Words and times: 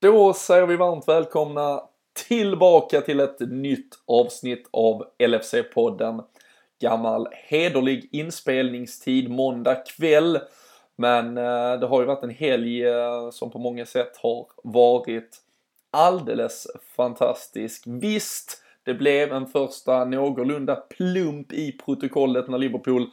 Då 0.00 0.32
säger 0.32 0.66
vi 0.66 0.76
varmt 0.76 1.08
välkomna 1.08 1.82
tillbaka 2.28 3.00
till 3.00 3.20
ett 3.20 3.40
nytt 3.40 3.94
avsnitt 4.06 4.68
av 4.70 5.04
LFC-podden. 5.18 6.24
Gammal 6.80 7.28
hederlig 7.32 8.08
inspelningstid 8.12 9.30
måndag 9.30 9.74
kväll. 9.74 10.38
Men 10.96 11.38
eh, 11.38 11.80
det 11.80 11.86
har 11.86 12.00
ju 12.00 12.06
varit 12.06 12.24
en 12.24 12.30
helg 12.30 12.86
eh, 12.86 13.30
som 13.30 13.50
på 13.50 13.58
många 13.58 13.86
sätt 13.86 14.16
har 14.16 14.46
varit 14.64 15.36
alldeles 15.90 16.66
fantastisk. 16.96 17.82
Visst, 17.86 18.62
det 18.82 18.94
blev 18.94 19.32
en 19.32 19.46
första 19.46 20.04
någorlunda 20.04 20.76
plump 20.76 21.52
i 21.52 21.72
protokollet 21.72 22.48
när 22.48 22.58
Liverpool, 22.58 23.06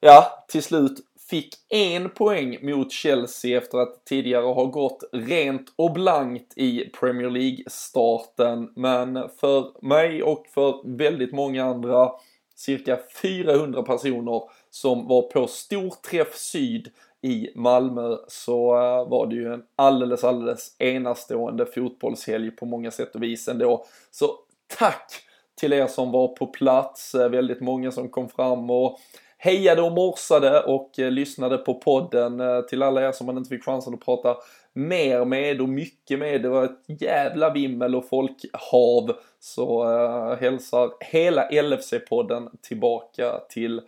ja, 0.00 0.44
till 0.48 0.62
slut 0.62 1.00
fick 1.30 1.54
en 1.68 2.10
poäng 2.10 2.58
mot 2.62 2.92
Chelsea 2.92 3.58
efter 3.58 3.78
att 3.78 4.04
tidigare 4.04 4.44
ha 4.44 4.64
gått 4.64 5.04
rent 5.12 5.72
och 5.76 5.92
blankt 5.92 6.58
i 6.58 6.90
Premier 7.00 7.30
League-starten. 7.30 8.72
Men 8.76 9.28
för 9.40 9.86
mig 9.86 10.22
och 10.22 10.46
för 10.54 10.96
väldigt 10.96 11.32
många 11.32 11.64
andra, 11.64 12.10
cirka 12.54 12.98
400 13.22 13.82
personer 13.82 14.42
som 14.70 15.08
var 15.08 15.22
på 15.22 15.46
Storträff 15.46 16.36
Syd 16.36 16.88
i 17.22 17.50
Malmö 17.54 18.16
så 18.28 18.74
eh, 18.74 19.08
var 19.08 19.26
det 19.26 19.34
ju 19.34 19.52
en 19.54 19.62
alldeles, 19.76 20.24
alldeles 20.24 20.76
enastående 20.78 21.66
fotbollshelg 21.66 22.50
på 22.50 22.66
många 22.66 22.90
sätt 22.90 23.14
och 23.14 23.22
vis 23.22 23.48
ändå. 23.48 23.84
Så 24.10 24.34
tack 24.78 25.12
till 25.60 25.72
er 25.72 25.86
som 25.86 26.12
var 26.12 26.28
på 26.28 26.46
plats, 26.46 27.14
eh, 27.14 27.28
väldigt 27.28 27.60
många 27.60 27.92
som 27.92 28.08
kom 28.08 28.28
fram 28.28 28.70
och 28.70 28.98
hejade 29.42 29.82
och 29.82 29.92
morsade 29.92 30.62
och 30.62 30.98
eh, 30.98 31.10
lyssnade 31.10 31.58
på 31.58 31.74
podden. 31.74 32.40
Eh, 32.40 32.60
till 32.60 32.82
alla 32.82 33.08
er 33.08 33.12
som 33.12 33.26
man 33.26 33.36
inte 33.36 33.48
fick 33.48 33.64
chansen 33.64 33.94
att 33.94 34.04
prata 34.04 34.36
mer 34.72 35.24
med 35.24 35.60
och 35.60 35.68
mycket 35.68 36.18
med. 36.18 36.42
Det 36.42 36.48
var 36.48 36.64
ett 36.64 37.00
jävla 37.02 37.52
vimmel 37.52 37.94
och 37.94 38.08
folkhav. 38.08 39.16
Så 39.40 39.82
eh, 39.82 40.38
hälsar 40.40 40.90
hela 41.00 41.48
LFC-podden 41.48 42.48
tillbaka 42.62 43.38
till 43.48 43.80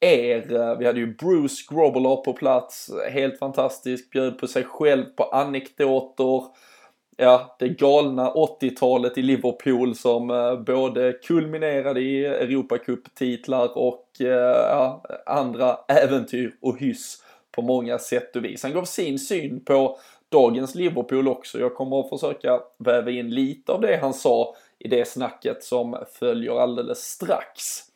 er. 0.00 0.76
Vi 0.78 0.86
hade 0.86 1.00
ju 1.00 1.14
Bruce 1.14 1.74
Grobbelaar 1.74 2.16
på 2.16 2.32
plats, 2.32 2.90
helt 3.10 3.38
fantastisk, 3.38 4.10
bjöd 4.10 4.38
på 4.38 4.46
sig 4.46 4.64
själv 4.64 5.04
på 5.04 5.24
anekdoter 5.24 6.42
ja, 7.20 7.56
det 7.58 7.68
galna 7.68 8.32
80-talet 8.32 9.18
i 9.18 9.22
Liverpool 9.22 9.94
som 9.94 10.30
eh, 10.30 10.60
både 10.60 11.12
kulminerade 11.12 12.00
i 12.00 12.26
Europacup-titlar 12.26 13.78
och 13.78 14.06
eh, 14.20 14.26
ja, 14.70 15.04
andra 15.26 15.78
äventyr 15.88 16.54
och 16.60 16.78
hyss 16.78 17.22
på 17.50 17.62
många 17.62 17.98
sätt 17.98 18.36
och 18.36 18.44
vis. 18.44 18.62
Han 18.62 18.72
gav 18.72 18.84
sin 18.84 19.18
syn 19.18 19.64
på 19.64 19.98
dagens 20.28 20.74
Liverpool 20.74 21.28
också. 21.28 21.58
Jag 21.58 21.74
kommer 21.74 22.00
att 22.00 22.08
försöka 22.08 22.60
väva 22.78 23.10
in 23.10 23.30
lite 23.30 23.72
av 23.72 23.80
det 23.80 23.96
han 23.96 24.14
sa 24.14 24.54
i 24.78 24.88
det 24.88 25.08
snacket 25.08 25.64
som 25.64 25.96
följer 26.12 26.60
alldeles 26.60 26.98
strax. 26.98 27.88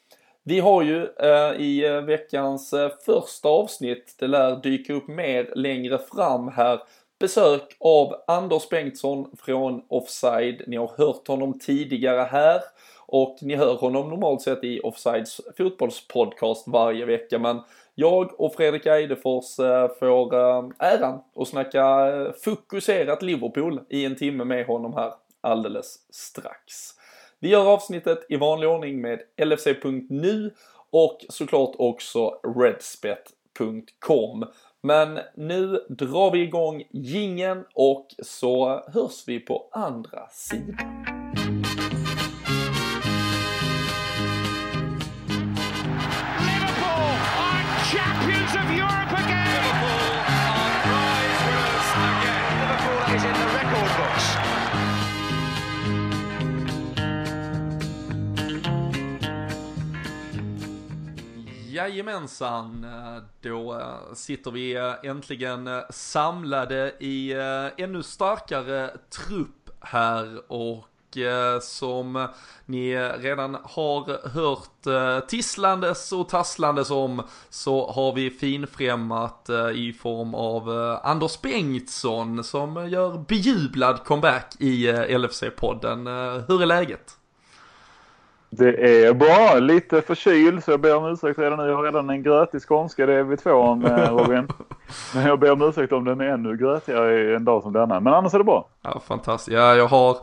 Vi 0.44 0.60
har 0.60 0.82
ju 0.82 1.06
eh, 1.06 1.60
i 1.60 1.84
eh, 1.84 2.00
veckans 2.00 2.72
eh, 2.72 2.90
första 3.04 3.48
avsnitt, 3.48 4.14
det 4.18 4.26
lär 4.26 4.56
dyka 4.56 4.92
upp 4.92 5.08
mer 5.08 5.52
längre 5.56 5.98
fram 5.98 6.48
här, 6.48 6.80
besök 7.22 7.76
av 7.80 8.14
Anders 8.26 8.68
Bengtsson 8.68 9.30
från 9.42 9.82
Offside. 9.88 10.62
Ni 10.66 10.76
har 10.76 10.90
hört 10.96 11.28
honom 11.28 11.58
tidigare 11.58 12.22
här 12.22 12.60
och 12.98 13.38
ni 13.40 13.56
hör 13.56 13.74
honom 13.74 14.08
normalt 14.08 14.42
sett 14.42 14.64
i 14.64 14.80
Offsides 14.80 15.40
fotbollspodcast 15.56 16.68
varje 16.68 17.04
vecka. 17.04 17.38
Men 17.38 17.60
jag 17.94 18.40
och 18.40 18.54
Fredrik 18.54 18.86
Eidefors 18.86 19.58
eh, 19.58 19.88
får 19.98 20.34
eh, 20.34 20.64
äran 20.78 21.20
att 21.36 21.48
snacka 21.48 22.08
eh, 22.08 22.32
fokuserat 22.44 23.22
Liverpool 23.22 23.80
i 23.88 24.04
en 24.04 24.16
timme 24.16 24.44
med 24.44 24.66
honom 24.66 24.94
här 24.94 25.12
alldeles 25.40 25.98
strax. 26.10 26.74
Vi 27.38 27.48
gör 27.48 27.72
avsnittet 27.72 28.26
i 28.28 28.36
vanlig 28.36 28.68
ordning 28.68 29.00
med 29.00 29.20
LFC.nu 29.44 30.54
och 30.90 31.18
såklart 31.28 31.74
också 31.78 32.40
Redspet.com. 32.56 34.44
Men 34.82 35.18
nu 35.34 35.80
drar 35.88 36.30
vi 36.30 36.42
igång 36.42 36.82
gingen 36.90 37.64
och 37.74 38.06
så 38.22 38.82
hörs 38.92 39.24
vi 39.26 39.40
på 39.40 39.68
andra 39.72 40.28
sidan. 40.28 41.11
Jajamensan, 61.88 62.84
eh, 62.84 63.22
då 63.40 63.74
eh, 63.74 64.14
sitter 64.14 64.50
vi 64.50 64.76
eh, 64.76 64.94
äntligen 65.02 65.82
samlade 65.90 66.94
i 67.00 67.32
ännu 67.76 68.02
starkare 68.02 68.90
trupp 69.26 69.70
här 69.80 70.52
och 70.52 70.88
som 71.60 72.28
ni 72.66 72.96
redan 72.96 73.58
har 73.62 74.28
hört 74.28 75.28
tisslandes 75.28 76.12
och 76.12 76.28
tasslandes 76.28 76.90
om 76.90 77.22
så 77.50 77.90
har 77.90 78.12
vi 78.12 78.30
finfrämmat 78.30 79.50
i 79.74 79.92
form 79.92 80.34
av 80.34 80.70
Anders 81.02 81.40
Bengtsson 81.40 82.44
som 82.44 82.90
gör 82.90 83.18
bejublad 83.28 84.04
comeback 84.04 84.54
i 84.58 84.92
LFC-podden. 84.92 86.06
Hur 86.48 86.62
är 86.62 86.66
läget? 86.66 87.16
Det 88.54 89.04
är 89.06 89.14
bra. 89.14 89.58
Lite 89.58 90.02
förkyld 90.02 90.64
så 90.64 90.70
jag 90.70 90.80
ber 90.80 90.96
om 90.96 91.04
ursäkt 91.04 91.38
redan 91.38 91.58
nu. 91.58 91.66
Jag 91.66 91.76
har 91.76 91.82
redan 91.82 92.10
en 92.10 92.22
grötig 92.22 92.62
skånska. 92.62 93.06
Det 93.06 93.14
är 93.14 93.22
vi 93.22 93.36
två 93.36 93.50
om 93.52 93.84
eh, 93.84 94.16
Robin. 94.16 94.48
Men 95.14 95.26
jag 95.26 95.38
ber 95.38 95.52
om 95.52 95.62
ursäkt 95.62 95.92
om 95.92 96.04
den 96.04 96.20
är 96.20 96.24
ännu 96.24 96.56
grötigare 96.56 97.36
en 97.36 97.44
dag 97.44 97.62
som 97.62 97.72
denna. 97.72 98.00
Men 98.00 98.14
annars 98.14 98.34
är 98.34 98.38
det 98.38 98.44
bra. 98.44 98.68
Ja, 98.82 99.00
fantastiskt. 99.06 99.54
Ja, 99.54 99.74
jag 99.74 99.86
har 99.86 100.16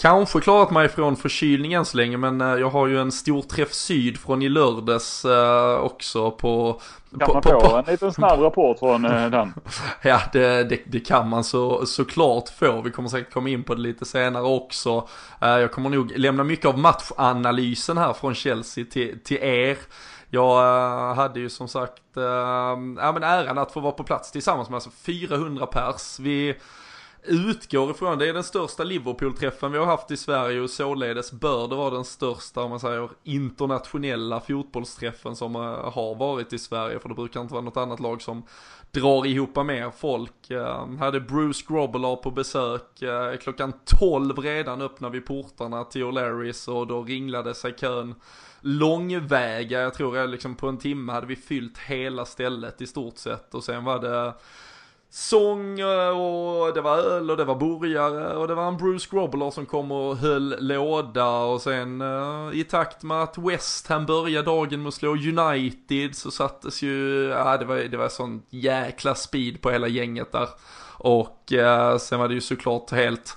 kanske 0.00 0.40
klarat 0.40 0.70
mig 0.70 0.88
från 0.88 1.16
förkylningen 1.16 1.84
så 1.84 1.96
länge 1.96 2.16
men 2.16 2.40
eh, 2.40 2.46
jag 2.46 2.70
har 2.70 2.86
ju 2.86 3.00
en 3.00 3.12
stor 3.12 3.42
träff 3.42 3.72
syd 3.72 4.18
från 4.18 4.42
i 4.42 4.48
lördags 4.48 5.24
uh, 5.24 5.74
också 5.74 6.30
på... 6.30 6.80
Kan 7.10 7.26
på, 7.26 7.32
man 7.32 7.42
få 7.42 7.60
på, 7.60 7.76
en 7.76 7.84
liten 7.84 8.12
snabb 8.12 8.40
rapport 8.40 8.78
från 8.78 9.04
uh, 9.04 9.30
den? 9.30 9.54
ja 10.02 10.20
det, 10.32 10.64
det, 10.64 10.80
det, 10.86 11.00
kan 11.00 11.28
man 11.28 11.44
så, 11.44 11.86
såklart 11.86 12.48
få. 12.48 12.80
Vi 12.80 12.90
kommer 12.90 13.08
säkert 13.08 13.32
komma 13.32 13.48
in 13.48 13.62
på 13.62 13.74
det 13.74 13.80
lite 13.80 14.04
senare 14.04 14.42
också. 14.44 15.08
Jag 15.40 15.72
kommer 15.72 15.90
nog 15.90 16.12
lämna 16.16 16.44
mycket 16.44 16.66
av 16.66 16.78
matchanalysen 16.78 17.98
här 17.98 18.12
från 18.12 18.34
Chelsea 18.34 18.84
till, 18.90 19.18
till 19.24 19.36
er. 19.36 19.78
Jag 20.30 21.14
hade 21.14 21.40
ju 21.40 21.48
som 21.48 21.68
sagt 21.68 22.02
ja, 22.14 22.76
men 23.14 23.22
äran 23.22 23.58
att 23.58 23.72
få 23.72 23.80
vara 23.80 23.92
på 23.92 24.04
plats 24.04 24.32
tillsammans 24.32 24.68
med 24.68 24.74
alltså 24.74 24.90
400 24.90 25.66
pers. 25.66 26.18
Vi 26.20 26.54
utgår 27.22 27.90
ifrån, 27.90 28.18
det 28.18 28.28
är 28.28 28.34
den 28.34 28.44
största 28.44 28.84
Liverpool-träffen 28.84 29.72
vi 29.72 29.78
har 29.78 29.86
haft 29.86 30.10
i 30.10 30.16
Sverige 30.16 30.60
och 30.60 30.70
således 30.70 31.32
bör 31.32 31.68
det 31.68 31.76
vara 31.76 31.90
den 31.90 32.04
största, 32.04 32.62
om 32.62 32.70
man 32.70 32.80
säger, 32.80 33.08
internationella 33.22 34.40
fotbollsträffen 34.40 35.36
som 35.36 35.56
eh, 35.56 35.92
har 35.92 36.14
varit 36.14 36.52
i 36.52 36.58
Sverige, 36.58 36.98
för 36.98 37.08
det 37.08 37.14
brukar 37.14 37.40
inte 37.40 37.54
vara 37.54 37.64
något 37.64 37.76
annat 37.76 38.00
lag 38.00 38.22
som 38.22 38.42
drar 38.90 39.26
ihop 39.26 39.56
mer 39.56 39.90
folk. 39.90 40.50
Eh, 40.50 40.88
hade 40.98 41.20
Bruce 41.20 41.64
Grobbelaar 41.68 42.16
på 42.16 42.30
besök, 42.30 43.02
eh, 43.02 43.36
klockan 43.36 43.72
12 43.84 44.38
redan 44.38 44.82
öppnade 44.82 45.12
vi 45.12 45.20
portarna 45.20 45.84
till 45.84 46.02
O'Larrys 46.02 46.68
och 46.68 46.86
då 46.86 47.02
ringlade 47.02 47.54
sig 47.54 47.72
kön 47.72 48.14
långväga, 48.60 49.80
jag 49.80 49.94
tror 49.94 50.16
jag 50.16 50.30
liksom 50.30 50.54
på 50.54 50.68
en 50.68 50.78
timme 50.78 51.12
hade 51.12 51.26
vi 51.26 51.36
fyllt 51.36 51.78
hela 51.78 52.24
stället 52.24 52.80
i 52.80 52.86
stort 52.86 53.18
sett 53.18 53.54
och 53.54 53.64
sen 53.64 53.84
var 53.84 53.98
det 53.98 54.34
sång 55.10 55.80
eh, 55.80 56.08
och 56.08 56.74
det 56.74 56.80
var 56.80 56.98
öl 56.98 57.30
och 57.30 57.36
det 57.36 57.44
var 57.44 57.54
burgare 57.54 58.36
och 58.36 58.48
det 58.48 58.54
var 58.54 58.68
en 58.68 58.76
Bruce 58.76 59.08
Grobbler 59.10 59.50
som 59.50 59.66
kom 59.66 59.92
och 59.92 60.16
höll 60.16 60.56
låda 60.58 61.30
och 61.30 61.62
sen 61.62 62.02
uh, 62.02 62.54
i 62.54 62.64
takt 62.64 63.02
med 63.02 63.22
att 63.22 63.38
West 63.38 63.86
Ham 63.86 64.06
började 64.06 64.46
dagen 64.46 64.82
med 64.82 64.88
att 64.88 64.94
slå 64.94 65.10
United 65.10 66.16
så 66.16 66.30
sattes 66.30 66.82
ju, 66.82 67.24
ja 67.28 67.56
det 67.56 67.64
var, 67.64 67.76
det 67.76 67.96
var 67.96 68.08
sån 68.08 68.42
jäkla 68.50 69.14
speed 69.14 69.62
på 69.62 69.70
hela 69.70 69.88
gänget 69.88 70.32
där. 70.32 70.48
Och 70.96 71.52
uh, 71.52 71.98
sen 71.98 72.18
var 72.18 72.28
det 72.28 72.34
ju 72.34 72.40
såklart 72.40 72.90
helt 72.90 73.36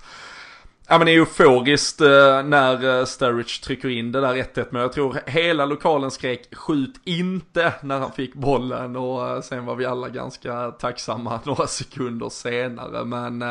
Ja 0.94 0.98
men 0.98 1.06
det 1.06 1.12
är 1.12 1.18
euforiskt 1.18 2.02
eh, 2.02 2.44
när 2.44 3.00
eh, 3.00 3.06
Sturridge 3.06 3.64
trycker 3.64 3.90
in 3.90 4.12
det 4.12 4.22
där 4.22 4.34
1-1 4.34 4.68
men 4.70 4.82
jag 4.82 4.94
tror 4.94 5.20
hela 5.26 5.66
lokalen 5.66 6.12
skrek 6.12 6.56
skjut 6.56 7.02
inte! 7.04 7.74
när 7.82 8.00
han 8.00 8.12
fick 8.12 8.34
bollen. 8.34 8.96
Och 8.96 9.30
eh, 9.30 9.42
sen 9.42 9.66
var 9.66 9.76
vi 9.76 9.86
alla 9.86 10.10
ganska 10.10 10.72
tacksamma 10.72 11.40
några 11.46 11.68
sekunder 11.68 12.30
senare. 12.30 13.06
Men 13.06 13.42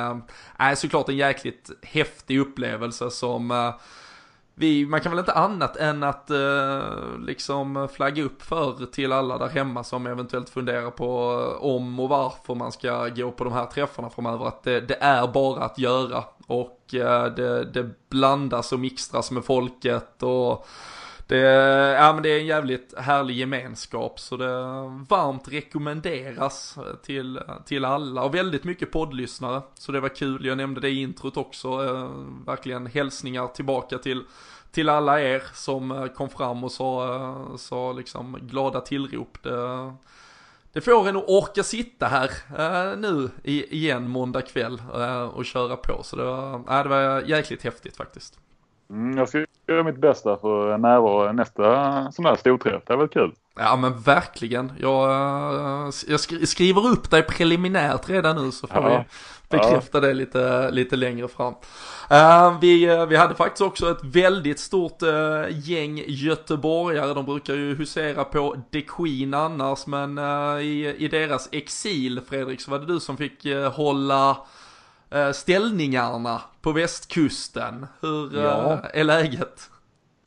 äh, 0.60 0.74
såklart 0.74 1.08
en 1.08 1.16
jäkligt 1.16 1.70
häftig 1.82 2.38
upplevelse 2.38 3.10
som 3.10 3.72
vi, 4.54 4.86
man 4.86 5.00
kan 5.00 5.12
väl 5.12 5.18
inte 5.18 5.32
annat 5.32 5.76
än 5.76 6.02
att 6.02 6.30
eh, 6.30 6.82
liksom 7.18 7.88
flagga 7.92 8.22
upp 8.22 8.42
för 8.42 8.86
till 8.86 9.12
alla 9.12 9.38
där 9.38 9.48
hemma 9.48 9.84
som 9.84 10.06
eventuellt 10.06 10.50
funderar 10.50 10.90
på 10.90 11.40
eh, 11.58 11.64
om 11.64 12.00
och 12.00 12.08
varför 12.08 12.54
man 12.54 12.72
ska 12.72 13.08
gå 13.08 13.30
på 13.30 13.44
de 13.44 13.52
här 13.52 13.66
träffarna 13.66 14.10
framöver. 14.10 14.46
Att 14.46 14.62
det, 14.62 14.80
det 14.80 14.96
är 15.00 15.26
bara 15.26 15.64
att 15.64 15.78
göra 15.78 16.24
och 16.46 16.94
eh, 16.94 17.24
det, 17.24 17.64
det 17.64 17.90
blandas 18.08 18.72
och 18.72 18.80
mixtras 18.80 19.30
med 19.30 19.44
folket 19.44 20.22
och 20.22 20.66
det, 21.32 21.38
ja, 21.92 22.12
men 22.12 22.22
det 22.22 22.28
är 22.28 22.38
en 22.38 22.46
jävligt 22.46 22.98
härlig 22.98 23.36
gemenskap 23.36 24.20
så 24.20 24.36
det 24.36 24.54
varmt 25.08 25.48
rekommenderas 25.48 26.78
till, 27.02 27.40
till 27.66 27.84
alla 27.84 28.22
och 28.22 28.34
väldigt 28.34 28.64
mycket 28.64 28.92
poddlyssnare. 28.92 29.62
Så 29.74 29.92
det 29.92 30.00
var 30.00 30.08
kul, 30.08 30.46
jag 30.46 30.56
nämnde 30.56 30.80
det 30.80 30.88
i 30.88 31.02
introt 31.02 31.36
också, 31.36 31.68
eh, 31.68 32.10
verkligen 32.46 32.86
hälsningar 32.86 33.46
tillbaka 33.46 33.98
till, 33.98 34.24
till 34.70 34.88
alla 34.88 35.20
er 35.20 35.42
som 35.54 35.90
eh, 35.90 36.06
kom 36.06 36.28
fram 36.28 36.64
och 36.64 36.72
sa, 36.72 37.14
eh, 37.14 37.56
sa 37.56 37.92
liksom 37.92 38.38
glada 38.40 38.80
tillrop. 38.80 39.42
Det, 39.42 39.92
det 40.72 40.80
får 40.80 41.08
en 41.08 41.16
att 41.16 41.28
orka 41.28 41.62
sitta 41.62 42.06
här 42.06 42.30
eh, 42.58 42.98
nu 42.98 43.30
igen 43.44 44.08
måndag 44.08 44.42
kväll 44.42 44.82
eh, 44.94 45.22
och 45.22 45.44
köra 45.44 45.76
på. 45.76 46.02
Så 46.02 46.16
det 46.16 46.24
var, 46.24 46.54
eh, 46.54 46.82
det 46.82 46.88
var 46.88 47.20
jäkligt 47.20 47.62
häftigt 47.62 47.96
faktiskt. 47.96 48.38
Mm, 48.92 49.18
jag 49.18 49.28
ska 49.28 49.44
göra 49.68 49.82
mitt 49.82 50.00
bästa 50.00 50.36
för 50.36 50.78
närvaro 50.78 51.32
nästa 51.32 52.12
sån 52.12 52.24
här 52.24 52.36
storträff. 52.36 52.82
Det 52.86 52.92
är 52.92 52.96
väl 52.96 53.08
kul. 53.08 53.32
Ja 53.56 53.76
men 53.76 54.00
verkligen. 54.00 54.72
Jag, 54.78 55.10
eh, 55.10 55.90
jag 56.06 56.48
skriver 56.48 56.86
upp 56.86 57.10
dig 57.10 57.22
preliminärt 57.22 58.08
redan 58.08 58.44
nu 58.44 58.52
så 58.52 58.66
får 58.66 58.82
ja. 58.82 58.88
vi 58.98 59.04
bekräfta 59.58 59.98
ja. 59.98 60.00
det 60.00 60.14
lite, 60.14 60.70
lite 60.70 60.96
längre 60.96 61.28
fram. 61.28 61.54
Uh, 62.12 62.60
vi, 62.60 62.84
eh, 62.84 63.06
vi 63.06 63.16
hade 63.16 63.34
faktiskt 63.34 63.62
också 63.62 63.90
ett 63.90 64.04
väldigt 64.04 64.60
stort 64.60 65.02
uh, 65.02 65.44
gäng 65.50 66.04
göteborgare. 66.06 67.14
De 67.14 67.24
brukar 67.24 67.54
ju 67.54 67.74
husera 67.74 68.24
på 68.24 68.56
The 68.72 68.80
Queen 68.80 69.34
annars 69.34 69.86
men 69.86 70.18
uh, 70.18 70.60
i, 70.62 70.96
i 70.98 71.08
deras 71.08 71.48
exil 71.52 72.20
Fredrik 72.28 72.60
så 72.60 72.70
var 72.70 72.78
det 72.78 72.86
du 72.86 73.00
som 73.00 73.16
fick 73.16 73.46
hålla 73.72 74.30
Eh, 74.30 74.36
ställningarna 75.32 76.42
på 76.62 76.72
västkusten. 76.72 77.86
Hur 78.00 78.42
ja. 78.42 78.72
Eh, 78.72 79.00
är 79.00 79.04
läget? 79.04 79.70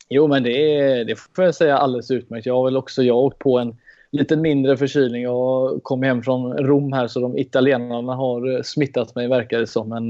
Jo, 0.08 0.26
men 0.26 0.42
det, 0.42 0.80
är, 0.80 1.04
det 1.04 1.16
får 1.36 1.44
jag 1.44 1.54
säga 1.54 1.78
alldeles 1.78 2.10
utmärkt. 2.10 2.46
Jag 2.46 2.54
har 2.54 2.64
väl 2.64 2.76
också 2.76 3.02
jag 3.02 3.16
åkt 3.16 3.38
på 3.38 3.58
en 3.58 3.76
lite 4.10 4.36
mindre 4.36 4.76
förkylning. 4.76 5.22
Jag 5.22 5.80
kom 5.82 6.02
hem 6.02 6.22
från 6.22 6.58
Rom 6.58 6.92
här 6.92 7.08
så 7.08 7.20
de 7.20 7.38
italienarna 7.38 8.14
har 8.14 8.54
eh, 8.54 8.62
smittat 8.62 9.14
mig 9.14 9.28
verkar 9.28 9.58
det 9.58 9.66
som. 9.66 9.88
Men 9.88 10.06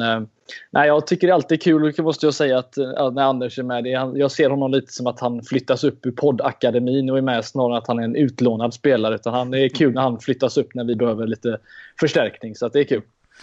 nej, 0.70 0.88
jag 0.88 1.06
tycker 1.06 1.26
det 1.26 1.30
är 1.30 1.34
alltid 1.34 1.62
kul, 1.62 1.94
måste 1.98 2.26
jag 2.26 2.34
säga, 2.34 2.58
att, 2.58 2.76
när 3.12 3.22
Anders 3.22 3.58
är 3.58 3.62
med. 3.62 3.84
Det, 3.84 3.90
jag 3.90 4.30
ser 4.30 4.50
honom 4.50 4.70
lite 4.70 4.92
som 4.92 5.06
att 5.06 5.20
han 5.20 5.42
flyttas 5.42 5.84
upp 5.84 6.06
ur 6.06 6.12
poddakademin 6.12 7.10
och 7.10 7.18
är 7.18 7.22
med 7.22 7.44
snarare 7.44 7.76
än 7.76 7.78
att 7.78 7.88
han 7.88 7.98
är 7.98 8.04
en 8.04 8.16
utlånad 8.16 8.74
spelare. 8.74 9.14
Utan 9.14 9.34
han, 9.34 9.50
det 9.50 9.60
är 9.60 9.68
kul 9.68 9.94
när 9.94 10.02
han 10.02 10.18
flyttas 10.18 10.56
upp 10.56 10.74
när 10.74 10.84
vi 10.84 10.96
behöver 10.96 11.26
lite 11.26 11.58
förstärkning. 12.00 12.54
Så 12.54 12.66
att 12.66 12.72
det 12.72 12.80
är 12.80 12.84
kul. 12.84 13.02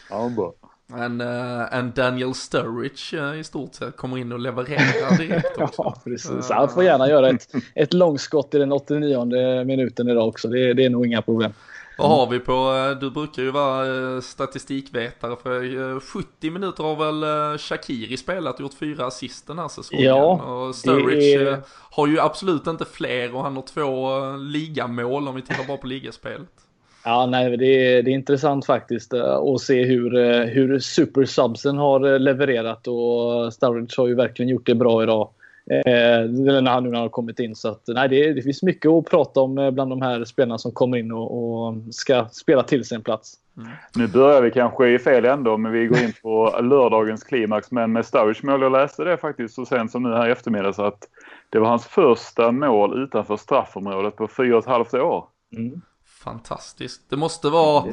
Ja, 0.10 0.32
bra. 0.36 0.54
En, 0.92 1.22
uh, 1.22 1.74
en 1.74 1.92
Daniel 1.96 2.34
Sturridge 2.34 3.18
uh, 3.18 3.40
i 3.40 3.44
stort 3.44 3.76
sett 3.76 3.98
kommer 3.98 4.18
in 4.18 4.32
och 4.32 4.40
levererar 4.40 5.18
direkt 5.18 5.58
också. 5.58 5.82
ja, 5.84 6.02
precis. 6.04 6.50
Han 6.50 6.70
får 6.70 6.84
gärna 6.84 7.10
göra 7.10 7.30
ett, 7.30 7.48
ett 7.76 7.94
långskott 7.94 8.54
i 8.56 8.58
den 8.58 8.72
89 8.72 9.64
minuten 9.66 10.10
idag 10.10 10.28
också. 10.28 10.48
Det, 10.48 10.74
det 10.74 10.86
är 10.86 10.90
nog 10.90 11.06
inga 11.06 11.22
problem. 11.22 11.54
Vad 11.98 12.10
har 12.10 12.28
vi 12.28 12.40
på, 12.40 12.98
du 13.02 13.12
brukar 13.12 13.44
ju 13.44 13.52
vara 13.52 14.22
statistikvetare 14.22 15.36
för 15.44 16.00
70 16.00 16.52
minuter 16.52 16.84
har 16.84 16.96
väl 16.96 17.58
Shakiri 17.58 18.18
spelat 18.18 18.56
och 18.56 18.62
gjort 18.62 18.74
fyra 18.74 19.06
assist 19.06 19.48
den 19.48 19.60
här 19.60 19.68
säsongen. 19.68 20.06
Ja, 20.06 20.32
och 20.32 20.76
Sturridge 20.76 21.52
är... 21.52 21.62
har 21.68 22.08
ju 22.08 22.20
absolut 22.20 22.68
inte 22.68 22.86
fler 22.86 23.36
och 23.36 23.44
han 23.44 23.56
har 23.56 23.64
två 23.64 24.22
ligamål 24.38 25.28
om 25.28 25.36
vi 25.36 25.42
tittar 25.42 25.68
bara 25.68 25.78
på 25.78 25.88
ligaspelet. 25.88 26.63
Ja, 27.06 27.26
nej, 27.26 27.58
det 27.58 27.66
är, 27.66 28.04
det 28.04 28.12
är 28.12 28.14
intressant 28.14 28.66
faktiskt 28.66 29.14
eh, 29.14 29.34
att 29.34 29.62
se 29.62 29.84
hur, 29.84 30.16
eh, 30.16 30.46
hur 30.46 30.80
supersubsen 30.80 31.78
har 31.78 32.14
eh, 32.14 32.20
levererat 32.20 32.88
och 32.88 33.54
Sturridge 33.54 33.94
har 33.98 34.08
ju 34.08 34.16
verkligen 34.16 34.50
gjort 34.50 34.66
det 34.66 34.76
bra 34.76 35.04
idag. 35.04 35.30
Eh, 35.70 36.30
när 36.30 36.72
han 36.72 36.84
nu 36.84 36.98
har 36.98 37.10
kommit 37.10 37.40
in. 37.40 37.56
Så 37.56 37.70
att, 37.70 37.84
nej, 37.88 38.10
det, 38.10 38.34
det, 38.34 38.42
finns 38.42 38.64
mycket 38.64 38.92
att 38.92 39.06
prata 39.06 39.40
om 39.40 39.72
bland 39.74 39.92
de 39.92 40.02
här 40.02 40.26
spelarna 40.26 40.58
som 40.58 40.72
kommer 40.72 40.98
in 40.98 41.12
och, 41.12 41.66
och 41.68 41.76
ska 41.92 42.26
spela 42.32 42.64
till 42.64 42.86
sin 42.86 43.02
plats. 43.02 43.34
Mm. 43.58 43.70
Nu 43.96 44.08
börjar 44.08 44.42
vi 44.42 44.52
kanske 44.52 44.90
i 44.90 45.00
fel 45.00 45.26
ände 45.26 45.58
men 45.58 45.72
vi 45.72 45.86
går 45.86 46.00
in 46.00 46.14
på 46.22 46.56
lördagens 46.62 47.24
klimax. 47.24 47.72
Men 47.72 47.92
med 47.92 48.06
Sturridge 48.06 48.46
mål, 48.46 48.62
jag 48.62 48.72
läste 48.72 49.04
det 49.04 49.18
faktiskt 49.18 49.56
så 49.56 49.66
sent 49.66 49.92
som 49.92 50.04
nu 50.04 50.10
här 50.10 50.28
i 50.28 50.32
eftermiddag 50.32 50.74
så 50.74 50.84
att 50.84 51.08
det 51.50 51.60
var 51.60 51.68
hans 51.68 51.86
första 51.86 52.52
mål 52.52 53.04
utanför 53.04 53.38
straffområdet 53.38 54.16
på 54.16 54.28
fyra 54.28 54.58
och 54.58 54.64
ett 54.64 54.70
halvt 54.70 54.94
år. 54.94 55.26
Mm. 55.58 55.82
Fantastiskt. 56.24 57.10
Det 57.10 57.16
måste 57.16 57.50
vara, 57.50 57.86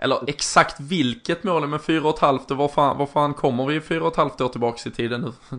eller 0.00 0.18
exakt 0.26 0.80
vilket 0.80 1.44
mål 1.44 1.66
med 1.66 1.80
fyra 1.80 2.08
och 2.08 2.14
ett 2.14 2.20
halvt, 2.20 2.50
var 2.50 2.68
fan, 2.68 2.98
var 2.98 3.06
fan 3.06 3.34
kommer 3.34 3.66
vi 3.66 3.80
fyra 3.80 4.02
och 4.02 4.12
ett 4.12 4.16
halvt 4.16 4.40
år 4.40 4.48
tillbaks 4.48 4.86
i 4.86 4.90
tiden 4.90 5.20
nu? 5.20 5.58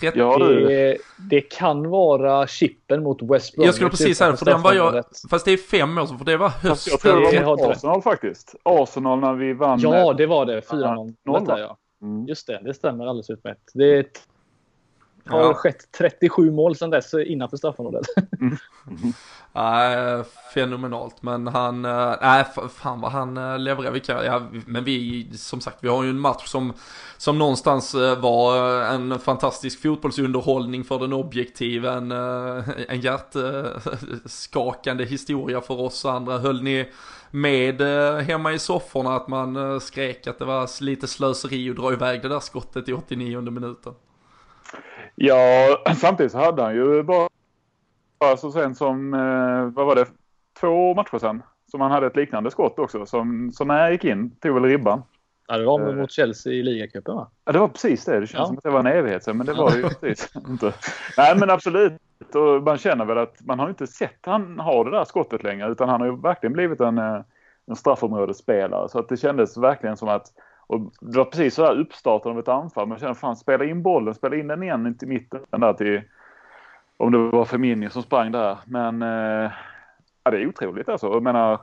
30... 0.00 0.18
Ja, 0.18 0.38
det, 0.38 0.96
det, 1.30 1.40
kan 1.40 1.90
vara 1.90 2.46
chippen 2.46 3.02
mot 3.02 3.22
West 3.22 3.54
Bromwich. 3.54 3.66
Jag 3.66 3.74
skulle 3.74 3.90
precis 3.90 4.18
säga 4.18 4.36
för 4.36 4.44
den 4.44 4.62
var 4.62 4.74
jag, 4.74 5.04
fast 5.30 5.44
det 5.44 5.52
är 5.52 5.56
fem 5.56 5.98
år 5.98 6.06
för 6.06 6.24
det 6.24 6.36
var 6.36 6.48
hösten. 6.48 6.90
Jag 6.90 7.00
tror 7.00 7.32
det 7.32 7.44
var 7.44 7.70
Arsenal 7.70 8.02
faktiskt. 8.02 8.54
Arsenal 8.62 9.20
när 9.20 9.34
vi 9.34 9.52
vann. 9.52 9.80
Ja, 9.80 10.12
det 10.12 10.26
var 10.26 10.46
det. 10.46 10.60
4-0. 10.60 11.14
Ja, 11.24 11.78
mm. 12.02 12.26
Just 12.26 12.46
det, 12.46 12.60
det 12.64 12.74
stämmer 12.74 13.06
alldeles 13.06 13.30
utmärkt. 13.30 13.70
Det 13.74 14.26
har 15.26 15.40
ja. 15.40 15.54
skett 15.54 15.92
37 15.98 16.50
mål 16.50 16.76
sedan 16.76 16.90
dess 16.90 17.14
innanför 17.14 17.56
straffområdet. 17.56 18.06
Mm. 18.40 18.56
Uh, 19.56 20.24
fenomenalt, 20.54 21.22
men 21.22 21.46
han, 21.46 21.84
uh, 21.84 22.14
nej 22.22 22.44
fan 22.74 23.00
vad 23.00 23.12
han 23.12 23.38
uh, 23.38 23.58
levererar. 23.58 23.92
Vilka, 23.92 24.24
ja, 24.24 24.42
men 24.66 24.84
vi, 24.84 25.28
som 25.34 25.60
sagt, 25.60 25.78
vi 25.80 25.88
har 25.88 26.04
ju 26.04 26.10
en 26.10 26.20
match 26.20 26.46
som, 26.46 26.72
som 27.16 27.38
någonstans 27.38 27.94
uh, 27.94 28.20
var 28.20 28.82
en 28.82 29.18
fantastisk 29.18 29.82
fotbollsunderhållning 29.82 30.84
för 30.84 30.98
den 30.98 31.12
objektiva, 31.12 31.92
en, 31.92 32.12
en 32.88 33.00
hjärtskakande 33.00 35.04
historia 35.04 35.60
för 35.60 35.80
oss 35.80 36.04
andra. 36.04 36.38
Höll 36.38 36.62
ni 36.62 36.88
med 37.30 37.80
hemma 38.22 38.52
i 38.52 38.58
sofforna 38.58 39.16
att 39.16 39.28
man 39.28 39.80
skrek 39.80 40.26
att 40.26 40.38
det 40.38 40.44
var 40.44 40.82
lite 40.82 41.06
slöseri 41.06 41.70
att 41.70 41.76
dra 41.76 41.92
iväg 41.92 42.22
det 42.22 42.28
där 42.28 42.40
skottet 42.40 42.88
i 42.88 42.92
89 42.92 43.40
minuten? 43.40 43.94
Ja, 45.22 45.76
samtidigt 45.96 46.32
så 46.32 46.38
hade 46.38 46.62
han 46.62 46.74
ju 46.74 47.02
bara 47.02 48.36
så 48.36 48.50
sen 48.52 48.74
som, 48.74 49.14
eh, 49.14 49.74
vad 49.74 49.86
var 49.86 49.94
det, 49.94 50.06
två 50.60 50.94
matcher 50.94 51.18
sen 51.18 51.42
som 51.70 51.80
han 51.80 51.90
hade 51.90 52.06
ett 52.06 52.16
liknande 52.16 52.50
skott 52.50 52.78
också 52.78 53.06
som, 53.06 53.52
som 53.52 53.68
när 53.68 53.80
jag 53.80 53.92
gick 53.92 54.04
in 54.04 54.30
tog 54.30 54.54
väl 54.54 54.64
ribban. 54.64 55.02
Ja, 55.48 55.58
det 55.58 55.64
var 55.64 55.88
uh, 55.88 55.96
mot 55.96 56.10
Chelsea 56.10 56.52
i 56.52 56.62
ligacupen 56.62 57.14
va? 57.14 57.30
Ja, 57.44 57.52
det 57.52 57.58
var 57.58 57.68
precis 57.68 58.04
det. 58.04 58.20
Det 58.20 58.26
känns 58.26 58.40
ja. 58.40 58.46
som 58.46 58.56
att 58.56 58.62
det 58.62 58.70
var 58.70 58.80
en 58.80 58.86
evighet 58.86 59.24
sen, 59.24 59.36
men 59.36 59.46
det 59.46 59.52
var 59.52 59.70
det 59.70 59.76
ju 59.76 59.88
precis 60.00 60.36
inte. 60.48 60.72
Nej, 61.16 61.36
men 61.38 61.50
absolut. 61.50 61.94
Och 62.34 62.62
man 62.62 62.78
känner 62.78 63.04
väl 63.04 63.18
att 63.18 63.36
man 63.40 63.58
har 63.58 63.68
inte 63.68 63.86
sett 63.86 64.18
han 64.22 64.60
ha 64.60 64.84
det 64.84 64.90
där 64.90 65.04
skottet 65.04 65.42
längre, 65.42 65.72
utan 65.72 65.88
han 65.88 66.00
har 66.00 66.08
ju 66.08 66.16
verkligen 66.16 66.52
blivit 66.52 66.80
en, 66.80 66.98
eh, 66.98 67.20
en 67.66 67.76
straffområdesspelare. 67.76 68.88
Så 68.88 68.98
att 68.98 69.08
det 69.08 69.16
kändes 69.16 69.56
verkligen 69.56 69.96
som 69.96 70.08
att 70.08 70.26
och 70.70 70.80
det 71.00 71.18
var 71.18 71.24
precis 71.24 71.54
så 71.54 71.62
där 71.62 71.80
uppstarten 71.80 72.32
av 72.32 72.38
ett 72.38 72.48
anfall. 72.48 72.88
Man 72.88 72.98
kände 72.98 73.14
fan, 73.14 73.36
spela 73.36 73.64
in 73.64 73.82
bollen, 73.82 74.14
spela 74.14 74.36
in 74.36 74.46
den 74.46 74.62
igen 74.62 74.98
till 74.98 75.08
mitten 75.08 75.40
där 75.50 75.72
till 75.72 76.02
om 76.96 77.12
det 77.12 77.18
var 77.18 77.44
Firmino 77.44 77.90
som 77.90 78.02
sprang 78.02 78.32
där. 78.32 78.58
Men 78.64 79.02
eh, 79.02 79.52
ja, 80.24 80.30
det 80.30 80.42
är 80.42 80.46
otroligt 80.46 80.88
alltså. 80.88 81.06
Jag 81.06 81.22
menar, 81.22 81.60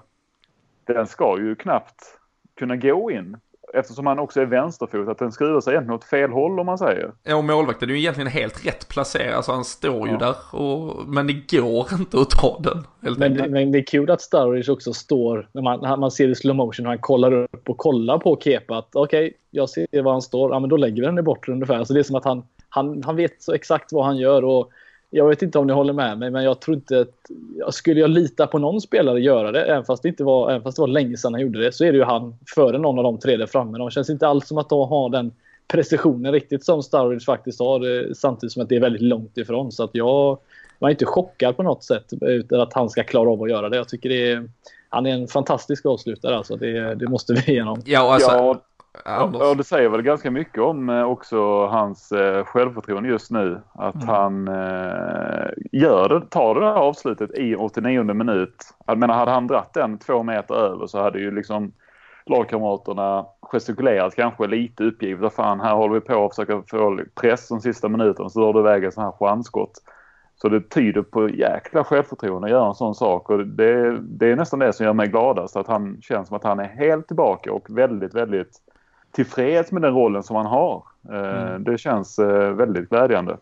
den 0.84 1.08
ska 1.08 1.40
ju 1.40 1.56
knappt 1.56 2.20
kunna 2.56 2.76
gå 2.76 3.12
in. 3.12 3.38
Eftersom 3.74 4.08
han 4.08 4.20
också 4.20 4.42
är 4.42 4.46
vänsterfot, 4.46 5.08
att 5.08 5.18
den 5.18 5.32
skruvar 5.32 5.62
sig 5.62 5.74
egentligen 5.74 5.96
åt 5.96 6.04
fel 6.04 6.32
håll 6.32 6.60
om 6.60 6.66
man 6.66 6.78
säger. 6.78 7.12
Ja, 7.24 7.36
och 7.36 7.44
målvakten 7.44 7.90
är 7.90 7.94
ju 7.94 8.00
egentligen 8.00 8.28
helt 8.28 8.66
rätt 8.66 8.88
placerad. 8.88 9.36
Alltså 9.36 9.52
han 9.52 9.66
står 9.66 10.08
ju 10.08 10.14
ja. 10.14 10.20
där. 10.20 10.62
Och, 10.62 11.08
men 11.08 11.28
det 11.28 11.58
går 11.58 11.88
inte 11.94 12.20
att 12.20 12.30
ta 12.30 12.60
den. 12.60 12.88
Men 13.18 13.34
det, 13.34 13.50
men 13.50 13.72
det 13.72 13.80
är 13.80 13.86
kul 13.86 14.12
att 14.12 14.22
Sturridge 14.22 14.72
också 14.72 14.94
står, 14.94 15.50
när 15.52 15.62
man, 15.62 16.00
man 16.00 16.12
ser 16.12 16.26
det 16.26 16.32
i 16.32 16.36
slow 16.36 16.56
motion, 16.56 16.86
och 16.86 16.92
han 16.92 17.00
kollar 17.00 17.34
upp 17.34 17.70
och 17.70 17.78
kollar 17.78 18.18
på 18.18 18.40
Kepa. 18.42 18.78
Att 18.78 18.96
okej, 18.96 19.28
okay, 19.28 19.38
jag 19.52 19.70
ser 19.70 20.02
var 20.02 20.12
han 20.12 20.22
står. 20.22 20.52
Ja, 20.52 20.60
men 20.60 20.70
då 20.70 20.78
lägger 20.78 21.02
vi 21.02 21.06
den 21.06 21.20
i 21.20 21.22
bortre 21.22 21.54
ungefär. 21.54 21.84
Så 21.84 21.94
det 21.94 22.00
är 22.00 22.04
som 22.04 22.16
att 22.16 22.26
han, 22.26 22.44
han, 22.70 23.04
han 23.04 23.16
vet 23.16 23.42
så 23.42 23.54
exakt 23.54 23.94
vad 23.94 24.06
han 24.06 24.18
gör. 24.18 24.44
och 24.44 24.72
jag 25.10 25.28
vet 25.28 25.42
inte 25.42 25.60
om 25.60 25.68
ni 25.68 25.74
håller 25.74 25.94
med 25.94 26.18
mig, 26.18 26.32
men 26.32 26.44
jag 26.44 26.60
tror 26.60 26.76
inte 26.76 27.00
att... 27.00 27.74
Skulle 27.74 28.00
jag 28.00 28.10
lita 28.10 28.48
på 28.48 28.60
någon 28.60 28.82
spelare 28.82 29.20
göra 29.20 29.52
det, 29.52 29.66
även 29.66 29.86
fast 29.86 30.04
det, 30.04 30.10
inte 30.10 30.24
var, 30.24 30.52
även 30.52 30.64
fast 30.64 30.76
det 30.76 30.82
var 30.82 30.88
länge 30.88 31.18
sedan 31.18 31.34
han 31.34 31.42
gjorde 31.42 31.60
det, 31.60 31.72
så 31.72 31.86
är 31.86 31.92
det 31.92 31.98
ju 31.98 32.04
han 32.04 32.38
före 32.56 32.78
någon 32.78 32.98
av 32.98 33.04
de 33.04 33.20
tre 33.20 33.38
där 33.38 33.46
framme. 33.46 33.78
De 33.78 33.90
känns 33.90 34.10
inte 34.10 34.28
alls 34.28 34.48
som 34.48 34.58
att 34.58 34.70
de 34.70 34.90
har 34.90 35.10
den 35.10 35.32
precisionen 35.68 36.32
riktigt 36.32 36.66
som 36.66 36.84
Sturridge 36.84 37.26
faktiskt 37.26 37.60
har, 37.60 38.08
eh, 38.08 38.14
samtidigt 38.14 38.54
som 38.54 38.64
att 38.64 38.70
det 38.70 38.76
är 38.76 38.80
väldigt 38.80 39.02
långt 39.02 39.38
ifrån. 39.38 39.72
Så 39.72 39.84
att 39.84 39.90
jag 39.94 40.40
var 40.80 40.90
inte 40.90 41.06
chockad 41.06 41.58
på 41.58 41.64
något 41.64 41.84
sätt 41.84 42.14
utan 42.22 42.62
att 42.62 42.74
han 42.74 42.90
ska 42.90 43.04
klara 43.04 43.30
av 43.30 43.44
att 43.44 43.50
göra 43.50 43.70
det. 43.70 43.78
Jag 43.78 43.90
tycker 43.90 44.10
det 44.10 44.32
är, 44.32 44.50
han 44.90 45.06
är 45.06 45.14
en 45.14 45.28
fantastisk 45.28 45.86
avslutare 45.86 46.38
alltså. 46.38 46.56
Det, 46.56 46.96
det 46.96 47.08
måste 47.08 47.34
vi 47.34 47.52
igenom. 47.52 47.82
Ja, 47.86 48.14
alltså, 48.14 48.32
ja 48.32 48.62
Anders. 49.06 49.42
Ja, 49.42 49.54
det 49.54 49.64
säger 49.64 49.90
väl 49.90 50.02
ganska 50.02 50.32
mycket 50.32 50.64
om 50.64 50.90
eh, 50.90 51.04
också 51.04 51.66
hans 51.66 52.12
eh, 52.12 52.46
självförtroende 52.46 53.10
just 53.10 53.32
nu. 53.32 53.62
Att 53.74 53.96
mm. 53.96 54.08
han 54.08 54.48
eh, 54.48 55.48
gör 55.72 56.10
det, 56.10 56.22
tar 56.30 56.56
det 56.56 56.62
där 56.62 56.74
avslutet 56.74 57.38
i 57.38 57.56
89 57.56 58.04
minut. 58.04 58.56
Jag 58.86 58.98
menar, 58.98 59.14
hade 59.14 59.32
han 59.32 59.48
dratt 59.48 59.74
den 59.74 59.98
två 59.98 60.24
meter 60.24 60.56
över 60.56 60.88
så 60.88 61.02
hade 61.02 61.20
ju 61.20 61.32
liksom 61.32 61.72
lagkamraterna 62.26 63.26
gestikulerat 63.42 64.16
kanske 64.16 64.48
lite 64.48 64.84
uppgivet. 64.84 65.34
Fan, 65.34 65.60
här 65.60 65.76
håller 65.76 65.94
vi 65.94 66.02
på 66.02 66.26
att 66.26 66.36
försöka 66.36 66.64
få 66.68 67.00
press 67.22 67.48
de 67.48 67.62
sista 67.62 67.90
minuterna 67.90 68.30
så 68.30 68.40
drar 68.40 68.54
du 68.54 68.60
iväg 68.60 68.84
en 68.84 68.92
sån 68.92 69.04
här 69.04 69.12
chansskott. 69.12 69.72
Så 70.42 70.50
det 70.50 70.70
tyder 70.70 71.02
på 71.02 71.30
jäkla 71.30 71.84
självförtroende 71.84 72.46
att 72.46 72.52
göra 72.52 72.68
en 72.68 72.76
sån 72.76 72.96
sak 72.96 73.30
och 73.30 73.48
det, 73.48 74.00
det 74.00 74.32
är 74.32 74.36
nästan 74.36 74.60
det 74.60 74.74
som 74.74 74.86
gör 74.86 74.94
mig 74.94 75.08
gladast. 75.08 75.56
Att 75.56 75.68
han 75.68 76.02
känns 76.02 76.28
som 76.28 76.38
att 76.38 76.44
han 76.44 76.60
är 76.60 76.68
helt 76.68 77.08
tillbaka 77.08 77.54
och 77.54 77.70
väldigt, 77.70 78.14
väldigt 78.14 78.62
tillfreds 79.18 79.72
med 79.72 79.82
den 79.82 79.94
rollen 79.94 80.24
som 80.24 80.36
han 80.36 80.46
har. 80.46 80.84
Eh, 81.10 81.48
mm. 81.48 81.64
Det 81.64 81.78
känns 81.78 82.20
eh, 82.20 82.52
väldigt 82.52 82.90
glädjande. 82.90 83.38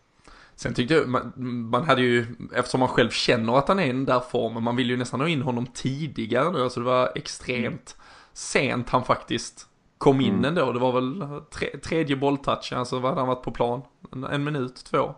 Sen 0.56 0.74
tyckte 0.74 0.94
jag, 0.94 1.08
man, 1.08 1.34
man, 1.72 1.84
hade 1.84 2.02
ju, 2.02 2.26
eftersom 2.56 2.80
man 2.80 2.90
själv 2.90 3.10
känner 3.10 3.58
att 3.58 3.68
han 3.68 3.80
är 3.80 3.84
i 3.84 3.88
den 3.88 4.06
där 4.06 4.20
formen, 4.20 4.64
man 4.64 4.76
vill 4.76 4.90
ju 4.90 4.98
nästan 4.98 5.22
ha 5.22 5.28
in 5.28 5.42
honom 5.42 5.66
tidigare 5.74 6.52
nu, 6.52 6.64
alltså 6.64 6.80
det 6.80 6.86
var 6.86 7.12
extremt 7.16 7.66
mm. 7.66 8.06
sent 8.34 8.90
han 8.90 9.04
faktiskt 9.04 9.68
kom 9.98 10.22
in 10.22 10.34
mm. 10.34 10.46
ändå. 10.46 10.72
Det 10.72 10.80
var 10.80 10.92
väl 10.92 11.24
tre, 11.60 11.68
tredje 11.84 12.16
bolltouch, 12.16 12.74
alltså 12.74 13.00
vad 13.00 13.12
hade 13.12 13.22
han 13.22 13.28
varit 13.28 13.44
på 13.44 13.52
plan? 13.52 13.82
En, 14.12 14.24
en 14.24 14.44
minut, 14.44 14.76
två? 14.76 15.16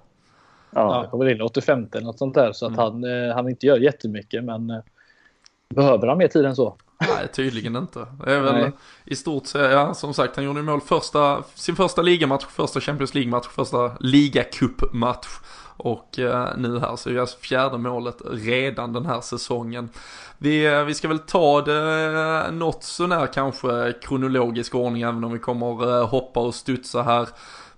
Ja, 0.71 0.93
han 0.93 1.09
kom 1.09 1.19
väl 1.19 1.29
in 1.29 1.41
85 1.41 1.87
eller 1.91 2.05
något 2.05 2.19
sånt 2.19 2.35
där, 2.35 2.51
så 2.51 2.65
att 2.65 2.77
mm. 2.77 2.83
han, 2.83 3.03
eh, 3.03 3.35
han 3.35 3.49
inte 3.49 3.65
gör 3.65 3.77
jättemycket, 3.77 4.43
men 4.43 4.69
eh, 4.69 4.79
behöver 5.69 6.07
han 6.07 6.17
mer 6.17 6.27
tid 6.27 6.45
än 6.45 6.55
så? 6.55 6.77
Nej, 6.99 7.27
tydligen 7.33 7.75
inte. 7.75 8.07
Det 8.25 8.33
är 8.33 8.39
väl 8.39 8.53
Nej. 8.53 8.71
i 9.05 9.15
stort 9.15 9.47
sett, 9.47 9.71
ja 9.71 9.93
som 9.93 10.13
sagt, 10.13 10.35
han 10.35 10.45
gjorde 10.45 10.61
mål 10.61 10.81
första, 10.81 11.43
sin 11.55 11.75
första 11.75 12.01
ligamatch, 12.01 12.45
första 12.45 12.81
Champions 12.81 13.13
League-match, 13.13 13.47
första 13.47 13.91
ligacup-match. 13.99 15.27
Och 15.77 16.19
eh, 16.19 16.47
nu 16.57 16.79
här 16.79 16.95
så 16.95 17.09
är 17.09 17.13
det 17.13 17.39
fjärde 17.41 17.77
målet 17.77 18.17
redan 18.31 18.93
den 18.93 19.05
här 19.05 19.21
säsongen. 19.21 19.89
Vi, 20.37 20.65
eh, 20.65 20.83
vi 20.83 20.93
ska 20.93 21.07
väl 21.07 21.19
ta 21.19 21.61
det 21.61 22.45
eh, 22.45 22.51
något 22.51 22.83
sånär 22.83 23.33
kanske 23.33 23.93
kronologisk 24.01 24.75
ordning 24.75 25.01
även 25.01 25.23
om 25.23 25.33
vi 25.33 25.39
kommer 25.39 25.97
eh, 25.99 26.07
hoppa 26.07 26.39
och 26.39 26.55
studsa 26.55 27.01
här. 27.01 27.27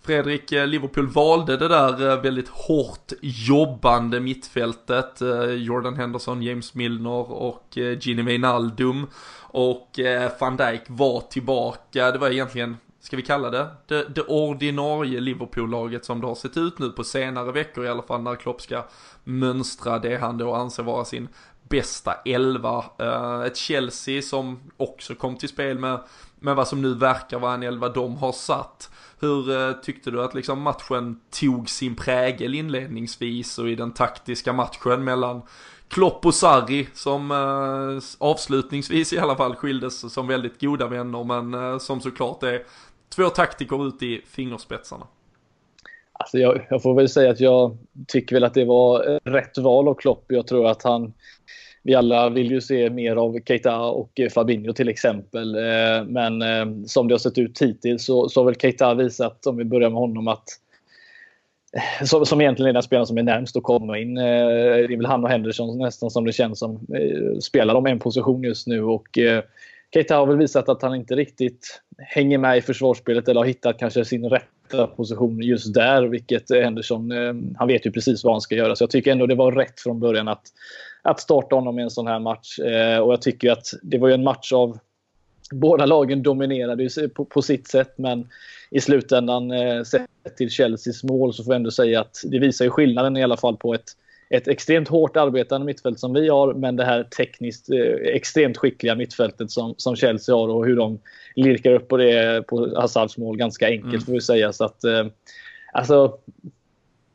Fredrik, 0.10 0.52
eh, 0.52 0.68
Liverpool 0.68 1.08
valde 1.08 1.58
det 1.58 1.68
där 1.68 2.10
eh, 2.10 2.22
väldigt 2.22 2.50
hårt 2.50 3.12
jobbande 3.22 4.20
mittfältet. 4.20 5.22
Eh, 5.22 5.44
Jordan 5.44 5.96
Henderson, 5.96 6.44
James 6.44 6.74
Milner 6.74 7.32
och 7.32 7.78
Gini 8.00 8.22
Wijnaldum. 8.22 9.08
Och 9.42 10.00
van 10.40 10.58
Dijk 10.58 10.82
var 10.88 11.22
tillbaka. 11.22 12.12
Det 12.12 12.18
var 12.18 12.30
egentligen, 12.30 12.78
ska 13.00 13.18
vi 13.18 13.22
kalla 13.22 13.50
det, 13.50 13.68
det, 13.88 14.16
det 14.16 14.22
ordinarie 14.22 15.20
Liverpool-laget 15.20 16.06
som 16.06 16.22
det 16.22 16.28
har 16.28 16.36
sett 16.36 16.58
ut 16.58 16.80
nu 16.80 16.90
på 16.90 17.04
senare 17.04 17.52
veckor 17.52 17.86
i 17.86 17.90
alla 17.90 18.04
fall 18.04 18.22
när 18.22 18.36
Klopp 18.36 18.62
ska 18.62 18.86
mönstra 19.24 20.00
det 20.00 20.18
han 20.18 20.38
då 20.38 20.54
anser 20.54 20.84
vara 20.84 21.06
sin 21.06 21.28
bästa 21.70 22.14
elva. 22.26 22.86
Ett 23.46 23.58
Chelsea 23.58 24.22
som 24.22 24.60
också 24.78 25.16
kom 25.16 25.38
till 25.38 25.50
spel 25.50 25.80
med, 25.80 26.00
med 26.40 26.56
vad 26.56 26.68
som 26.68 26.82
nu 26.82 26.94
verkar 26.94 27.40
vara 27.40 27.54
en 27.54 27.64
elva 27.64 27.90
de 27.90 28.18
har 28.18 28.32
satt. 28.32 28.90
Hur 29.20 29.52
eh, 29.52 29.74
tyckte 29.74 30.12
du 30.12 30.24
att 30.24 30.34
liksom 30.34 30.62
matchen 30.62 31.20
tog 31.40 31.70
sin 31.70 31.96
prägel 31.96 32.56
inledningsvis 32.56 33.60
och 33.60 33.70
i 33.70 33.76
den 33.76 33.94
taktiska 33.94 34.54
matchen 34.54 35.04
mellan 35.04 35.42
Klopp 35.88 36.26
och 36.26 36.36
Sarri 36.36 36.88
som 36.94 37.32
eh, 37.32 38.28
avslutningsvis 38.28 39.14
i 39.14 39.20
alla 39.20 39.36
fall 39.36 39.56
skildes 39.56 40.14
som 40.14 40.28
väldigt 40.28 40.62
goda 40.62 40.88
vänner 40.88 41.24
men 41.24 41.54
eh, 41.54 41.78
som 41.78 42.02
såklart 42.02 42.44
är 42.44 42.64
två 43.16 43.30
taktiker 43.30 43.88
ut 43.88 44.04
i 44.04 44.22
fingerspetsarna. 44.28 45.08
Alltså 46.14 46.38
jag, 46.38 46.68
jag, 46.70 46.82
får 46.82 46.96
väl 46.96 47.10
säga 47.10 47.32
att 47.32 47.40
jag 47.40 47.78
tycker 48.08 48.36
väl 48.36 48.44
att 48.44 48.54
det 48.54 48.66
var 48.66 49.10
eh, 49.10 49.32
rätt 49.32 49.58
val 49.58 49.88
av 49.88 49.94
Klopp. 49.94 50.26
Jag 50.28 50.48
tror 50.48 50.68
att 50.68 50.84
han 50.84 51.14
vi 51.90 51.96
alla 51.96 52.30
vill 52.30 52.52
ju 52.52 52.62
se 52.62 52.90
mer 52.90 53.16
av 53.16 53.40
Keita 53.46 53.80
och 53.80 54.20
eh, 54.20 54.30
Fabinho 54.30 54.74
till 54.74 54.90
exempel. 54.90 55.56
Eh, 55.56 56.04
men 56.08 56.42
eh, 56.42 56.86
som 56.86 57.08
det 57.08 57.14
har 57.14 57.20
sett 57.20 57.38
ut 57.38 57.62
hittills 57.62 58.06
så, 58.06 58.30
så 58.30 58.40
har 58.40 58.46
väl 58.46 58.56
Keita 58.56 58.94
visat, 58.94 59.46
om 59.46 59.58
vi 59.58 59.66
börjar 59.66 59.90
med 59.90 60.00
honom, 60.00 60.28
att 60.28 60.44
som, 62.04 62.26
som 62.26 62.42
egentligen 62.42 62.70
är 62.70 62.74
den 62.74 62.84
spelaren 62.84 63.08
som 63.08 63.18
är 63.18 63.24
närmst 63.24 63.58
att 63.58 63.64
komma 63.64 63.98
in. 63.98 64.16
Det 64.16 64.24
är 64.24 64.98
väl 64.98 65.06
han 65.06 65.24
och 65.24 65.30
Henderson 65.30 65.78
nästan 65.78 66.10
som 66.10 66.26
det 66.26 66.32
känns 66.32 66.60
som 66.60 66.80
spelar 67.42 67.76
om 67.76 67.86
en 67.86 68.00
position 68.00 68.44
just 68.44 68.68
nu. 68.68 68.84
Och 68.84 69.08
Keita 69.94 70.16
har 70.16 70.26
väl 70.26 70.38
visat 70.38 70.70
att 70.70 70.82
han 70.82 70.96
inte 70.96 71.16
riktigt 71.16 71.82
hänger 71.98 72.38
med 72.38 72.58
i 72.58 72.62
försvarsspelet 72.62 73.28
eller 73.28 73.42
har 73.42 73.48
hittat 73.48 73.80
kanske 73.80 74.06
sin 74.06 74.30
rätta 74.30 74.88
position 74.88 75.42
just 75.42 75.74
där. 75.74 76.04
Vilket 76.04 76.52
Henderson, 76.52 77.12
han 77.58 77.68
vet 77.68 77.86
ju 77.86 77.92
precis 77.92 78.24
vad 78.24 78.34
han 78.34 78.42
ska 78.42 78.56
göra. 78.56 78.76
Så 78.76 78.84
jag 78.84 78.90
tycker 78.90 79.12
ändå 79.12 79.26
det 79.26 79.36
var 79.36 79.52
rätt 79.52 79.80
från 79.80 80.00
början 80.00 80.28
att 80.28 80.44
att 81.02 81.20
starta 81.20 81.56
honom 81.56 81.80
i 81.80 81.82
en 81.82 81.90
sån 81.90 82.08
här 82.08 82.20
match. 82.20 82.60
Eh, 82.60 83.00
och 83.00 83.14
jag 83.14 83.22
tycker 83.22 83.52
att 83.52 83.68
det 83.82 83.98
var 83.98 84.08
ju 84.08 84.14
en 84.14 84.24
match 84.24 84.54
av 84.54 84.80
Båda 85.52 85.86
lagen 85.86 86.24
dominerade 86.24 86.90
på, 87.16 87.26
på 87.26 87.42
sitt 87.42 87.68
sätt 87.68 87.94
men 87.98 88.28
i 88.72 88.82
slutändan 88.82 89.52
eh, 89.52 89.84
sett 89.84 90.08
till 90.38 90.50
Chelseas 90.50 91.04
mål 91.04 91.34
så 91.34 91.44
får 91.44 91.54
jag 91.54 91.60
ändå 91.60 91.72
säga 91.72 92.02
att 92.02 92.22
det 92.24 92.40
visar 92.40 92.66
ju 92.66 92.72
skillnaden 92.72 93.18
i 93.18 93.24
alla 93.24 93.38
fall 93.38 93.58
på 93.58 93.74
ett, 93.74 93.86
ett 94.30 94.48
extremt 94.48 94.88
hårt 94.88 95.18
arbetande 95.18 95.66
mittfält 95.66 96.00
som 96.00 96.14
vi 96.14 96.30
har 96.30 96.54
men 96.54 96.76
det 96.76 96.86
här 96.86 97.04
tekniskt 97.04 97.70
eh, 97.70 97.80
extremt 98.16 98.58
skickliga 98.58 98.96
mittfältet 98.96 99.52
som, 99.52 99.74
som 99.78 99.96
Chelsea 99.96 100.36
har 100.36 100.48
och 100.48 100.66
hur 100.66 100.76
de 100.76 101.00
lirkar 101.36 101.74
upp 101.74 101.88
på 101.88 101.98
det 101.98 102.48
på 102.48 102.74
Hazards 102.76 103.18
mål 103.18 103.38
ganska 103.38 103.68
enkelt 103.68 103.94
mm. 103.94 104.02
får 104.02 104.14
vi 104.14 104.22
säga. 104.22 104.54
Så 104.54 104.66
att, 104.66 104.84
eh, 104.84 105.06
alltså, 105.74 106.18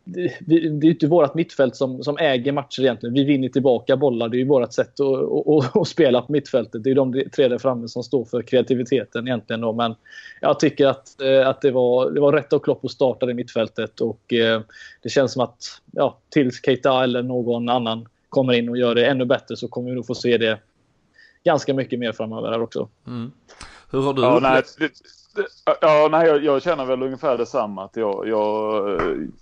det, 0.05 0.33
det 0.41 0.87
är 0.87 0.91
inte 0.91 1.07
vårt 1.07 1.35
mittfält 1.35 1.77
som, 1.77 2.03
som 2.03 2.19
äger 2.19 2.53
matcher 2.53 2.83
egentligen. 2.83 3.15
Vi 3.15 3.25
vinner 3.25 3.49
tillbaka 3.49 3.97
bollar. 3.97 4.29
Det 4.29 4.37
är 4.37 4.39
ju 4.39 4.47
vårt 4.47 4.73
sätt 4.73 5.01
att, 5.01 5.49
att, 5.49 5.77
att, 5.77 5.89
spela 5.89 6.23
på 6.23 6.33
mittfältet. 6.33 6.85
Det 6.85 6.91
är 6.91 6.95
de 6.95 7.23
tre 7.37 7.49
där 7.49 7.59
framme 7.59 7.89
som 7.89 8.03
står 8.03 8.25
för 8.25 8.43
kreativiteten 8.43 9.29
egentligen. 9.29 9.61
Då. 9.61 9.73
Men 9.73 9.95
jag 10.41 10.61
tycker 10.61 10.87
att, 10.87 11.21
eh, 11.21 11.49
att 11.49 11.61
det, 11.61 11.71
var, 11.71 12.11
det 12.11 12.21
var 12.21 12.33
rätt 12.33 12.53
av 12.53 12.59
Klopp 12.59 12.85
att 12.85 12.91
starta 12.91 13.27
det 13.27 13.35
mittfältet. 13.35 14.01
Och 14.01 14.33
eh, 14.33 14.61
det 15.03 15.09
känns 15.09 15.33
som 15.33 15.43
att 15.43 15.81
ja, 15.93 16.19
tills 16.29 16.61
Keita 16.65 17.05
eller 17.05 17.23
någon 17.23 17.69
annan 17.69 18.09
kommer 18.29 18.53
in 18.53 18.69
och 18.69 18.79
gör 18.79 18.95
det 18.95 19.07
ännu 19.07 19.25
bättre 19.25 19.57
så 19.57 19.69
kommer 19.69 19.91
vi 19.91 19.97
nog 19.97 20.07
få 20.07 20.15
se 20.15 20.39
det 20.39 20.59
ganska 21.45 21.75
mycket 21.75 21.99
mer 21.99 22.13
framöver 22.13 22.51
här 22.51 22.63
också. 22.63 22.89
Mm. 23.07 23.33
Hur 23.95 24.03
har 24.03 24.13
du 24.13 24.23
ja, 24.23 24.39
nej, 24.43 24.63
Ja, 25.81 26.09
nej, 26.11 26.27
jag, 26.27 26.45
jag, 26.45 26.63
känner 26.63 26.85
väl 26.85 27.03
ungefär 27.03 27.39
detsamma. 27.39 27.85
Att 27.85 27.97
jag, 27.97 28.29
jag, 28.29 29.01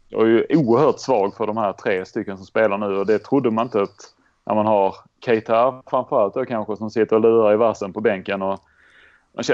jag 0.09 0.23
är 0.23 0.27
ju 0.27 0.47
oerhört 0.51 0.99
svag 0.99 1.37
för 1.37 1.47
de 1.47 1.57
här 1.57 1.73
tre 1.73 2.05
stycken 2.05 2.37
som 2.37 2.47
spelar 2.47 2.79
nu 2.79 2.97
och 2.97 3.07
det 3.07 3.19
trodde 3.19 3.51
man 3.51 3.67
inte 3.67 3.83
att 3.83 4.15
när 4.45 4.55
man 4.55 4.67
har 4.67 4.95
Keita 5.25 5.83
framförallt 5.87 6.35
då 6.35 6.45
kanske 6.45 6.77
som 6.77 6.91
sitter 6.91 7.17
och 7.17 7.23
lurar 7.23 7.53
i 7.53 7.57
vassen 7.57 7.93
på 7.93 8.01
bänken. 8.01 8.43
Och 8.43 8.61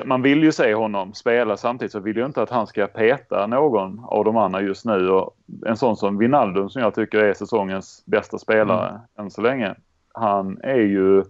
man 0.04 0.22
vill 0.22 0.42
ju 0.42 0.52
se 0.52 0.74
honom 0.74 1.14
spela 1.14 1.56
samtidigt 1.56 1.92
så 1.92 2.00
vill 2.00 2.16
ju 2.16 2.26
inte 2.26 2.42
att 2.42 2.50
han 2.50 2.66
ska 2.66 2.86
peta 2.86 3.46
någon 3.46 4.04
av 4.04 4.24
de 4.24 4.36
andra 4.36 4.60
just 4.60 4.84
nu. 4.84 5.10
Och 5.10 5.36
en 5.66 5.76
sån 5.76 5.96
som 5.96 6.18
Vinaldum 6.18 6.70
som 6.70 6.82
jag 6.82 6.94
tycker 6.94 7.18
är 7.18 7.34
säsongens 7.34 8.02
bästa 8.06 8.38
spelare 8.38 8.88
mm. 8.88 9.00
än 9.18 9.30
så 9.30 9.40
länge. 9.40 9.74
Han 10.14 10.60
är 10.62 10.80
ju... 10.80 11.24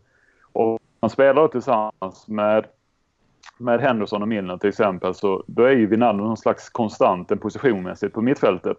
Och 0.53 0.81
han 1.01 1.11
spelar 1.11 1.49
tillsammans 1.49 2.29
med 2.29 2.65
med 3.59 3.81
Henderson 3.81 4.23
och 4.23 4.29
Milner 4.29 4.57
till 4.57 4.69
exempel 4.69 5.15
så 5.15 5.45
då 5.47 5.63
är 5.63 5.73
ju 5.73 5.87
Wijnaldum 5.87 6.27
någon 6.27 6.37
slags 6.37 6.69
konstant 6.69 7.31
en 7.31 7.39
positionmässigt 7.39 8.15
på 8.15 8.23
mittfältet. 8.23 8.79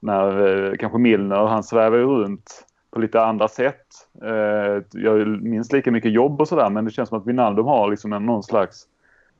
När 0.00 0.46
eh, 0.46 0.76
kanske 0.76 0.98
Milner, 0.98 1.46
han 1.46 1.62
svävar 1.62 1.98
ju 1.98 2.04
runt 2.04 2.64
på 2.90 3.00
lite 3.00 3.22
andra 3.22 3.48
sätt. 3.48 3.86
Eh, 4.22 5.00
gör 5.02 5.24
minst 5.42 5.72
lika 5.72 5.90
mycket 5.90 6.12
jobb 6.12 6.40
och 6.40 6.48
sådär 6.48 6.70
men 6.70 6.84
det 6.84 6.90
känns 6.90 7.08
som 7.08 7.18
att 7.18 7.26
Wijnaldum 7.26 7.66
har 7.66 7.90
liksom 7.90 8.12
en, 8.12 8.26
någon 8.26 8.42
slags 8.42 8.86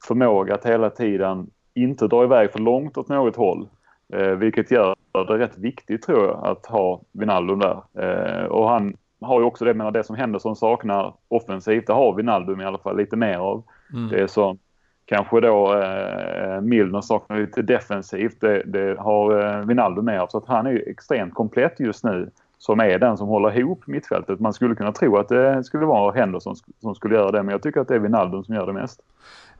förmåga 0.06 0.54
att 0.54 0.66
hela 0.66 0.90
tiden 0.90 1.50
inte 1.74 2.06
dra 2.06 2.24
iväg 2.24 2.52
för 2.52 2.58
långt 2.58 2.96
åt 2.96 3.08
något 3.08 3.36
håll. 3.36 3.68
Eh, 4.12 4.30
vilket 4.30 4.70
gör 4.70 4.96
det 5.12 5.38
rätt 5.38 5.58
viktigt 5.58 6.02
tror 6.02 6.24
jag 6.24 6.46
att 6.46 6.66
ha 6.66 7.00
Wijnaldum 7.12 7.58
där. 7.58 7.82
Eh, 7.94 8.44
och 8.44 8.68
han 8.68 8.96
har 9.20 9.40
ju 9.40 9.46
också 9.46 9.64
det, 9.64 9.74
menar 9.74 9.90
det 9.90 10.04
som 10.04 10.16
Henderson 10.16 10.56
saknar 10.56 11.14
offensivt, 11.28 11.86
det 11.86 11.92
har 11.92 12.14
Wijnaldum 12.14 12.60
i 12.60 12.64
alla 12.64 12.78
fall 12.78 12.96
lite 12.96 13.16
mer 13.16 13.38
av. 13.38 13.62
Mm. 13.92 14.08
Det 14.08 14.20
är 14.20 14.26
som 14.26 14.58
kanske 15.06 15.40
då 15.40 15.74
eh, 15.74 16.54
eh, 16.54 16.60
Milner 16.60 17.00
saknar 17.00 17.38
lite 17.38 17.62
defensivt. 17.62 18.40
Det, 18.40 18.62
det 18.66 18.96
har 18.98 19.44
eh, 19.44 19.66
Wijnaldum 19.66 20.04
med 20.04 20.20
av. 20.20 20.26
Så 20.26 20.38
att 20.38 20.46
han 20.46 20.66
är 20.66 20.70
ju 20.70 20.82
extremt 20.82 21.34
komplett 21.34 21.80
just 21.80 22.04
nu. 22.04 22.30
Som 22.58 22.80
är 22.80 22.98
den 22.98 23.16
som 23.16 23.28
håller 23.28 23.58
ihop 23.58 23.86
mittfältet. 23.86 24.40
Man 24.40 24.52
skulle 24.52 24.74
kunna 24.74 24.92
tro 24.92 25.16
att 25.16 25.28
det 25.28 25.64
skulle 25.64 25.86
vara 25.86 26.12
Henderson 26.12 26.56
som 26.80 26.94
skulle 26.94 27.14
göra 27.14 27.30
det. 27.30 27.42
Men 27.42 27.52
jag 27.52 27.62
tycker 27.62 27.80
att 27.80 27.88
det 27.88 27.94
är 27.94 27.98
Wijnaldum 27.98 28.44
som 28.44 28.54
gör 28.54 28.66
det 28.66 28.72
mest. 28.72 29.00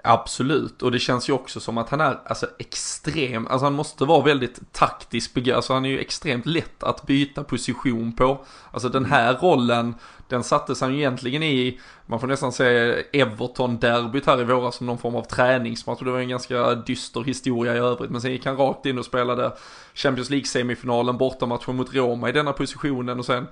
Absolut, 0.03 0.83
och 0.83 0.93
det 0.93 0.99
känns 0.99 1.29
ju 1.29 1.33
också 1.33 1.61
som 1.61 1.79
att 1.79 1.89
han 1.89 2.01
är 2.01 2.19
alltså 2.25 2.47
extrem, 2.59 3.47
alltså 3.47 3.67
han 3.67 3.73
måste 3.73 4.05
vara 4.05 4.23
väldigt 4.23 4.73
taktisk 4.73 5.49
alltså 5.55 5.73
han 5.73 5.85
är 5.85 5.89
ju 5.89 6.01
extremt 6.01 6.47
lätt 6.47 6.83
att 6.83 7.07
byta 7.07 7.45
position 7.45 8.13
på. 8.13 8.45
Alltså 8.71 8.89
den 8.89 9.05
här 9.05 9.35
rollen, 9.35 9.95
den 10.29 10.45
sattes 10.45 10.81
han 10.81 10.93
ju 10.93 10.99
egentligen 10.99 11.43
i, 11.43 11.81
man 12.07 12.21
får 12.21 12.27
nästan 12.27 12.53
säga 12.53 13.03
Everton-derbyt 13.13 14.27
här 14.27 14.41
i 14.41 14.45
våras 14.45 14.77
som 14.77 14.87
någon 14.87 14.99
form 14.99 15.15
av 15.15 15.23
träningsmatch, 15.23 15.99
och 15.99 16.05
det 16.05 16.11
var 16.11 16.19
en 16.19 16.29
ganska 16.29 16.75
dyster 16.75 17.23
historia 17.23 17.75
i 17.75 17.79
övrigt, 17.79 18.11
men 18.11 18.21
sen 18.21 18.33
gick 18.33 18.47
han 18.47 18.57
rakt 18.57 18.87
in 18.87 18.99
och 18.99 19.05
spelade 19.05 19.53
Champions 19.95 20.31
League-semifinalen, 20.31 21.19
bortamatchen 21.19 21.77
mot 21.77 21.95
Roma 21.95 22.29
i 22.29 22.33
denna 22.33 22.53
positionen 22.53 23.19
och 23.19 23.27
sen, 23.27 23.47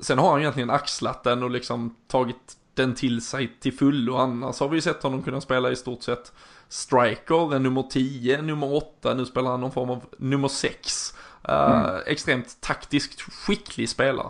sen 0.00 0.18
har 0.18 0.30
han 0.30 0.40
egentligen 0.40 0.70
axlat 0.70 1.24
den 1.24 1.42
och 1.42 1.50
liksom 1.50 1.96
tagit 2.08 2.56
den 2.80 2.94
till 2.94 3.20
sig 3.20 3.50
till 3.60 3.72
fullo. 3.72 4.14
Annars 4.14 4.60
har 4.60 4.68
vi 4.68 4.76
ju 4.76 4.80
sett 4.80 5.02
honom 5.02 5.22
kunna 5.22 5.40
spela 5.40 5.70
i 5.70 5.76
stort 5.76 6.02
sett 6.02 6.32
striker, 6.68 7.58
nummer 7.58 7.82
10, 7.82 8.42
nummer 8.42 8.74
8, 8.74 9.14
nu 9.14 9.26
spelar 9.26 9.50
han 9.50 9.60
någon 9.60 9.72
form 9.72 9.90
av 9.90 10.04
nummer 10.18 10.48
6. 10.48 11.14
Uh, 11.48 11.54
eh, 11.54 11.90
mm. 11.90 12.00
Extremt 12.06 12.60
taktiskt 12.60 13.20
skicklig 13.20 13.88
spelare. 13.88 14.28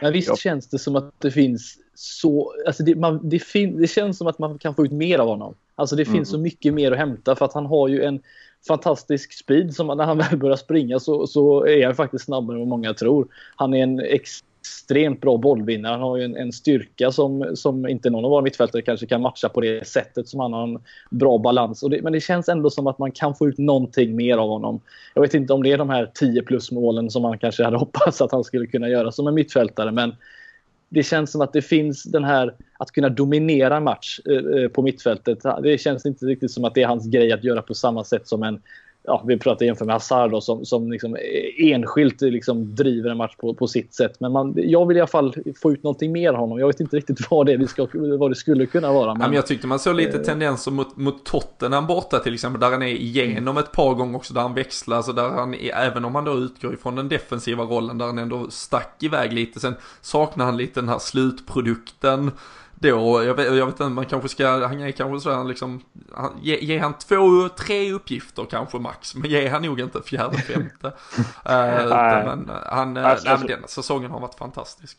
Ja, 0.00 0.10
visst 0.10 0.28
ja. 0.28 0.36
känns 0.36 0.68
det 0.68 0.78
som 0.78 0.96
att 0.96 1.14
det 1.20 1.30
finns 1.30 1.78
så, 1.94 2.54
alltså 2.66 2.82
det, 2.82 2.94
man, 2.94 3.28
det, 3.28 3.38
fin, 3.38 3.80
det 3.80 3.86
känns 3.86 4.18
som 4.18 4.26
att 4.26 4.38
man 4.38 4.58
kan 4.58 4.74
få 4.74 4.84
ut 4.84 4.92
mer 4.92 5.18
av 5.18 5.28
honom. 5.28 5.54
Alltså 5.74 5.96
det 5.96 6.02
mm. 6.02 6.14
finns 6.14 6.30
så 6.30 6.38
mycket 6.38 6.74
mer 6.74 6.92
att 6.92 6.98
hämta 6.98 7.36
för 7.36 7.44
att 7.44 7.54
han 7.54 7.66
har 7.66 7.88
ju 7.88 8.02
en 8.02 8.20
fantastisk 8.68 9.32
speed 9.32 9.74
som 9.74 9.86
när 9.86 10.04
han 10.04 10.18
väl 10.18 10.36
börjar 10.38 10.56
springa 10.56 10.98
så, 10.98 11.26
så 11.26 11.66
är 11.66 11.86
han 11.86 11.94
faktiskt 11.94 12.24
snabbare 12.24 12.54
än 12.54 12.60
vad 12.60 12.68
många 12.68 12.94
tror. 12.94 13.28
Han 13.56 13.74
är 13.74 13.82
en 13.82 14.00
ex, 14.00 14.44
extremt 14.68 15.20
bra 15.20 15.36
bollvinnare. 15.36 15.92
Han 15.92 16.00
har 16.00 16.16
ju 16.16 16.24
en, 16.24 16.36
en, 16.36 16.52
styrka 16.52 17.10
som, 17.10 17.56
som 17.56 17.88
inte 17.88 18.10
någon 18.10 18.24
av 18.24 18.30
våra 18.30 18.42
mittfältare 18.42 18.82
kanske 18.82 19.06
kan 19.06 19.22
matcha 19.22 19.48
på 19.48 19.60
det 19.60 19.86
sättet 19.86 20.28
som 20.28 20.40
han 20.40 20.52
har 20.52 20.62
en 20.62 20.78
bra 21.10 21.38
balans. 21.38 21.80
Det, 21.90 22.02
men 22.02 22.12
det 22.12 22.20
känns 22.20 22.48
ändå 22.48 22.70
som 22.70 22.86
att 22.86 22.98
man 22.98 23.12
kan 23.12 23.34
få 23.34 23.48
ut 23.48 23.58
någonting 23.58 24.16
mer 24.16 24.38
av 24.38 24.48
honom. 24.48 24.80
Jag 25.14 25.22
vet 25.22 25.34
inte 25.34 25.52
om 25.52 25.62
det 25.62 25.72
är 25.72 25.78
de 25.78 25.90
här 25.90 26.10
10 26.14 26.42
plus 26.42 26.70
målen 26.70 27.10
som 27.10 27.22
man 27.22 27.38
kanske 27.38 27.64
hade 27.64 27.76
hoppats 27.78 28.20
att 28.20 28.32
han 28.32 28.44
skulle 28.44 28.66
kunna 28.66 28.88
göra 28.88 29.12
som 29.12 29.26
en 29.26 29.34
mittfältare. 29.34 29.92
Men 29.92 30.14
det 30.88 31.02
känns 31.02 31.32
som 31.32 31.40
att 31.40 31.52
det 31.52 31.62
finns 31.62 32.02
den 32.02 32.24
här 32.24 32.54
att 32.78 32.90
kunna 32.90 33.08
dominera 33.08 33.80
match 33.80 34.20
eh, 34.26 34.62
eh, 34.62 34.68
på 34.68 34.82
mittfältet. 34.82 35.38
Det 35.62 35.80
känns 35.80 36.06
inte 36.06 36.26
riktigt 36.26 36.50
som 36.50 36.64
att 36.64 36.74
det 36.74 36.82
är 36.82 36.86
hans 36.86 37.06
grej 37.06 37.32
att 37.32 37.44
göra 37.44 37.62
på 37.62 37.74
samma 37.74 38.04
sätt 38.04 38.28
som 38.28 38.42
en 38.42 38.60
ja, 39.02 39.24
vi 39.26 39.38
pratar 39.38 39.66
jämför 39.66 39.84
med 39.84 39.94
Hazard 39.94 40.30
då, 40.30 40.40
som, 40.40 40.64
som 40.64 40.92
liksom 40.92 41.16
enskilt 41.58 42.20
liksom 42.20 42.74
driver 42.74 43.10
en 43.10 43.16
match 43.16 43.36
på, 43.36 43.54
på 43.54 43.66
sitt 43.66 43.94
sätt. 43.94 44.20
Men 44.20 44.32
man, 44.32 44.54
jag 44.56 44.86
vill 44.86 44.96
i 44.96 45.00
alla 45.00 45.06
fall 45.06 45.34
få 45.62 45.72
ut 45.72 45.82
någonting 45.82 46.12
mer 46.12 46.28
av 46.28 46.36
honom. 46.36 46.58
Jag 46.58 46.66
vet 46.66 46.80
inte 46.80 46.96
riktigt 46.96 47.30
vad 47.30 47.46
det, 47.46 47.56
vi 47.56 47.66
ska, 47.66 47.86
vad 48.18 48.30
det 48.30 48.34
skulle 48.34 48.66
kunna 48.66 48.92
vara. 48.92 49.14
Men, 49.14 49.20
ja, 49.20 49.28
men 49.28 49.36
jag 49.36 49.46
tyckte 49.46 49.66
man 49.66 49.78
såg 49.78 49.94
lite 49.94 50.16
eh, 50.16 50.22
tendenser 50.22 50.70
mot, 50.70 50.96
mot 50.96 51.24
Tottenham 51.24 51.86
borta 51.86 52.18
till 52.18 52.34
exempel, 52.34 52.60
där 52.60 52.70
han 52.70 52.82
är 52.82 52.86
igenom 52.86 53.58
ett 53.58 53.72
par 53.72 53.94
gånger 53.94 54.16
också, 54.16 54.34
där 54.34 54.40
han 54.40 54.54
växlar, 54.54 55.02
så 55.02 55.12
där 55.12 55.28
han, 55.28 55.54
även 55.74 56.04
om 56.04 56.14
han 56.14 56.24
då 56.24 56.34
utgår 56.34 56.74
ifrån 56.74 56.94
den 56.94 57.08
defensiva 57.08 57.64
rollen, 57.64 57.98
där 57.98 58.06
han 58.06 58.18
ändå 58.18 58.46
stack 58.50 59.02
iväg 59.02 59.32
lite, 59.32 59.60
sen 59.60 59.74
saknar 60.00 60.44
han 60.44 60.56
lite 60.56 60.80
den 60.80 60.88
här 60.88 60.98
slutprodukten 60.98 62.30
då, 62.80 63.24
jag 63.24 63.34
vet, 63.34 63.46
jag 63.46 63.66
vet 63.66 63.80
inte, 63.80 63.88
man 63.88 64.04
kanske 64.04 64.28
ska, 64.28 64.48
han 64.66 64.80
är 64.80 64.90
kanske 64.90 65.20
sådär 65.20 65.44
liksom, 65.44 65.80
han, 66.12 66.32
ge, 66.42 66.58
ge 66.58 66.78
han 66.78 66.94
två, 66.94 67.48
tre 67.58 67.92
uppgifter 67.92 68.44
kanske 68.50 68.78
max, 68.78 69.14
men 69.14 69.30
ge 69.30 69.48
han 69.48 69.62
nog 69.62 69.80
inte 69.80 70.02
fjärde, 70.02 70.36
femte. 70.36 70.86
uh, 71.48 71.86
utan, 71.86 72.24
men 72.24 72.50
han, 72.66 72.96
alltså, 72.96 73.28
nej, 73.28 73.38
men 73.38 73.46
den 73.46 73.68
säsongen 73.68 74.10
har 74.10 74.20
varit 74.20 74.34
fantastisk. 74.34 74.98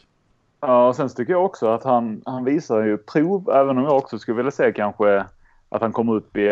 Ja, 0.61 0.87
och 0.87 0.95
sen 0.95 1.09
tycker 1.09 1.33
jag 1.33 1.45
också 1.45 1.67
att 1.67 1.83
han, 1.83 2.21
han 2.25 2.43
visar 2.43 2.83
ju 2.83 2.97
prov, 2.97 3.49
även 3.49 3.77
om 3.77 3.83
jag 3.83 3.97
också 3.97 4.19
skulle 4.19 4.37
vilja 4.37 4.51
se 4.51 4.71
kanske 4.71 5.25
att 5.69 5.81
han 5.81 5.91
kommer 5.91 6.13
upp 6.13 6.37
i, 6.37 6.49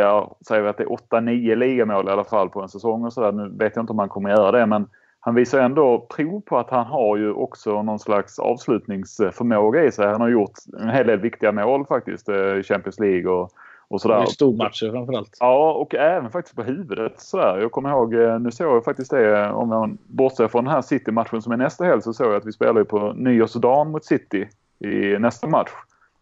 säger 0.48 0.62
vi 0.62 0.70
att 0.70 0.78
det 0.78 0.84
är 0.84 1.20
8-9 1.20 1.56
ligamål 1.56 2.08
i 2.08 2.12
alla 2.12 2.24
fall 2.24 2.50
på 2.50 2.62
en 2.62 2.70
säsong 2.70 3.06
och 3.06 3.14
sådär. 3.14 3.32
Nu 3.32 3.58
vet 3.58 3.76
jag 3.76 3.84
inte 3.84 3.94
om 3.94 4.00
han 4.00 4.10
kommer 4.10 4.30
göra 4.30 4.52
det, 4.52 4.66
men 4.66 4.88
han 5.28 5.36
visar 5.36 5.60
ändå 5.60 6.08
prov 6.10 6.42
på 6.42 6.58
att 6.58 6.70
han 6.70 6.86
har 6.86 7.18
ju 7.18 7.32
också 7.32 7.82
någon 7.82 8.00
slags 8.00 8.40
avslutningsförmåga 8.40 9.84
i 9.84 9.92
sig. 9.92 10.08
Han 10.08 10.22
har 10.22 10.30
gjort 10.30 10.52
en 10.80 10.90
hel 10.90 11.08
del 11.08 11.20
viktiga 11.20 11.52
mål 11.52 11.86
faktiskt 11.86 12.30
i 12.30 12.64
Champions 12.64 13.00
League 13.00 13.32
och, 13.32 13.52
och 13.88 14.02
sådär. 14.02 14.24
I 14.24 14.28
stormatcher 14.28 14.92
framförallt. 14.92 15.38
Ja, 15.40 15.72
och 15.72 15.96
även 15.96 16.32
faktiskt 16.32 16.56
på 16.56 16.64
huvudet 16.64 17.22
sådär. 17.22 17.58
Jag 17.62 17.72
kommer 17.72 17.90
ihåg, 17.90 18.14
eh, 18.14 18.40
nu 18.40 18.52
såg 18.52 18.76
jag 18.76 18.84
faktiskt 18.84 19.12
det, 19.12 19.52
om 19.52 19.70
man 19.70 19.98
bortser 20.08 20.48
från 20.48 20.64
den 20.64 20.74
här 20.74 20.82
City-matchen 20.82 21.42
som 21.42 21.52
är 21.52 21.58
nästa 21.58 21.86
helg, 21.86 22.02
så 22.02 22.14
såg 22.14 22.28
jag 22.28 22.36
att 22.36 22.46
vi 22.46 22.52
spelar 22.52 22.84
på 22.84 23.14
nyårsdagen 23.14 23.92
mot 23.92 24.06
City 24.06 24.48
i 24.80 25.20
nästa 25.20 25.48
match. 25.48 25.72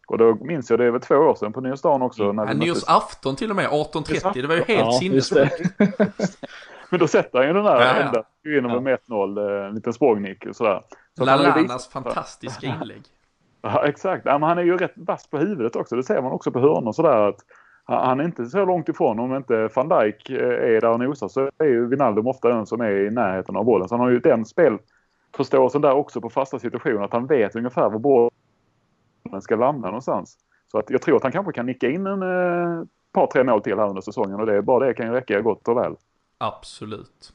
Och 0.07 0.17
då 0.17 0.37
minns 0.41 0.69
jag, 0.69 0.79
det 0.79 0.91
väl 0.91 1.01
två 1.01 1.15
år 1.15 1.35
sedan 1.35 1.53
på 1.53 1.61
nyårsdagen 1.61 2.01
också. 2.01 2.23
Mm. 2.23 2.47
Ja, 2.47 2.53
nyårsafton 2.53 3.35
till 3.35 3.49
och 3.49 3.55
med, 3.55 3.67
18.30. 3.67 4.41
Det 4.41 4.47
var 4.47 4.55
ju 4.55 4.63
helt 4.63 4.79
ja, 4.79 4.91
sinnessjukt. 4.91 5.77
Men 6.95 6.99
då 6.99 7.07
sätter 7.07 7.39
han 7.39 7.47
ju 7.47 7.53
den 7.53 7.63
där 7.63 7.81
ja, 7.81 7.95
enda 7.95 8.23
ja. 8.41 8.57
in 8.57 8.83
med 8.83 8.99
1-0, 9.07 9.59
eh, 9.61 9.67
en 9.67 9.75
liten 9.75 9.93
språngnick 9.93 10.45
och 10.45 10.55
sådär. 10.55 10.81
Så 11.17 11.25
Lalanas 11.25 11.87
fantastiska 11.87 12.67
inlägg. 12.67 13.01
ja, 13.61 13.85
exakt. 13.87 14.25
Ja, 14.25 14.37
men 14.37 14.49
han 14.49 14.57
är 14.57 14.63
ju 14.63 14.77
rätt 14.77 14.93
vass 14.95 15.27
på 15.27 15.37
huvudet 15.37 15.75
också. 15.75 15.95
Det 15.95 16.03
ser 16.03 16.21
man 16.21 16.31
också 16.31 16.51
på 16.51 16.59
hörnor 16.59 16.91
sådär 16.91 17.27
att 17.27 17.39
han 17.83 18.19
är 18.19 18.23
inte 18.23 18.45
så 18.45 18.65
långt 18.65 18.89
ifrån. 18.89 19.19
Om 19.19 19.35
inte 19.35 19.69
van 19.75 19.89
Dijk 19.89 20.29
eh, 20.29 20.75
är 20.75 20.81
där 20.81 20.89
och 20.89 20.99
nosar 20.99 21.27
så 21.27 21.49
är 21.57 21.65
ju 21.65 21.87
Wijnaldum 21.87 22.27
ofta 22.27 22.49
den 22.49 22.65
som 22.65 22.81
är 22.81 22.91
i 22.91 23.09
närheten 23.09 23.55
av 23.55 23.65
bollen. 23.65 23.87
Så 23.87 23.95
han 23.95 24.05
har 24.05 24.11
ju 24.11 24.19
den 24.19 24.45
spelförståelsen 24.45 25.81
där 25.81 25.93
också 25.93 26.21
på 26.21 26.29
fasta 26.29 26.59
situationer. 26.59 27.01
Att 27.01 27.13
han 27.13 27.27
vet 27.27 27.55
ungefär 27.55 27.89
var 27.89 27.99
bollen 27.99 29.41
ska 29.41 29.55
landa 29.55 29.87
någonstans. 29.87 30.37
Så 30.71 30.77
att 30.77 30.89
jag 30.89 31.01
tror 31.01 31.15
att 31.15 31.23
han 31.23 31.31
kanske 31.31 31.53
kan 31.53 31.65
nicka 31.65 31.89
in 31.89 32.07
en 32.07 32.21
eh, 32.21 32.85
par, 33.13 33.27
tre 33.27 33.43
mål 33.43 33.61
till 33.61 33.79
här 33.79 33.89
under 33.89 34.01
säsongen. 34.01 34.39
Och 34.39 34.45
det, 34.45 34.61
bara 34.61 34.87
det 34.87 34.93
kan 34.93 35.07
ju 35.07 35.13
räcka 35.13 35.41
gott 35.41 35.67
och 35.67 35.77
väl. 35.77 35.95
Absolut. 36.37 37.33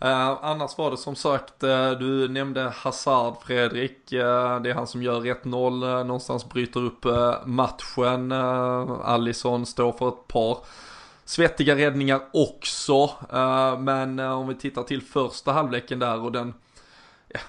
Eh, 0.00 0.44
annars 0.44 0.78
var 0.78 0.90
det 0.90 0.96
som 0.96 1.16
sagt, 1.16 1.62
eh, 1.62 1.90
du 1.90 2.28
nämnde 2.28 2.72
Hazard 2.76 3.34
Fredrik, 3.42 4.12
Eh, 4.12 4.60
det 4.60 4.70
är 4.70 4.74
han 4.74 4.86
som 4.86 5.02
gör 5.02 5.26
1-0, 5.26 5.82
eh, 5.82 6.04
någonstans 6.04 6.48
bryter 6.48 6.80
upp 6.80 7.04
eh, 7.04 7.46
matchen. 7.46 8.32
Eh, 8.32 8.90
Allison 9.04 9.66
står 9.66 9.92
för 9.92 10.08
ett 10.08 10.28
par 10.28 10.58
svettiga 11.24 11.76
räddningar 11.76 12.20
också. 12.32 13.10
men 13.78 14.18
om 14.18 14.48
vi 14.48 14.54
tittar 14.54 14.82
till 14.82 15.02
första 15.02 15.52
halvleken 15.52 15.98
där 15.98 16.20
och 16.20 16.32
den, 16.32 16.54
ja, 17.28 17.40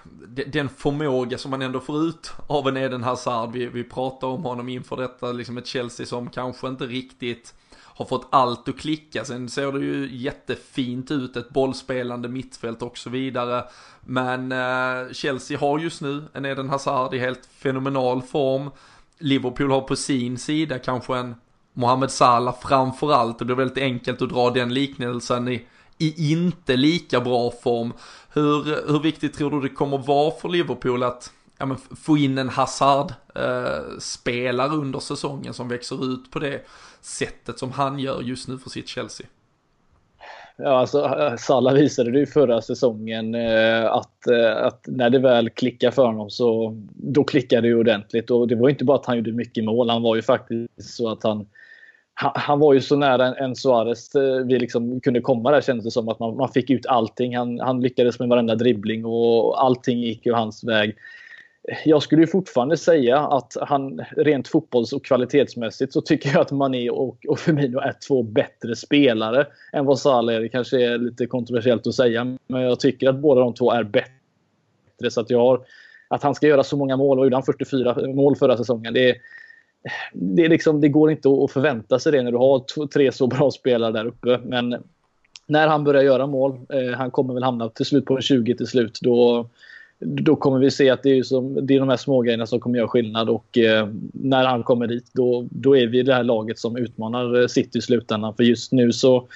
den 0.47 0.69
förmåga 0.69 1.38
som 1.38 1.51
man 1.51 1.62
ändå 1.62 1.79
får 1.79 2.03
ut 2.03 2.32
av 2.47 2.67
en 2.67 2.77
Eden 2.77 3.03
Hazard. 3.03 3.51
Vi, 3.51 3.67
vi 3.67 3.84
pratar 3.84 4.27
om 4.27 4.43
honom 4.43 4.69
inför 4.69 4.97
detta, 4.97 5.32
liksom 5.32 5.58
ett 5.58 5.67
Chelsea 5.67 6.06
som 6.06 6.29
kanske 6.29 6.67
inte 6.67 6.86
riktigt 6.86 7.53
har 7.95 8.06
fått 8.06 8.27
allt 8.29 8.69
att 8.69 8.77
klicka. 8.77 9.25
Sen 9.25 9.49
ser 9.49 9.71
det 9.71 9.79
ju 9.79 10.10
jättefint 10.12 11.12
ut, 11.12 11.38
ett 11.38 11.49
bollspelande 11.49 12.29
mittfält 12.29 12.82
och 12.82 12.97
så 12.97 13.10
vidare. 13.10 13.63
Men 14.01 14.51
eh, 14.51 15.12
Chelsea 15.12 15.60
har 15.60 15.79
just 15.79 16.01
nu 16.01 16.23
en 16.34 16.45
Eden 16.45 16.69
Hazard 16.69 17.13
i 17.13 17.19
helt 17.19 17.45
fenomenal 17.45 18.21
form. 18.21 18.69
Liverpool 19.19 19.71
har 19.71 19.82
på 19.82 19.95
sin 19.95 20.38
sida 20.38 20.79
kanske 20.79 21.17
en 21.17 21.36
Mohamed 21.73 22.12
Salah 22.12 22.56
framförallt. 22.62 23.39
Det 23.39 23.45
blir 23.45 23.56
väldigt 23.56 23.84
enkelt 23.84 24.21
att 24.21 24.29
dra 24.29 24.49
den 24.49 24.73
liknelsen 24.73 25.47
i, 25.47 25.65
i 25.97 26.32
inte 26.32 26.75
lika 26.75 27.21
bra 27.21 27.51
form. 27.63 27.93
Hur, 28.34 28.63
hur 28.91 28.99
viktigt 28.99 29.34
tror 29.34 29.51
du 29.51 29.62
det 29.62 29.69
kommer 29.69 29.97
vara 29.97 30.32
för 30.32 30.49
Liverpool 30.49 31.03
att 31.03 31.32
ja, 31.58 31.65
men 31.65 31.77
få 31.77 32.17
in 32.17 32.38
en 32.38 32.49
Hazard-spelare 32.49 34.67
eh, 34.67 34.79
under 34.79 34.99
säsongen 34.99 35.53
som 35.53 35.67
växer 35.67 36.13
ut 36.13 36.32
på 36.32 36.39
det 36.39 36.65
sättet 37.05 37.59
som 37.59 37.71
han 37.71 37.99
gör 37.99 38.21
just 38.21 38.47
nu 38.47 38.57
för 38.57 38.69
sitt 38.69 38.87
Chelsea. 38.87 39.27
Ja, 40.57 40.79
alltså 40.79 41.05
eh, 41.05 41.35
Salah 41.35 41.73
visade 41.73 42.11
det 42.11 42.19
ju 42.19 42.25
förra 42.25 42.61
säsongen 42.61 43.35
eh, 43.35 43.85
att, 43.85 44.27
eh, 44.27 44.65
att 44.65 44.85
när 44.87 45.09
det 45.09 45.19
väl 45.19 45.49
klickar 45.49 45.91
för 45.91 46.05
honom 46.05 46.29
så 46.29 46.77
då 46.93 47.23
klickar 47.23 47.61
det 47.61 47.67
ju 47.67 47.79
ordentligt. 47.79 48.31
Och 48.31 48.47
det 48.47 48.55
var 48.55 48.69
inte 48.69 48.85
bara 48.85 48.97
att 48.97 49.05
han 49.05 49.17
gjorde 49.17 49.31
mycket 49.31 49.63
mål, 49.63 49.89
han 49.89 50.01
var 50.01 50.15
ju 50.15 50.21
faktiskt 50.21 50.95
så 50.95 51.09
att 51.09 51.23
han 51.23 51.45
han, 52.15 52.59
var 52.59 52.73
ju 52.73 52.81
så 52.81 52.95
nära 52.95 53.27
en, 53.27 53.33
en 53.33 53.55
Suarez 53.55 54.15
eh, 54.15 54.45
vi 54.45 54.59
liksom 54.59 54.99
kunde 55.01 55.21
komma 55.21 55.51
där 55.51 55.61
kändes 55.61 55.85
det 55.85 55.91
som. 55.91 56.09
att 56.09 56.19
man, 56.19 56.37
man 56.37 56.49
fick 56.49 56.69
ut 56.69 56.85
allting. 56.85 57.37
Han, 57.37 57.59
han 57.59 57.81
lyckades 57.81 58.19
med 58.19 58.29
varenda 58.29 58.55
dribbling 58.55 59.05
och 59.05 59.63
allting 59.63 59.99
gick 59.99 60.25
ju 60.25 60.33
hans 60.33 60.63
väg 60.63 60.95
jag 61.86 62.04
skulle 62.04 62.28
fortfarande 62.28 62.78
säga 62.78 63.19
att 63.19 63.58
han 63.62 64.02
rent 64.17 64.47
fotbolls 64.47 64.93
och 64.93 65.06
kvalitetsmässigt 65.06 65.93
så 65.93 66.02
tycker 66.02 66.30
jag 66.30 66.41
att 66.41 66.52
Mané 66.52 66.89
och, 66.89 67.26
och 67.28 67.39
Firmino 67.39 67.80
är 67.80 67.95
två 68.08 68.23
bättre 68.23 68.76
spelare 68.76 69.47
än 69.73 69.86
vad 69.86 69.99
Salah 69.99 70.36
är. 70.36 70.41
Det 70.41 70.49
kanske 70.49 70.86
är 70.86 70.97
lite 70.97 71.26
kontroversiellt 71.26 71.88
att 71.88 71.95
säga, 71.95 72.38
men 72.47 72.62
jag 72.62 72.80
tycker 72.80 73.10
att 73.10 73.19
båda 73.19 73.41
de 73.41 73.54
två 73.54 73.71
är 73.71 73.84
bättre. 73.84 75.12
Så 75.12 75.21
att 75.21 75.30
jag 75.30 75.39
har, 75.39 75.62
att 76.08 76.23
han 76.23 76.36
ska 76.36 76.47
göra 76.47 76.63
så 76.63 76.78
många 76.78 76.97
mål, 76.97 77.19
och 77.19 77.26
gjorde 77.26 77.36
han 77.36 77.43
44 77.43 78.08
mål 78.08 78.36
förra 78.36 78.58
säsongen. 78.58 78.93
Det, 78.93 79.15
det, 80.13 80.47
liksom, 80.47 80.82
det 80.82 80.89
går 80.89 81.12
inte 81.12 81.30
att 81.30 81.52
förvänta 81.52 81.99
sig 81.99 82.12
det 82.12 82.23
när 82.23 82.32
du 82.32 82.38
har 82.38 82.88
tre 82.88 83.12
så 83.12 83.28
bra 83.28 83.52
spelare 83.52 83.91
där 83.91 84.06
uppe. 84.06 84.39
Men 84.43 84.84
när 85.47 85.67
han 85.67 85.84
börjar 85.84 86.04
göra 86.04 86.28
mål, 86.28 86.60
eh, 86.69 86.97
han 86.97 87.12
kommer 87.12 87.34
väl 87.34 87.43
hamna 87.43 87.69
till 87.69 87.86
slut 87.86 88.06
på 88.06 88.21
20 88.21 88.58
till 88.58 88.67
slut, 88.67 88.99
då 89.02 89.49
då 90.05 90.35
kommer 90.35 90.59
vi 90.59 90.71
se 90.71 90.89
att 90.89 91.03
det 91.03 91.17
är, 91.17 91.23
som, 91.23 91.65
det 91.65 91.75
är 91.75 91.79
de 91.79 91.89
här 91.89 91.97
små 91.97 92.21
grejerna 92.21 92.45
som 92.45 92.59
kommer 92.59 92.77
göra 92.77 92.87
skillnad 92.87 93.29
och 93.29 93.57
eh, 93.57 93.87
när 94.13 94.45
han 94.45 94.63
kommer 94.63 94.87
dit 94.87 95.09
då, 95.13 95.47
då 95.51 95.77
är 95.77 95.87
vi 95.87 96.03
det 96.03 96.13
här 96.13 96.23
laget 96.23 96.59
som 96.59 96.77
utmanar 96.77 97.41
eh, 97.41 97.47
City 97.47 97.77
i 97.77 97.81
slutändan. 97.81 98.35
För 98.35 98.43
just 98.43 98.71
nu 98.71 98.91
så... 98.91 99.27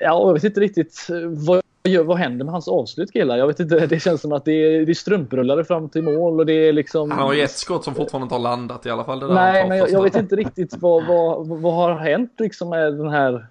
Ja, 0.00 0.26
jag 0.26 0.32
vet 0.32 0.44
inte 0.44 0.60
riktigt 0.60 1.06
eh, 1.10 1.16
vad, 1.28 1.62
vad 2.06 2.18
händer 2.18 2.44
med 2.44 2.52
hans 2.52 2.68
avslut 2.68 3.12
killar? 3.12 3.36
Jag 3.36 3.46
vet 3.46 3.60
inte, 3.60 3.86
det 3.86 4.00
känns 4.00 4.20
som 4.20 4.32
att 4.32 4.44
det 4.44 4.52
är, 4.52 4.86
det 4.86 4.92
är 4.92 4.94
strumprullare 4.94 5.64
fram 5.64 5.88
till 5.88 6.02
mål 6.02 6.40
och 6.40 6.46
det 6.46 6.52
är 6.52 6.72
liksom... 6.72 7.10
Han 7.10 7.20
har 7.20 7.34
ju 7.34 7.42
ett 7.42 7.50
skott 7.50 7.84
som 7.84 7.94
fortfarande 7.94 8.24
inte 8.24 8.34
har 8.34 8.42
landat 8.42 8.86
i 8.86 8.90
alla 8.90 9.04
fall. 9.04 9.34
Nej, 9.34 9.68
men 9.68 9.78
jag, 9.78 9.90
jag, 9.90 10.02
vet 10.02 10.16
inte 10.16 10.36
riktigt 10.36 10.74
vad, 10.80 11.06
vad, 11.06 11.46
vad 11.46 11.74
har 11.74 11.94
hänt 11.94 12.32
liksom 12.38 12.68
med 12.68 12.94
den 12.94 13.08
här 13.08 13.46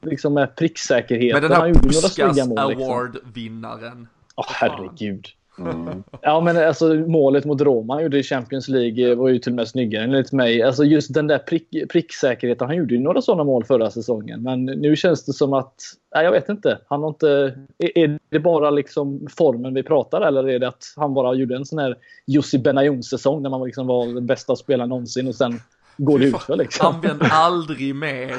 liksom 0.00 0.34
med 0.34 0.56
pricksäkerheten. 0.56 1.42
Med 1.42 1.50
den 1.50 1.60
här 1.60 1.74
Puskas 1.74 2.18
liksom. 2.18 2.58
Award-vinnaren. 2.58 4.08
Oh, 4.36 4.46
herregud. 4.48 5.26
Mm. 5.58 6.02
Ja, 6.22 6.40
men 6.40 6.56
alltså 6.56 6.94
målet 6.94 7.44
mot 7.44 7.60
Roma 7.60 7.94
han 7.94 8.02
gjorde 8.02 8.18
i 8.18 8.22
Champions 8.22 8.68
League 8.68 9.14
var 9.14 9.28
ju 9.28 9.38
till 9.38 9.52
och 9.52 9.56
med 9.56 9.68
snyggare 9.68 10.04
enligt 10.04 10.32
mig. 10.32 10.62
Alltså 10.62 10.84
just 10.84 11.14
den 11.14 11.26
där 11.26 11.38
prick, 11.38 11.68
pricksäkerheten. 11.92 12.66
Han 12.66 12.76
gjorde 12.76 12.94
ju 12.94 13.00
några 13.00 13.22
sådana 13.22 13.44
mål 13.44 13.64
förra 13.64 13.90
säsongen, 13.90 14.42
men 14.42 14.64
nu 14.64 14.96
känns 14.96 15.24
det 15.24 15.32
som 15.32 15.52
att, 15.52 15.74
nej, 16.14 16.24
jag 16.24 16.32
vet 16.32 16.48
inte. 16.48 16.78
Han 16.88 17.02
har 17.02 17.08
inte, 17.08 17.58
är, 17.78 18.18
det 18.28 18.38
bara 18.38 18.70
liksom 18.70 19.26
formen 19.36 19.74
vi 19.74 19.82
pratar 19.82 20.20
eller 20.20 20.48
är 20.48 20.58
det 20.58 20.68
att 20.68 20.84
han 20.96 21.14
bara 21.14 21.34
gjorde 21.34 21.56
en 21.56 21.64
sån 21.64 21.78
här 21.78 21.96
Jussi 22.26 22.58
Benayoun 22.58 23.02
säsong 23.02 23.42
när 23.42 23.50
man 23.50 23.64
liksom 23.64 23.86
var 23.86 24.06
den 24.06 24.26
bästa 24.26 24.56
spelaren 24.56 24.88
någonsin 24.88 25.28
och 25.28 25.34
sen 25.34 25.60
går 25.96 26.18
det 26.18 26.24
utför 26.24 26.56
liksom. 26.56 26.94
Använd 26.94 27.22
aldrig 27.30 27.94
mer 27.94 28.34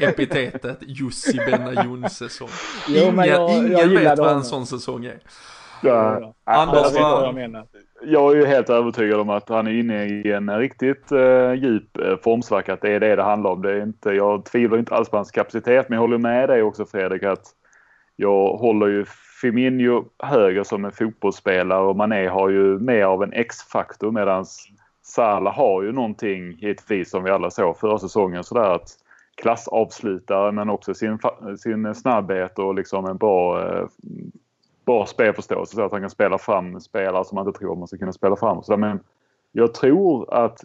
epitetet 0.00 0.78
Jussi 0.80 1.38
Benayoun 1.38 2.10
säsong. 2.10 2.48
Ingen, 2.88 3.16
jag, 3.16 3.50
ingen 3.50 3.72
jag 3.72 3.88
vet 3.88 4.18
vad 4.18 4.32
en 4.32 4.44
sån 4.44 4.66
säsong 4.66 5.04
är. 5.04 5.18
Ja. 5.82 6.34
Anders, 6.44 6.92
vad 6.94 7.26
jag 7.26 7.34
menar. 7.34 7.66
Jag 8.02 8.32
är 8.32 8.36
ju 8.36 8.46
helt 8.46 8.70
övertygad 8.70 9.20
om 9.20 9.30
att 9.30 9.48
han 9.48 9.66
är 9.66 9.70
inne 9.70 10.04
i 10.04 10.32
en 10.32 10.58
riktigt 10.58 11.12
uh, 11.12 11.54
djup 11.54 11.98
uh, 11.98 12.16
formsvacka. 12.24 12.72
Att 12.72 12.80
det 12.80 12.90
är 12.90 13.00
det 13.00 13.16
det 13.16 13.22
handlar 13.22 13.50
om. 13.50 13.62
Det 13.62 13.72
är 13.72 13.82
inte, 13.82 14.10
jag 14.10 14.44
tvivlar 14.44 14.78
inte 14.78 14.94
alls 14.94 15.08
på 15.08 15.16
hans 15.16 15.30
kapacitet. 15.30 15.88
Men 15.88 15.96
jag 15.96 16.00
håller 16.00 16.18
med 16.18 16.48
dig 16.48 16.62
också 16.62 16.86
Fredrik 16.86 17.22
att 17.22 17.46
jag 18.16 18.48
håller 18.48 18.86
ju 18.86 19.04
Firmino 19.40 20.04
högre 20.18 20.64
som 20.64 20.84
en 20.84 20.92
fotbollsspelare 20.92 21.86
och 21.86 21.96
Mané 21.96 22.28
har 22.28 22.48
ju 22.48 22.78
mer 22.78 23.04
av 23.04 23.22
en 23.22 23.32
X-faktor 23.32 24.12
medans 24.12 24.68
Salah 25.06 25.54
har 25.54 25.82
ju 25.82 25.92
någonting 25.92 26.52
givetvis 26.52 27.10
som 27.10 27.24
vi 27.24 27.30
alla 27.30 27.50
såg 27.50 27.78
förra 27.78 27.98
säsongen 27.98 28.44
sådär 28.44 28.74
att 28.74 28.88
klassavslutare 29.34 30.52
men 30.52 30.70
också 30.70 30.94
sin, 30.94 31.18
sin 31.58 31.94
snabbhet 31.94 32.58
och 32.58 32.74
liksom 32.74 33.06
en 33.06 33.16
bra, 33.16 33.68
eh, 33.68 33.86
bra 34.86 35.06
spelförståelse 35.06 35.74
så 35.74 35.84
att 35.84 35.92
han 35.92 36.00
kan 36.00 36.10
spela 36.10 36.38
fram 36.38 36.80
spelare 36.80 37.24
som 37.24 37.36
man 37.36 37.46
inte 37.46 37.58
tror 37.58 37.76
man 37.76 37.88
ska 37.88 37.96
kunna 37.96 38.12
spela 38.12 38.36
fram. 38.36 38.62
Så 38.62 38.76
men 38.76 39.00
jag 39.52 39.74
tror 39.74 40.34
att 40.34 40.64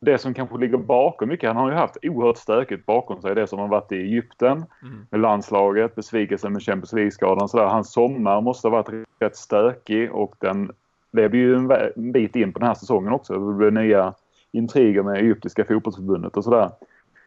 det 0.00 0.18
som 0.18 0.34
kanske 0.34 0.58
ligger 0.58 0.78
bakom 0.78 1.28
mycket, 1.28 1.48
han 1.48 1.56
har 1.56 1.70
ju 1.70 1.76
haft 1.76 1.96
oerhört 2.02 2.36
stökigt 2.36 2.86
bakom 2.86 3.22
sig. 3.22 3.34
Det 3.34 3.46
som 3.46 3.58
har 3.58 3.68
varit 3.68 3.92
i 3.92 3.96
Egypten 3.96 4.64
mm. 4.82 5.06
med 5.10 5.20
landslaget, 5.20 5.94
besvikelsen 5.94 6.52
med 6.52 6.62
Champions 6.62 6.92
League-skadan. 6.92 7.48
Hans 7.52 7.92
sommar 7.92 8.40
måste 8.40 8.68
ha 8.68 8.72
varit 8.72 9.06
rätt 9.20 9.36
stökig 9.36 10.12
och 10.12 10.34
den 10.38 10.72
det 11.10 11.36
ju 11.36 11.54
en 11.54 12.12
bit 12.12 12.36
in 12.36 12.52
på 12.52 12.58
den 12.58 12.68
här 12.68 12.74
säsongen 12.74 13.12
också. 13.12 13.32
Det 13.34 13.54
blev 13.54 13.72
nya 13.72 14.14
intriger 14.52 15.02
med 15.02 15.18
Egyptiska 15.20 15.64
fotbollsförbundet 15.64 16.36
och 16.36 16.44
sådär. 16.44 16.70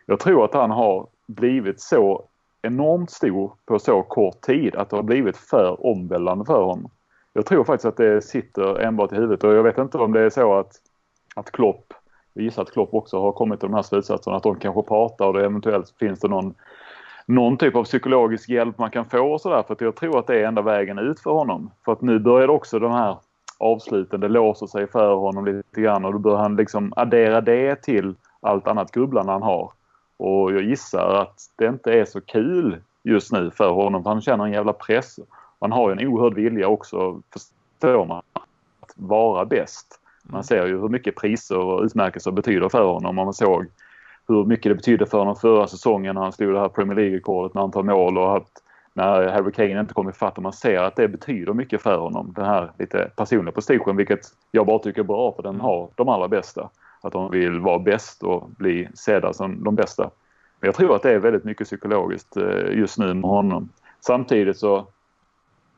Jag 0.05 0.19
tror 0.19 0.45
att 0.45 0.53
han 0.53 0.71
har 0.71 1.07
blivit 1.27 1.81
så 1.81 2.25
enormt 2.61 3.11
stor 3.11 3.53
på 3.65 3.79
så 3.79 4.03
kort 4.03 4.41
tid 4.41 4.75
att 4.75 4.89
det 4.89 4.95
har 4.95 5.03
blivit 5.03 5.37
för 5.37 5.85
omvälvande 5.85 6.45
för 6.45 6.63
honom. 6.63 6.91
Jag 7.33 7.45
tror 7.45 7.63
faktiskt 7.63 7.85
att 7.85 7.97
det 7.97 8.21
sitter 8.21 8.79
enbart 8.79 9.11
i 9.11 9.15
huvudet 9.15 9.43
och 9.43 9.53
jag 9.53 9.63
vet 9.63 9.77
inte 9.77 9.97
om 9.97 10.13
det 10.13 10.21
är 10.21 10.29
så 10.29 10.53
att, 10.53 10.71
att 11.35 11.51
Klopp, 11.51 11.93
jag 12.33 12.43
gissar 12.43 12.61
att 12.61 12.71
Klopp 12.71 12.93
också 12.93 13.21
har 13.21 13.31
kommit 13.31 13.59
till 13.59 13.69
de 13.69 13.75
här 13.75 13.81
slutsatserna 13.81 14.37
att 14.37 14.43
de 14.43 14.55
kanske 14.55 14.81
pratar 14.81 15.27
och 15.27 15.33
det 15.33 15.45
eventuellt 15.45 15.93
finns 15.99 16.19
det 16.19 16.27
någon, 16.27 16.53
någon 17.25 17.57
typ 17.57 17.75
av 17.75 17.83
psykologisk 17.83 18.49
hjälp 18.49 18.77
man 18.77 18.91
kan 18.91 19.05
få 19.05 19.33
och 19.33 19.41
sådär 19.41 19.63
för 19.63 19.73
att 19.73 19.81
jag 19.81 19.95
tror 19.95 20.19
att 20.19 20.27
det 20.27 20.39
är 20.39 20.47
enda 20.47 20.61
vägen 20.61 20.99
ut 20.99 21.19
för 21.19 21.31
honom. 21.31 21.71
För 21.85 21.91
att 21.91 22.01
nu 22.01 22.19
börjar 22.19 22.47
också 22.47 22.79
de 22.79 22.91
här 22.91 23.17
avsluten. 23.57 24.19
Det 24.19 24.27
låser 24.27 24.67
sig 24.67 24.87
för 24.87 25.15
honom 25.15 25.45
lite 25.45 25.81
grann 25.81 26.05
och 26.05 26.13
då 26.13 26.19
bör 26.19 26.37
han 26.37 26.55
liksom 26.55 26.93
addera 26.95 27.41
det 27.41 27.75
till 27.75 28.15
allt 28.39 28.67
annat 28.67 28.91
grubblande 28.91 29.31
han 29.31 29.43
har. 29.43 29.71
Och 30.17 30.53
jag 30.53 30.63
gissar 30.63 31.13
att 31.21 31.39
det 31.55 31.65
inte 31.67 31.93
är 31.93 32.05
så 32.05 32.21
kul 32.21 32.81
just 33.03 33.31
nu 33.31 33.51
för 33.51 33.71
honom. 33.71 34.03
För 34.03 34.09
han 34.09 34.21
känner 34.21 34.45
en 34.45 34.51
jävla 34.51 34.73
press. 34.73 35.19
Han 35.59 35.71
har 35.71 35.89
ju 35.89 35.91
en 36.01 36.07
oerhörd 36.07 36.33
vilja 36.33 36.67
också, 36.67 37.21
förstår 37.33 38.05
man, 38.05 38.21
att 38.33 38.93
vara 38.95 39.45
bäst. 39.45 39.99
Man 40.23 40.43
ser 40.43 40.67
ju 40.67 40.79
hur 40.79 40.89
mycket 40.89 41.15
priser 41.15 41.57
och 41.57 41.83
utmärkelser 41.83 42.31
betyder 42.31 42.69
för 42.69 42.85
honom. 42.85 43.19
Och 43.19 43.25
man 43.25 43.33
såg 43.33 43.65
hur 44.27 44.45
mycket 44.45 44.69
det 44.69 44.75
betydde 44.75 45.05
för 45.05 45.17
honom 45.17 45.35
förra 45.35 45.67
säsongen 45.67 46.15
när 46.15 46.21
han 46.21 46.31
slog 46.31 46.53
det 46.53 46.59
här 46.59 46.69
Premier 46.69 46.95
League-rekordet 46.95 47.53
med 47.53 47.63
antal 47.63 47.85
mål 47.85 48.17
och 48.17 48.37
att 48.37 48.62
när 48.93 49.27
Harry 49.27 49.51
Kane 49.51 49.79
inte 49.79 49.93
kommer 49.93 50.11
ifatt 50.11 50.37
och 50.37 50.43
man 50.43 50.53
ser 50.53 50.83
att 50.83 50.95
det 50.95 51.07
betyder 51.07 51.53
mycket 51.53 51.81
för 51.81 51.97
honom. 51.97 52.33
Den 52.35 52.45
här 52.45 52.71
lite 52.79 53.11
personliga 53.15 53.51
prestigen 53.51 53.95
vilket 53.95 54.19
jag 54.51 54.65
bara 54.65 54.79
tycker 54.79 55.01
är 55.01 55.05
bra 55.05 55.33
för 55.35 55.43
den 55.43 55.61
har 55.61 55.89
de 55.95 56.09
allra 56.09 56.27
bästa. 56.27 56.69
Att 57.01 57.13
de 57.13 57.31
vill 57.31 57.59
vara 57.59 57.79
bäst 57.79 58.23
och 58.23 58.49
bli 58.49 58.87
sedda 58.93 59.33
som 59.33 59.63
de 59.63 59.75
bästa. 59.75 60.03
Men 60.59 60.67
jag 60.67 60.75
tror 60.75 60.95
att 60.95 61.03
det 61.03 61.11
är 61.11 61.19
väldigt 61.19 61.43
mycket 61.43 61.67
psykologiskt 61.67 62.37
eh, 62.37 62.77
just 62.77 62.97
nu 62.97 63.13
med 63.13 63.29
honom. 63.29 63.69
Samtidigt 63.99 64.57
så 64.57 64.77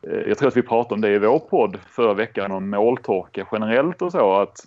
eh, 0.02 0.20
jag 0.28 0.38
tror 0.38 0.48
att 0.48 0.58
vi 0.58 0.62
pratade 0.62 0.96
om 0.96 1.02
det 1.02 1.10
i 1.10 1.20
vår 1.20 1.40
podd 1.40 1.78
förra 1.88 2.14
veckan 2.14 2.52
om 2.52 2.70
måltorka 2.70 3.48
generellt 3.52 4.02
och 4.02 4.12
så 4.12 4.42
att 4.42 4.66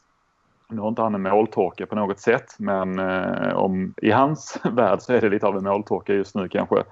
nu 0.68 0.80
har 0.80 0.88
inte 0.88 1.02
han 1.02 1.14
en 1.14 1.22
måltorka 1.22 1.86
på 1.86 1.94
något 1.94 2.20
sätt 2.20 2.54
men 2.58 2.98
eh, 2.98 3.52
om, 3.52 3.94
i 3.96 4.10
hans 4.10 4.60
värld 4.72 5.00
så 5.00 5.12
är 5.12 5.20
det 5.20 5.28
lite 5.28 5.46
av 5.46 5.56
en 5.56 5.64
måltorka 5.64 6.14
just 6.14 6.34
nu 6.34 6.48
kanske. 6.48 6.82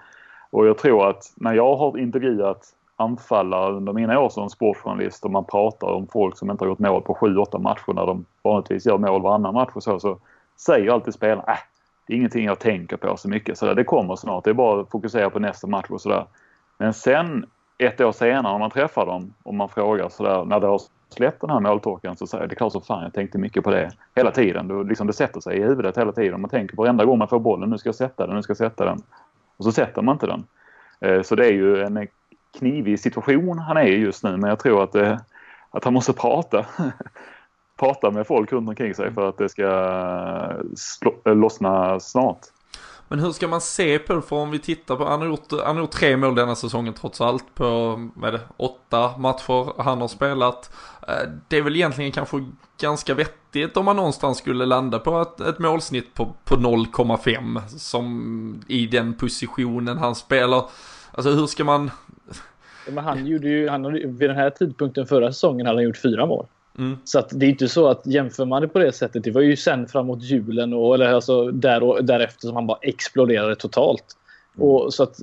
Och 0.51 0.67
jag 0.67 0.79
tror 0.79 1.11
att 1.11 1.33
när 1.37 1.53
jag 1.53 1.77
har 1.77 1.99
intervjuat 1.99 2.75
anfallare 2.97 3.73
under 3.73 3.93
mina 3.93 4.21
år 4.21 4.29
som 4.29 4.51
sportjournalist 4.51 5.25
och 5.25 5.31
man 5.31 5.45
pratar 5.45 5.87
om 5.87 6.07
folk 6.07 6.39
som 6.39 6.51
inte 6.51 6.65
har 6.65 6.69
gjort 6.69 6.79
mål 6.79 7.03
på 7.03 7.15
7-8 7.15 7.59
matcher 7.59 7.93
när 7.93 8.07
de 8.07 8.25
vanligtvis 8.43 8.87
gör 8.87 8.99
mål 8.99 9.23
varannan 9.23 9.55
match 9.55 9.71
och 9.75 9.83
så, 9.83 10.01
så 10.01 10.19
säger 10.57 10.93
alltid 10.93 11.15
spelarna 11.15 11.43
äh, 11.53 11.59
det 12.07 12.13
är 12.13 12.17
ingenting 12.17 12.45
jag 12.45 12.59
tänker 12.59 12.97
på 12.97 13.17
så 13.17 13.29
mycket. 13.29 13.59
Så 13.59 13.67
där, 13.67 13.75
det 13.75 13.85
kommer 13.85 14.17
snart. 14.17 14.45
Det 14.45 14.51
är 14.51 14.55
bara 14.55 14.81
att 14.81 14.91
fokusera 14.91 15.31
på 15.31 15.39
nästa 15.39 15.67
match 15.67 15.87
och 15.91 16.01
sådär. 16.01 16.27
Men 16.79 16.95
sen 16.95 17.47
ett 17.79 18.01
år 18.01 18.13
senare 18.13 18.53
när 18.53 18.59
man 18.59 18.71
träffar 18.71 19.07
dem 19.07 19.35
och 19.43 19.55
man 19.55 19.69
frågar 19.69 20.09
sådär 20.09 20.45
när 20.45 20.61
det 20.61 20.67
har 20.67 20.81
släppt 21.09 21.41
den 21.41 21.51
här 21.51 21.61
måltorkan 21.61 22.17
så 22.17 22.27
säger 22.27 22.43
jag 22.43 22.51
det 22.51 22.55
är 22.55 22.57
klart 22.57 22.73
som 22.73 22.83
fan 22.83 23.03
jag 23.03 23.13
tänkte 23.13 23.39
mycket 23.39 23.65
på 23.65 23.71
det 23.71 23.91
hela 24.15 24.31
tiden. 24.31 24.69
Det, 24.69 24.85
liksom, 24.85 25.07
det 25.07 25.13
sätter 25.13 25.41
sig 25.41 25.59
i 25.59 25.63
huvudet 25.63 25.99
hela 25.99 26.13
tiden. 26.13 26.41
Man 26.41 26.51
tänker 26.51 26.77
på 26.77 26.83
varenda 26.83 27.05
gång 27.05 27.19
man 27.19 27.29
får 27.29 27.39
bollen 27.39 27.71
nu 27.71 27.79
ska 27.79 27.89
jag 27.89 27.95
sätta 27.95 28.27
den, 28.27 28.37
nu 28.37 28.43
ska 28.43 28.51
jag 28.51 28.57
sätta 28.57 28.85
den. 28.85 29.03
Och 29.57 29.65
så 29.65 29.73
sätter 29.73 30.03
man 30.03 30.15
inte 30.15 30.27
den. 30.27 30.47
Eh, 31.01 31.23
så 31.23 31.35
det 31.35 31.47
är 31.47 31.53
ju 31.53 31.83
en 31.83 32.09
knivig 32.59 33.01
situation 33.01 33.59
han 33.59 33.77
är 33.77 33.87
i 33.87 33.97
just 33.97 34.25
nu 34.25 34.37
men 34.37 34.51
jag 34.51 34.59
tror 34.59 34.83
att, 34.83 34.93
det, 34.93 35.21
att 35.71 35.85
han 35.85 35.95
måste 35.95 36.13
prata. 36.13 36.67
prata 37.77 38.11
med 38.11 38.27
folk 38.27 38.53
runt 38.53 38.69
omkring 38.69 38.95
sig 38.95 39.13
för 39.13 39.29
att 39.29 39.39
det 39.39 39.49
ska 39.49 39.63
eh, 41.25 41.35
lossna 41.35 42.01
snart. 42.01 42.41
Men 43.09 43.19
hur 43.19 43.33
ska 43.33 43.49
man 43.49 43.61
se 43.61 43.99
på 43.99 44.15
det? 44.15 44.23
För 44.23 44.37
om 44.37 44.51
vi 44.51 44.59
tittar 44.59 44.97
på, 44.97 45.05
han 45.05 45.21
har 45.21 45.29
gjort, 45.29 45.53
han 45.65 45.77
har 45.77 45.83
gjort 45.83 45.91
tre 45.91 46.17
mål 46.17 46.35
denna 46.35 46.55
säsongen 46.55 46.95
trots 46.95 47.21
allt 47.21 47.55
på, 47.55 48.01
vad 48.15 48.33
det, 48.33 48.41
åtta 48.57 49.19
matcher 49.19 49.83
han 49.83 50.01
har 50.01 50.09
spelat. 50.09 50.71
Eh, 51.09 51.31
det 51.49 51.57
är 51.57 51.63
väl 51.63 51.77
egentligen 51.77 52.13
kanske 52.13 52.45
ganska 52.81 53.15
vettigt 53.15 53.77
om 53.77 53.85
man 53.85 53.97
någonstans 53.97 54.39
skulle 54.39 54.67
landa 54.67 54.99
på 54.99 55.21
ett, 55.21 55.41
ett 55.41 55.59
målsnitt 55.59 56.15
på, 56.15 56.35
på 56.45 56.57
0,5 56.57 57.67
som 57.69 58.65
i 58.69 58.87
den 58.87 59.15
positionen 59.15 59.99
han 59.99 60.15
spelar. 60.15 60.65
Alltså 61.11 61.31
hur 61.31 61.47
ska 61.47 61.65
man... 61.65 61.91
Men 62.89 63.05
han 63.05 63.27
gjorde 63.27 63.49
ju, 63.49 63.69
han, 63.69 63.93
vid 63.93 64.31
den 64.31 64.37
här 64.37 64.51
tidpunkten 64.51 65.07
förra 65.07 65.33
säsongen 65.33 65.67
hade 65.67 65.79
han 65.79 65.85
gjort 65.85 66.03
fyra 66.03 66.27
mål. 66.27 66.47
Mm. 66.79 66.99
Så 67.05 67.19
att 67.19 67.29
det 67.33 67.47
är 67.47 67.51
inte 67.51 67.69
så 67.69 67.89
att 67.89 68.07
jämför 68.07 68.45
man 68.45 68.63
det 68.63 68.69
på 68.69 68.79
det 68.79 68.93
sättet. 68.93 69.25
Det 69.25 69.31
var 69.31 69.41
ju 69.41 69.57
sen 69.57 69.89
framåt 69.89 70.23
julen 70.23 70.73
och 70.73 70.95
eller 70.95 71.13
alltså 71.13 71.51
där 71.51 71.83
och 71.83 72.05
därefter 72.05 72.47
som 72.47 72.57
han 72.57 72.67
bara 72.67 72.79
exploderade 72.83 73.57
totalt. 73.57 74.05
Mm. 74.57 74.69
Och 74.69 74.95
så 74.95 75.03
att 75.03 75.17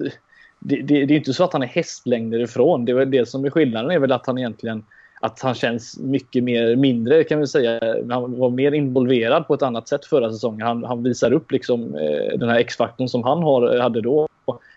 det, 0.59 0.81
det, 0.81 1.05
det, 1.05 1.13
är 1.13 1.17
inte 1.17 1.33
så 1.33 1.43
att 1.43 1.53
han 1.53 1.63
är 1.63 1.67
hästlängder 1.67 2.39
ifrån. 2.39 2.85
Det 2.85 2.91
är 2.91 3.05
det 3.05 3.29
som 3.29 3.45
är 3.45 3.49
skillnaden 3.49 3.91
är 3.91 3.99
väl 3.99 4.11
att 4.11 4.27
han 4.27 4.37
egentligen 4.37 4.83
att 5.23 5.41
han 5.41 5.55
känns 5.55 5.99
mycket 5.99 6.43
mer, 6.43 6.75
mindre 6.75 7.23
kan 7.23 7.39
vi 7.39 7.47
säga. 7.47 7.79
Han 8.09 8.39
var 8.39 8.49
mer 8.49 8.71
involverad 8.71 9.47
på 9.47 9.53
ett 9.53 9.61
annat 9.61 9.87
sätt 9.87 10.05
förra 10.05 10.31
säsongen. 10.31 10.67
Han, 10.67 10.83
han 10.83 11.03
visar 11.03 11.33
upp 11.33 11.51
liksom, 11.51 11.95
eh, 11.95 12.39
den 12.39 12.49
här 12.49 12.59
X-faktorn 12.59 13.09
som 13.09 13.23
han 13.23 13.43
har, 13.43 13.77
hade 13.77 14.01
då. 14.01 14.27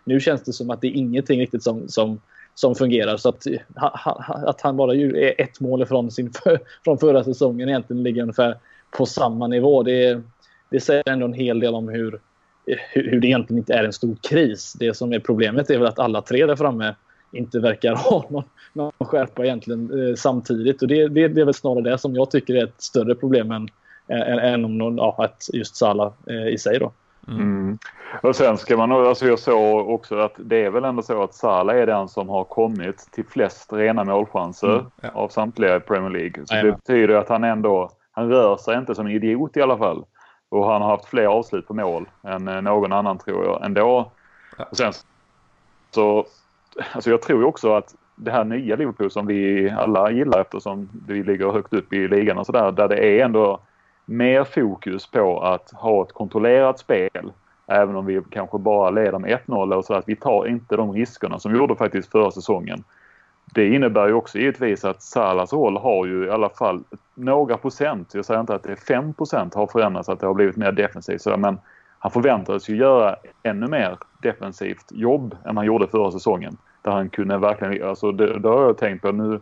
Nu 0.04 0.20
känns 0.20 0.42
det 0.42 0.52
som 0.52 0.70
att 0.70 0.80
det 0.80 0.86
är 0.86 0.96
ingenting 0.96 1.40
riktigt 1.40 1.62
som, 1.62 1.88
som, 1.88 2.20
som 2.56 2.74
fungerar. 2.74 3.16
Så 3.16 3.28
att, 3.28 3.46
att 4.46 4.60
han 4.60 4.76
bara 4.76 4.94
är 4.94 5.40
ett 5.40 5.60
mål 5.60 5.82
ifrån 5.82 6.10
sin, 6.10 6.32
från 6.84 6.98
förra 6.98 7.24
säsongen 7.24 7.68
egentligen 7.68 8.02
ligger 8.02 8.22
ungefär 8.22 8.58
på 8.90 9.06
samma 9.06 9.46
nivå. 9.46 9.82
Det, 9.82 10.20
det 10.70 10.80
säger 10.80 11.08
ändå 11.08 11.26
en 11.26 11.32
hel 11.32 11.60
del 11.60 11.74
om 11.74 11.88
hur, 11.88 12.20
hur, 12.66 13.10
hur 13.10 13.20
det 13.20 13.26
egentligen 13.26 13.58
inte 13.58 13.74
är 13.74 13.84
en 13.84 13.92
stor 13.92 14.16
kris. 14.22 14.72
Det 14.78 14.94
som 14.94 15.12
är 15.12 15.18
problemet 15.18 15.70
är 15.70 15.78
väl 15.78 15.86
att 15.86 15.98
alla 15.98 16.22
tre 16.22 16.46
där 16.46 16.56
framme 16.56 16.94
inte 17.32 17.58
verkar 17.58 17.94
ha 18.10 18.26
någon, 18.30 18.44
någon 18.72 18.92
skärpa 19.00 19.44
egentligen 19.44 20.08
eh, 20.08 20.14
samtidigt. 20.14 20.82
Och 20.82 20.88
det, 20.88 21.08
det, 21.08 21.28
det 21.28 21.40
är 21.40 21.44
väl 21.44 21.54
snarare 21.54 21.90
det 21.90 21.98
som 21.98 22.14
jag 22.14 22.30
tycker 22.30 22.54
är 22.54 22.64
ett 22.64 22.82
större 22.82 23.14
problem 23.14 23.50
än, 23.50 23.68
än, 24.08 24.38
än 24.38 24.64
om 24.64 24.78
någon, 24.78 24.96
ja, 24.96 25.16
att 25.18 25.50
just 25.52 25.76
Salah 25.76 26.12
eh, 26.26 26.48
i 26.48 26.58
sig 26.58 26.78
då. 26.78 26.92
Mm. 27.28 27.40
mm. 27.40 27.78
Och 28.22 28.36
sen 28.36 28.58
ska 28.58 28.76
man 28.76 28.92
alltså 28.92 29.26
jag 29.26 29.38
såg 29.38 29.90
också 29.90 30.18
att 30.18 30.34
det 30.36 30.64
är 30.64 30.70
väl 30.70 30.84
ändå 30.84 31.02
så 31.02 31.22
att 31.22 31.34
Salah 31.34 31.76
är 31.76 31.86
den 31.86 32.08
som 32.08 32.28
har 32.28 32.44
kommit 32.44 33.12
till 33.12 33.24
flest 33.26 33.72
rena 33.72 34.04
målchanser 34.04 34.74
mm, 34.74 34.86
ja. 35.00 35.10
av 35.14 35.28
samtliga 35.28 35.76
i 35.76 35.80
Premier 35.80 36.10
League. 36.10 36.46
Så 36.46 36.54
det 36.54 36.72
betyder 36.72 37.14
att 37.14 37.28
han 37.28 37.44
ändå, 37.44 37.90
han 38.12 38.28
rör 38.28 38.56
sig 38.56 38.78
inte 38.78 38.94
som 38.94 39.06
en 39.06 39.12
idiot 39.12 39.56
i 39.56 39.62
alla 39.62 39.78
fall. 39.78 40.04
Och 40.48 40.66
han 40.66 40.82
har 40.82 40.88
haft 40.88 41.04
fler 41.04 41.26
avslut 41.26 41.68
på 41.68 41.74
mål 41.74 42.08
än 42.22 42.48
eh, 42.48 42.62
någon 42.62 42.92
annan 42.92 43.18
tror 43.18 43.44
jag 43.44 43.64
ändå. 43.64 44.10
Ja. 44.58 44.64
Och 44.70 44.76
sen 44.76 44.92
så, 45.90 46.26
alltså 46.92 47.10
jag 47.10 47.22
tror 47.22 47.40
ju 47.40 47.46
också 47.46 47.74
att 47.74 47.94
det 48.16 48.30
här 48.30 48.44
nya 48.44 48.76
Liverpool 48.76 49.10
som 49.10 49.26
vi 49.26 49.70
alla 49.70 50.10
gillar 50.10 50.40
eftersom 50.40 50.88
vi 51.06 51.22
ligger 51.22 51.52
högt 51.52 51.72
upp 51.72 51.92
i 51.92 52.08
ligan 52.08 52.38
och 52.38 52.46
sådär. 52.46 52.72
Där 52.72 52.88
det 52.88 53.04
är 53.04 53.24
ändå 53.24 53.60
mer 54.06 54.44
fokus 54.44 55.06
på 55.06 55.40
att 55.40 55.70
ha 55.70 56.02
ett 56.02 56.12
kontrollerat 56.12 56.78
spel. 56.78 57.32
Även 57.66 57.96
om 57.96 58.06
vi 58.06 58.22
kanske 58.30 58.58
bara 58.58 58.90
leder 58.90 59.18
med 59.18 59.38
1-0 59.46 59.74
och 59.74 59.84
så 59.84 59.94
att 59.94 60.08
vi 60.08 60.16
tar 60.16 60.46
inte 60.46 60.76
de 60.76 60.92
riskerna 60.92 61.38
som 61.38 61.52
vi 61.52 61.58
gjorde 61.58 61.76
faktiskt 61.76 62.12
förra 62.12 62.30
säsongen. 62.30 62.84
Det 63.54 63.68
innebär 63.68 64.06
ju 64.06 64.12
också 64.12 64.38
givetvis 64.38 64.84
att 64.84 65.02
Salas 65.02 65.52
roll 65.52 65.76
har 65.76 66.06
ju 66.06 66.26
i 66.26 66.30
alla 66.30 66.48
fall 66.48 66.84
några 67.14 67.56
procent, 67.56 68.14
jag 68.14 68.24
säger 68.24 68.40
inte 68.40 68.54
att 68.54 68.62
det 68.62 68.72
är 68.72 68.76
5 68.76 69.14
procent 69.14 69.54
har 69.54 69.66
förändrats, 69.66 70.08
att 70.08 70.20
det 70.20 70.26
har 70.26 70.34
blivit 70.34 70.56
mer 70.56 70.72
defensivt 70.72 71.22
sådär, 71.22 71.36
men 71.36 71.58
han 71.98 72.10
förväntades 72.10 72.68
ju 72.68 72.76
göra 72.76 73.16
ännu 73.42 73.66
mer 73.66 73.98
defensivt 74.22 74.84
jobb 74.90 75.36
än 75.44 75.56
han 75.56 75.66
gjorde 75.66 75.88
förra 75.88 76.10
säsongen. 76.10 76.56
Där 76.82 76.90
han 76.92 77.08
kunde 77.08 77.38
verkligen, 77.38 77.88
alltså 77.88 78.12
det, 78.12 78.38
det 78.38 78.48
har 78.48 78.62
jag 78.62 78.78
tänkt 78.78 79.02
på 79.02 79.12
nu 79.12 79.40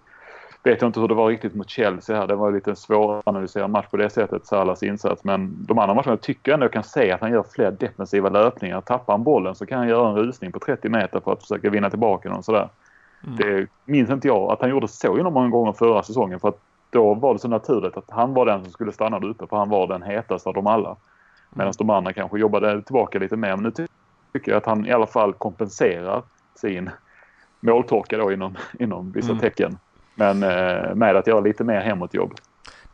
vet 0.64 0.80
jag 0.80 0.88
inte 0.88 1.00
hur 1.00 1.08
det 1.08 1.14
var 1.14 1.28
riktigt 1.28 1.54
mot 1.54 1.70
Chelsea 1.70 2.16
här. 2.16 2.26
Det 2.26 2.34
var 2.34 2.52
lite 2.52 2.76
svåranalyserad 2.76 3.70
match 3.70 3.86
på 3.90 3.96
det 3.96 4.10
sättet, 4.10 4.46
Salas 4.46 4.82
insats. 4.82 5.24
Men 5.24 5.56
de 5.66 5.78
andra 5.78 5.94
matcherna 5.94 6.16
tycker 6.16 6.50
jag 6.50 6.54
ändå 6.54 6.68
kan 6.68 6.84
se 6.84 7.12
att 7.12 7.20
han 7.20 7.32
gör 7.32 7.44
fler 7.50 7.70
defensiva 7.70 8.28
löpningar. 8.28 8.80
Tappar 8.80 9.12
han 9.12 9.22
bollen 9.22 9.54
så 9.54 9.66
kan 9.66 9.78
han 9.78 9.88
göra 9.88 10.08
en 10.08 10.16
rusning 10.16 10.52
på 10.52 10.58
30 10.58 10.88
meter 10.88 11.20
för 11.20 11.32
att 11.32 11.40
försöka 11.40 11.70
vinna 11.70 11.90
tillbaka 11.90 12.28
den. 12.28 12.42
Sådär. 12.42 12.68
Mm. 13.24 13.36
Det 13.36 13.66
minns 13.84 14.10
inte 14.10 14.28
jag 14.28 14.52
att 14.52 14.60
han 14.60 14.70
gjorde 14.70 14.88
så 14.88 15.16
genom 15.16 15.34
många 15.34 15.48
gånger 15.48 15.72
förra 15.72 16.02
säsongen. 16.02 16.40
För 16.40 16.48
att 16.48 16.58
då 16.90 17.14
var 17.14 17.32
det 17.32 17.38
så 17.38 17.48
naturligt 17.48 17.96
att 17.96 18.10
han 18.10 18.34
var 18.34 18.46
den 18.46 18.62
som 18.62 18.72
skulle 18.72 18.92
stanna 18.92 19.20
där 19.20 19.28
uppe 19.28 19.46
för 19.46 19.56
han 19.56 19.68
var 19.68 19.86
den 19.86 20.02
hetaste 20.02 20.48
av 20.48 20.54
dem 20.54 20.66
alla. 20.66 20.88
Mm. 20.88 20.98
Medan 21.50 21.72
de 21.78 21.90
andra 21.90 22.12
kanske 22.12 22.38
jobbade 22.38 22.82
tillbaka 22.82 23.18
lite 23.18 23.36
mer. 23.36 23.56
Men 23.56 23.62
nu 23.62 23.86
tycker 24.32 24.52
jag 24.52 24.58
att 24.58 24.66
han 24.66 24.86
i 24.86 24.92
alla 24.92 25.06
fall 25.06 25.32
kompenserar 25.32 26.22
sin 26.54 26.90
måltorka 27.60 28.18
då 28.18 28.32
inom, 28.32 28.56
inom 28.78 29.12
vissa 29.12 29.30
mm. 29.30 29.40
tecken 29.40 29.78
men 30.14 30.42
eh, 30.42 30.94
med 30.94 31.16
att 31.16 31.26
göra 31.26 31.40
lite 31.40 31.64
mer 31.64 31.80
hemåtjobb. 31.80 32.34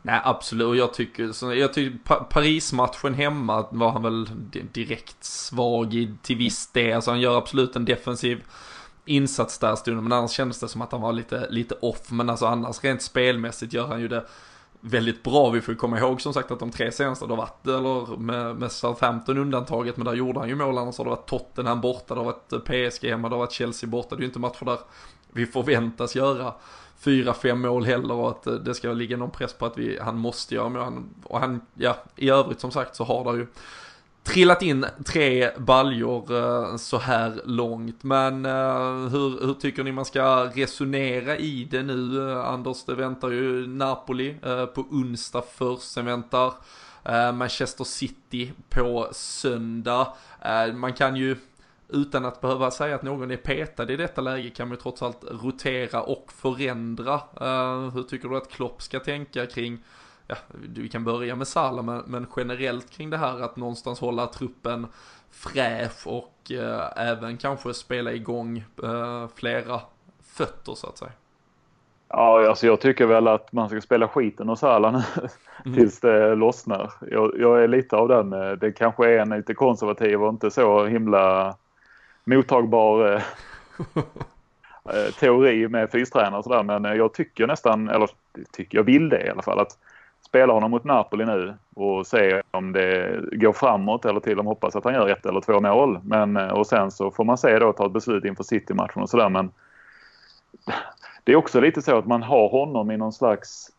Nej 0.01 0.21
absolut, 0.23 0.67
och 0.67 0.75
jag 0.75 0.93
tycker, 0.93 1.31
så, 1.31 1.53
jag 1.53 1.73
tycker 1.73 1.97
Paris-matchen 2.23 3.13
hemma 3.13 3.65
var 3.71 3.91
han 3.91 4.03
väl 4.03 4.29
direkt 4.71 5.23
svag 5.23 5.93
i, 5.93 6.13
till 6.21 6.37
viss 6.37 6.71
del. 6.71 6.95
Alltså 6.95 7.11
han 7.11 7.19
gör 7.19 7.37
absolut 7.37 7.75
en 7.75 7.85
defensiv 7.85 8.43
insats 9.05 9.59
där 9.59 9.75
stunden, 9.75 10.03
men 10.03 10.13
annars 10.13 10.31
kändes 10.31 10.59
det 10.59 10.67
som 10.67 10.81
att 10.81 10.91
han 10.91 11.01
var 11.01 11.13
lite, 11.13 11.47
lite 11.49 11.75
off. 11.81 12.11
Men 12.11 12.29
alltså 12.29 12.45
annars 12.45 12.83
rent 12.83 13.01
spelmässigt 13.01 13.73
gör 13.73 13.87
han 13.87 14.01
ju 14.01 14.07
det 14.07 14.25
väldigt 14.79 15.23
bra. 15.23 15.49
Vi 15.49 15.61
får 15.61 15.73
komma 15.73 15.99
ihåg 15.99 16.21
som 16.21 16.33
sagt 16.33 16.51
att 16.51 16.59
de 16.59 16.71
tre 16.71 16.91
senaste, 16.91 17.25
det 17.25 17.31
har 17.31 17.37
varit, 17.37 17.67
eller 17.67 18.17
med, 18.17 18.55
med 18.55 18.71
Southampton 18.71 19.37
undantaget, 19.37 19.97
men 19.97 20.05
där 20.05 20.13
gjorde 20.13 20.39
han 20.39 20.49
ju 20.49 20.55
mål. 20.55 20.77
Annars 20.77 20.97
har 20.97 21.05
det 21.05 21.09
varit 21.09 21.29
Tottenham 21.29 21.81
borta, 21.81 22.13
det 22.13 22.19
har 22.19 22.25
varit 22.25 22.65
PSG 22.65 23.09
hemma, 23.09 23.29
det 23.29 23.35
har 23.35 23.39
varit 23.39 23.51
Chelsea 23.51 23.89
borta. 23.89 24.15
Det 24.15 24.19
är 24.19 24.21
ju 24.21 24.27
inte 24.27 24.39
matcher 24.39 24.65
där 24.65 24.79
vi 25.33 25.45
förväntas 25.45 26.15
göra 26.15 26.53
fyra, 27.03 27.33
fem 27.33 27.61
mål 27.61 27.85
heller 27.85 28.13
och 28.13 28.29
att 28.29 28.47
eh, 28.47 28.53
det 28.53 28.75
ska 28.75 28.93
ligga 28.93 29.17
någon 29.17 29.31
press 29.31 29.53
på 29.53 29.65
att 29.65 29.77
vi, 29.77 29.99
han 30.01 30.17
måste 30.17 30.55
göra 30.55 30.69
mål. 30.69 31.03
Och 31.23 31.39
han, 31.39 31.61
ja, 31.73 31.97
i 32.15 32.29
övrigt 32.29 32.59
som 32.59 32.71
sagt 32.71 32.95
så 32.95 33.03
har 33.03 33.33
det 33.33 33.39
ju 33.39 33.47
trillat 34.23 34.61
in 34.61 34.85
tre 35.05 35.51
baljor 35.57 36.35
eh, 36.35 36.77
så 36.77 36.97
här 36.97 37.41
långt. 37.45 38.03
Men 38.03 38.45
eh, 38.45 39.09
hur, 39.09 39.45
hur, 39.45 39.53
tycker 39.53 39.83
ni 39.83 39.91
man 39.91 40.05
ska 40.05 40.45
resonera 40.45 41.37
i 41.37 41.67
det 41.71 41.83
nu? 41.83 42.31
Anders, 42.41 42.83
det 42.85 42.95
väntar 42.95 43.31
ju 43.31 43.67
Napoli 43.67 44.35
på 44.73 44.81
onsdag 44.81 45.43
först. 45.53 45.91
Sen 45.91 46.05
väntar 46.05 46.53
Manchester 47.33 47.83
City 47.83 48.53
på 48.69 49.07
söndag. 49.11 50.13
man 50.73 50.93
kan 50.93 51.15
ju 51.15 51.35
utan 51.91 52.25
att 52.25 52.41
behöva 52.41 52.71
säga 52.71 52.95
att 52.95 53.03
någon 53.03 53.31
är 53.31 53.37
petad 53.37 53.91
i 53.91 53.95
detta 53.97 54.21
läge 54.21 54.49
kan 54.49 54.67
man 54.67 54.75
ju 54.77 54.81
trots 54.81 55.01
allt 55.01 55.23
rotera 55.43 56.01
och 56.01 56.31
förändra. 56.31 57.13
Uh, 57.15 57.93
hur 57.93 58.03
tycker 58.03 58.29
du 58.29 58.37
att 58.37 58.51
Klopp 58.51 58.81
ska 58.81 58.99
tänka 58.99 59.45
kring, 59.45 59.83
ja, 60.27 60.35
vi 60.75 60.89
kan 60.89 61.03
börja 61.03 61.35
med 61.35 61.47
Salah, 61.47 61.85
men, 61.85 62.03
men 62.07 62.27
generellt 62.37 62.89
kring 62.89 63.09
det 63.09 63.17
här 63.17 63.41
att 63.41 63.55
någonstans 63.55 63.99
hålla 63.99 64.27
truppen 64.27 64.87
fräsch 65.31 66.07
och 66.07 66.51
uh, 66.51 66.81
även 66.95 67.37
kanske 67.37 67.73
spela 67.73 68.13
igång 68.13 68.63
uh, 68.83 69.27
flera 69.35 69.81
fötter 70.23 70.73
så 70.73 70.87
att 70.87 70.97
säga. 70.97 71.11
Ja, 72.07 72.49
alltså 72.49 72.67
jag 72.67 72.81
tycker 72.81 73.05
väl 73.05 73.27
att 73.27 73.51
man 73.51 73.69
ska 73.69 73.81
spela 73.81 74.07
skiten 74.07 74.49
och 74.49 74.59
Salah 74.59 74.93
nu 74.93 75.01
mm. 75.65 75.77
tills 75.77 75.99
det 75.99 76.35
lossnar. 76.35 76.91
Jag, 77.11 77.33
jag, 77.39 77.63
är 77.63 77.67
lite 77.67 77.95
av 77.95 78.07
den. 78.07 78.29
Det 78.59 78.71
kanske 78.71 79.09
är 79.09 79.19
en 79.19 79.29
lite 79.29 79.53
konservativ 79.53 80.23
och 80.23 80.29
inte 80.29 80.51
så 80.51 80.85
himla 80.85 81.55
mottagbar 82.23 83.13
eh, 83.13 83.21
eh, 84.95 85.13
teori 85.19 85.67
med 85.67 85.91
fystränare 85.91 86.37
och 86.37 86.43
sådär. 86.43 86.63
Men 86.63 86.85
eh, 86.85 86.93
jag 86.93 87.13
tycker 87.13 87.47
nästan, 87.47 87.89
eller 87.89 88.09
tycker 88.51 88.77
jag 88.77 88.83
vill 88.83 89.09
det 89.09 89.25
i 89.25 89.29
alla 89.29 89.41
fall, 89.41 89.59
att 89.59 89.77
spela 90.27 90.53
honom 90.53 90.71
mot 90.71 90.83
Napoli 90.83 91.25
nu 91.25 91.53
och 91.75 92.07
se 92.07 92.41
om 92.51 92.71
det 92.71 93.19
går 93.31 93.53
framåt 93.53 94.05
eller 94.05 94.19
till 94.19 94.39
och 94.39 94.45
med 94.45 94.51
hoppas 94.51 94.75
att 94.75 94.83
han 94.83 94.93
gör 94.93 95.07
ett 95.07 95.25
eller 95.25 95.41
två 95.41 95.59
mål. 95.59 95.99
Men, 96.03 96.37
och 96.37 96.67
sen 96.67 96.91
så 96.91 97.11
får 97.11 97.23
man 97.23 97.37
se 97.37 97.59
då, 97.59 97.73
ta 97.73 97.85
ett 97.85 97.91
beslut 97.91 98.25
inför 98.25 98.43
City-matchen 98.43 99.01
och 99.01 99.09
sådär. 99.09 99.29
Men 99.29 99.51
det 101.23 101.31
är 101.31 101.35
också 101.35 101.59
lite 101.59 101.81
så 101.81 101.97
att 101.97 102.07
man 102.07 102.23
har 102.23 102.49
honom 102.49 102.91
i 102.91 102.97
någon 102.97 103.13
slags... 103.13 103.71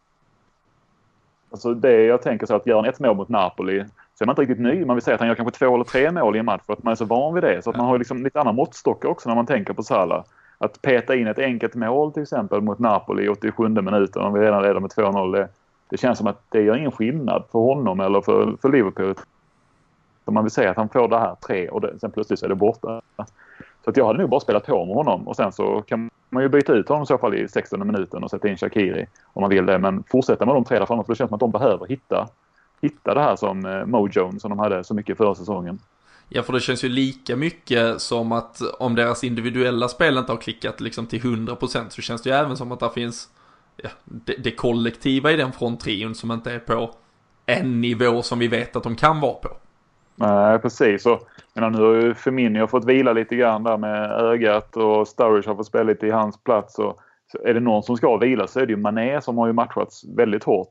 Alltså 1.51 1.75
det 1.75 2.03
jag 2.03 2.23
tänker 2.23 2.47
så 2.47 2.55
att 2.55 2.67
gör 2.67 2.77
han 2.77 2.85
ett 2.85 3.01
mål 3.01 3.17
mot 3.17 3.29
Napoli 3.29 3.85
så 4.15 4.25
är 4.25 4.27
man 4.27 4.33
inte 4.33 4.43
riktigt 4.43 4.61
ny. 4.61 4.85
Man 4.85 4.97
vill 4.97 5.03
säga 5.03 5.15
att 5.15 5.21
han 5.21 5.29
gör 5.29 5.35
kanske 5.35 5.59
två 5.59 5.75
eller 5.75 5.85
tre 5.85 6.11
mål 6.11 6.37
i 6.37 6.39
en 6.39 6.45
match 6.45 6.63
för 6.67 6.73
att 6.73 6.83
man 6.83 6.91
är 6.91 6.97
så 6.97 7.05
van 7.05 7.35
vid 7.35 7.43
det. 7.43 7.63
Så 7.63 7.71
att 7.71 7.77
man 7.77 7.87
har 7.87 7.99
liksom 7.99 8.25
lite 8.25 8.41
andra 8.41 8.53
måttstockar 8.53 9.09
också 9.09 9.29
när 9.29 9.37
man 9.37 9.47
tänker 9.47 9.73
på 9.73 9.83
Salah. 9.83 10.25
Att 10.59 10.83
peta 10.83 11.17
in 11.17 11.27
ett 11.27 11.39
enkelt 11.39 11.75
mål 11.75 12.13
till 12.13 12.23
exempel 12.23 12.61
mot 12.61 12.79
Napoli 12.79 13.25
i 13.25 13.29
87 13.29 13.69
minuten 13.69 14.23
om 14.23 14.33
vi 14.33 14.41
redan 14.41 14.63
leder 14.63 14.81
med 14.81 14.91
2-0. 14.91 15.33
Det, 15.33 15.49
det, 15.89 15.97
känns 15.97 16.19
som 16.19 16.27
att 16.27 16.43
det 16.49 16.63
gör 16.63 16.77
ingen 16.77 16.93
skillnad 16.93 17.45
för 17.53 17.59
honom 17.59 18.01
eller 18.01 18.21
för, 18.21 18.57
för 18.63 18.69
Liverpool. 18.69 19.15
Så 20.25 20.31
man 20.31 20.45
vill 20.45 20.51
säga 20.51 20.71
att 20.71 20.77
han 20.77 20.89
får 20.89 21.09
det 21.09 21.19
här 21.19 21.35
tre 21.47 21.69
och 21.69 21.81
det, 21.81 21.99
sen 22.01 22.11
plötsligt 22.11 22.39
så 22.39 22.45
är 22.45 22.49
det 22.49 22.55
borta. 22.55 23.01
Så 23.85 23.91
att 23.91 23.97
jag 23.97 24.07
hade 24.07 24.19
nog 24.19 24.31
bara 24.31 24.41
spelat 24.41 24.67
på 24.67 24.85
med 24.85 24.95
honom 24.95 25.29
och 25.29 25.37
sen 25.37 25.53
så 25.53 25.83
kan 25.83 26.11
man 26.31 26.43
ju 26.43 26.49
byta 26.49 26.73
ut 26.73 26.89
honom 26.89 27.03
i 27.03 27.07
så 27.07 27.19
fall 27.19 27.35
i 27.35 27.49
16 27.49 27.87
minuten 27.87 28.25
och 28.25 28.31
sätta 28.31 28.49
in 28.49 28.57
Shakiri 28.57 29.07
om 29.33 29.41
man 29.41 29.51
vill 29.51 29.67
det. 29.67 29.79
Men 29.79 30.03
fortsätta 30.03 30.47
med 30.47 30.55
de 30.55 30.65
tre 30.65 30.79
där 30.79 30.87
framme 30.87 31.05
för 31.05 31.13
det 31.13 31.17
känns 31.17 31.29
som 31.29 31.35
att 31.35 31.41
de 31.41 31.51
behöver 31.51 31.87
hitta 31.87 32.29
hitta 32.83 33.15
det 33.15 33.21
här 33.21 33.37
som 33.37 33.67
eh, 33.67 33.87
Mojon 33.87 34.41
som 34.41 34.51
de 34.51 34.59
hade 34.59 34.85
så 34.85 34.95
mycket 34.95 35.17
förra 35.17 35.35
säsongen. 35.35 35.79
Ja, 36.29 36.43
för 36.43 36.53
det 36.53 36.61
känns 36.61 36.85
ju 36.85 36.89
lika 36.89 37.37
mycket 37.37 38.01
som 38.01 38.33
att 38.33 38.61
om 38.79 38.95
deras 38.95 39.25
individuella 39.25 39.89
spel 39.89 40.19
inte 40.19 40.33
har 40.33 40.37
klickat 40.37 40.81
liksom 40.81 41.07
till 41.07 41.21
100% 41.21 41.89
så 41.89 42.03
känns 42.03 42.23
det 42.23 42.31
ju 42.31 42.37
även 42.37 42.57
som 42.57 42.73
att 42.73 42.81
det 42.81 42.91
finns 42.91 43.29
ja, 43.77 43.91
det, 44.05 44.35
det 44.45 44.51
kollektiva 44.51 45.33
i 45.33 45.37
den 45.37 45.53
fronttrion 45.53 46.15
som 46.15 46.31
inte 46.31 46.53
är 46.53 46.59
på 46.59 46.91
en 47.47 47.81
nivå 47.81 48.23
som 48.23 48.39
vi 48.39 48.49
vet 48.49 48.77
att 48.77 48.83
de 48.83 48.97
kan 48.97 49.21
vara 49.21 49.35
på. 49.35 49.49
Nej, 50.17 50.59
precis. 50.59 51.07
Och, 51.07 51.29
men 51.55 51.73
nu 51.73 51.79
har 51.79 51.95
ju 51.95 52.15
Firmino 52.15 52.67
fått 52.67 52.85
vila 52.85 53.13
lite 53.13 53.37
grann 53.37 53.63
där 53.63 53.77
med 53.77 54.11
ögat 54.11 54.77
och 54.77 55.09
Sturridge 55.09 55.51
har 55.51 55.57
fått 55.57 55.67
spela 55.67 55.85
lite 55.85 56.07
i 56.07 56.11
hans 56.11 56.45
plats. 56.45 56.79
Och, 56.79 57.01
så 57.33 57.39
är 57.45 57.55
det 57.55 57.61
någon 57.61 57.83
som 57.83 57.97
ska 57.97 58.17
vila 58.17 58.47
så 58.47 58.61
är 58.61 58.67
det 58.67 58.73
ju 58.73 58.77
Mané 58.77 59.21
som 59.21 59.39
har 59.39 59.47
ju 59.47 59.53
matchats 59.53 60.05
väldigt 60.17 60.45
hårt. 60.45 60.69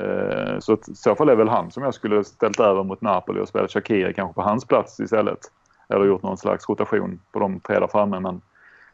Eh, 0.00 0.58
så 0.58 0.78
så 0.82 0.92
i 0.92 0.94
så 0.94 1.14
fall 1.14 1.28
är 1.28 1.36
väl 1.36 1.48
han 1.48 1.70
som 1.70 1.82
jag 1.82 1.94
skulle 1.94 2.24
ställt 2.24 2.60
över 2.60 2.84
mot 2.84 3.00
Napoli 3.00 3.40
och 3.40 3.48
spelat 3.48 3.72
Shakiri 3.72 4.14
kanske 4.14 4.34
på 4.34 4.42
hans 4.42 4.64
plats 4.64 5.00
istället. 5.00 5.38
Eller 5.88 6.04
gjort 6.06 6.22
någon 6.22 6.38
slags 6.38 6.68
rotation 6.68 7.20
på 7.32 7.38
de 7.38 7.60
tre 7.60 7.78
där 7.78 7.86
framme. 7.86 8.20
Men 8.20 8.40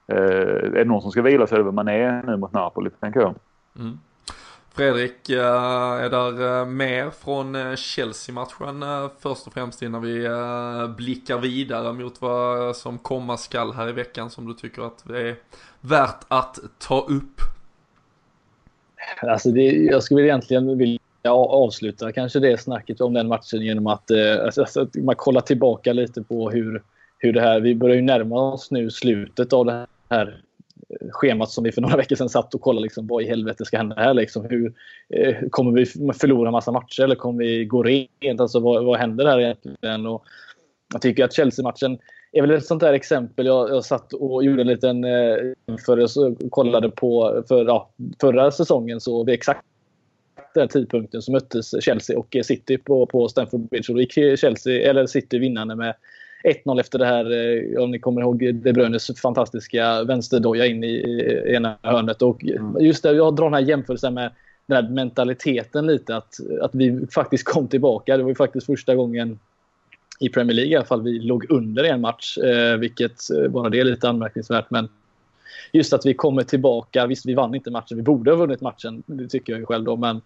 eh, 0.06 0.16
är 0.16 0.70
det 0.70 0.84
någon 0.84 1.02
som 1.02 1.10
ska 1.10 1.22
vila 1.22 1.46
så 1.46 1.54
är 1.54 1.58
det 1.58 1.64
väl 1.64 1.74
Mané 1.74 2.22
nu 2.22 2.36
mot 2.36 2.52
Napoli, 2.52 2.90
tänker 3.00 3.20
jag. 3.20 3.34
Mm. 3.78 3.98
Fredrik, 4.74 5.30
eh, 5.30 6.02
är 6.02 6.10
där 6.10 6.60
eh, 6.60 6.66
mer 6.66 7.10
från 7.10 7.76
Chelsea-matchen 7.76 8.84
först 9.20 9.46
och 9.46 9.52
främst 9.52 9.82
innan 9.82 10.02
vi 10.02 10.28
blickar 10.96 11.38
vidare 11.38 11.92
mot 11.92 12.20
vad 12.20 12.76
som 12.76 12.98
komma 12.98 13.36
skall 13.36 13.72
här 13.72 13.88
i 13.88 13.92
veckan 13.92 14.30
som 14.30 14.46
du 14.46 14.54
tycker 14.54 14.82
att 14.82 15.04
det 15.04 15.28
är 15.28 15.36
värt 15.80 16.24
att 16.28 16.58
ta 16.78 17.00
upp? 17.00 17.40
Alltså 19.28 19.50
det, 19.50 19.62
jag 19.62 20.02
skulle 20.02 20.22
egentligen 20.22 20.78
vilja 20.78 20.98
avsluta 21.32 22.12
kanske 22.12 22.40
det 22.40 22.60
snacket 22.60 23.00
om 23.00 23.14
den 23.14 23.28
matchen 23.28 23.60
genom 23.60 23.86
att, 23.86 24.10
eh, 24.10 24.44
alltså, 24.44 24.60
alltså, 24.60 24.80
att 24.80 24.94
man 24.94 25.16
kollar 25.16 25.40
tillbaka 25.40 25.92
lite 25.92 26.22
på 26.22 26.50
hur, 26.50 26.82
hur 27.18 27.32
det 27.32 27.40
här, 27.40 27.60
vi 27.60 27.74
börjar 27.74 27.96
ju 27.96 28.02
närma 28.02 28.52
oss 28.52 28.70
nu 28.70 28.90
slutet 28.90 29.52
av 29.52 29.66
det 29.66 29.86
här 30.10 30.42
eh, 30.88 31.08
schemat 31.10 31.50
som 31.50 31.64
vi 31.64 31.72
för 31.72 31.80
några 31.80 31.96
veckor 32.02 32.16
sedan 32.16 32.28
satt 32.28 32.54
och 32.54 32.60
kollade. 32.60 32.82
Liksom, 32.82 33.06
vad 33.06 33.22
i 33.22 33.26
helvete 33.26 33.64
ska 33.64 33.76
hända 33.76 33.96
här? 33.96 34.14
Liksom, 34.14 34.46
hur, 34.50 34.72
eh, 35.08 35.36
kommer 35.50 35.72
vi 35.72 35.86
förlora 36.12 36.50
massa 36.50 36.72
matcher 36.72 37.02
eller 37.02 37.14
kommer 37.14 37.44
vi 37.44 37.64
gå 37.64 37.82
rent? 37.82 38.40
Alltså, 38.40 38.60
vad, 38.60 38.84
vad 38.84 38.98
händer 38.98 39.26
här 39.26 39.40
egentligen? 39.40 40.06
Och 40.06 40.24
jag 40.92 41.02
tycker 41.02 41.24
att 41.24 41.32
Chelsea-matchen 41.32 41.98
är 42.32 42.40
väl 42.40 42.50
ett 42.50 42.66
sånt 42.66 42.80
där 42.80 42.92
exempel. 42.92 43.46
Jag, 43.46 43.70
jag 43.70 43.84
satt 43.84 44.12
och 44.12 44.44
gjorde 44.44 44.62
en 44.62 44.66
liten 44.66 45.04
eh, 45.04 45.36
jämförelse 45.66 46.20
och 46.20 46.50
kollade 46.50 46.90
på 46.90 47.42
för, 47.48 47.64
ja, 47.64 47.90
förra 48.20 48.50
säsongen 48.50 49.00
så 49.00 49.24
vid 49.24 49.34
exakt 49.34 49.64
den 50.54 50.68
tidpunkten 50.68 51.22
så 51.22 51.32
möttes 51.32 51.84
Chelsea 51.84 52.18
och 52.18 52.36
City 52.44 52.78
på, 52.78 53.06
på 53.06 53.28
Stamford 53.28 53.60
Bridge. 53.60 53.92
Och 53.92 53.94
då 53.94 54.00
gick 54.00 54.38
Chelsea, 54.38 54.90
eller 54.90 55.06
City 55.06 55.38
vinnande 55.38 55.76
med 55.76 55.94
1-0 56.64 56.80
efter 56.80 56.98
det 56.98 57.06
här, 57.06 57.24
eh, 57.30 57.82
om 57.82 57.90
ni 57.90 57.98
kommer 57.98 58.20
ihåg 58.20 58.54
De 58.54 58.72
Bruynes 58.72 59.20
fantastiska 59.20 60.04
vänsterdoja 60.04 60.66
in 60.66 60.84
i 60.84 61.42
ena 61.46 61.76
hörnet. 61.82 62.22
Och 62.22 62.42
just 62.80 63.02
det, 63.02 63.12
jag 63.12 63.36
drar 63.36 63.44
den 63.44 63.54
här 63.54 63.60
jämförelsen 63.60 64.14
med 64.14 64.30
den 64.66 64.84
här 64.84 64.92
mentaliteten 64.92 65.86
lite. 65.86 66.16
Att, 66.16 66.34
att 66.60 66.74
vi 66.74 67.06
faktiskt 67.14 67.44
kom 67.44 67.68
tillbaka. 67.68 68.16
Det 68.16 68.22
var 68.22 68.30
ju 68.30 68.34
faktiskt 68.34 68.66
första 68.66 68.94
gången 68.94 69.38
i 70.22 70.28
Premier 70.28 70.54
League 70.54 70.72
i 70.72 70.76
alla 70.76 70.84
fall 70.84 71.02
vi 71.02 71.18
låg 71.18 71.50
under 71.50 71.84
en 71.84 72.00
match. 72.00 72.38
Eh, 72.38 72.76
vilket 72.76 73.30
eh, 73.30 73.48
bara 73.48 73.68
det 73.68 73.80
är 73.80 73.84
lite 73.84 74.08
anmärkningsvärt. 74.08 74.70
Men 74.70 74.88
just 75.72 75.92
att 75.92 76.06
vi 76.06 76.14
kommer 76.14 76.42
tillbaka. 76.42 77.06
Visst, 77.06 77.26
vi 77.26 77.34
vann 77.34 77.54
inte 77.54 77.70
matchen. 77.70 77.96
Vi 77.96 78.02
borde 78.02 78.30
ha 78.30 78.36
vunnit 78.36 78.60
matchen. 78.60 79.02
Det 79.06 79.28
tycker 79.28 79.52
jag 79.52 79.60
ju 79.60 79.66
själv 79.66 79.84
då. 79.84 79.96
Men 79.96 80.20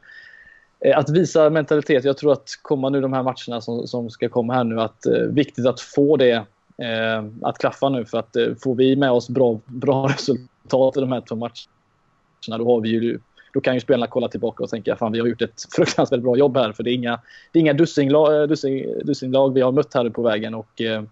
Eh, 0.81 0.99
att 0.99 1.11
visa 1.11 1.51
mentalitet. 1.51 2.05
Jag 2.05 2.17
tror 2.17 2.33
att 2.33 2.51
komma 2.63 2.89
nu 2.89 3.01
de 3.01 3.13
här 3.13 3.23
matcherna 3.23 3.61
som, 3.61 3.87
som 3.87 4.11
ska 4.11 4.29
komma 4.29 4.55
här 4.55 4.65
nu, 4.65 4.81
att 4.81 5.07
eh, 5.07 5.23
viktigt 5.23 5.67
att 5.67 5.81
få 5.81 6.17
det 6.17 6.33
eh, 6.79 7.25
att 7.43 7.59
klaffa 7.59 7.89
nu. 7.89 8.05
För 8.05 8.19
att 8.19 8.37
eh, 8.37 8.47
får 8.63 8.75
vi 8.75 8.97
med 8.97 9.11
oss 9.11 9.29
bra, 9.29 9.61
bra 9.65 10.09
resultat 10.09 10.97
i 10.97 11.01
de 11.01 11.13
här 11.13 11.21
två 11.21 11.35
matcherna, 11.35 12.59
då 12.59 12.65
har 12.65 12.81
vi 12.81 12.89
ju 12.89 13.19
då 13.53 13.61
kan 13.61 13.75
ju 13.75 13.81
spelarna 13.81 14.07
kolla 14.07 14.29
tillbaka 14.29 14.65
och 14.65 14.71
tänka 14.71 14.95
att 14.95 15.15
vi 15.15 15.21
har 15.21 15.27
gjort 15.27 15.43
ett 15.43 15.63
fruktansvärt 15.77 16.21
bra 16.21 16.37
jobb 16.37 16.57
här. 16.57 16.73
För 16.73 16.83
det 16.83 16.91
är 16.91 16.95
inga, 16.95 17.21
det 17.53 17.59
är 17.59 17.61
inga 17.61 17.73
dussinlag, 17.73 18.43
eh, 18.43 18.49
dussin, 18.49 19.01
dussinlag 19.05 19.55
vi 19.55 19.61
har 19.61 19.73
mött 19.73 19.95
här 19.95 20.11
på 20.11 20.23
vägen. 20.23 20.55
Och 20.55 20.81
eh, 20.81 21.03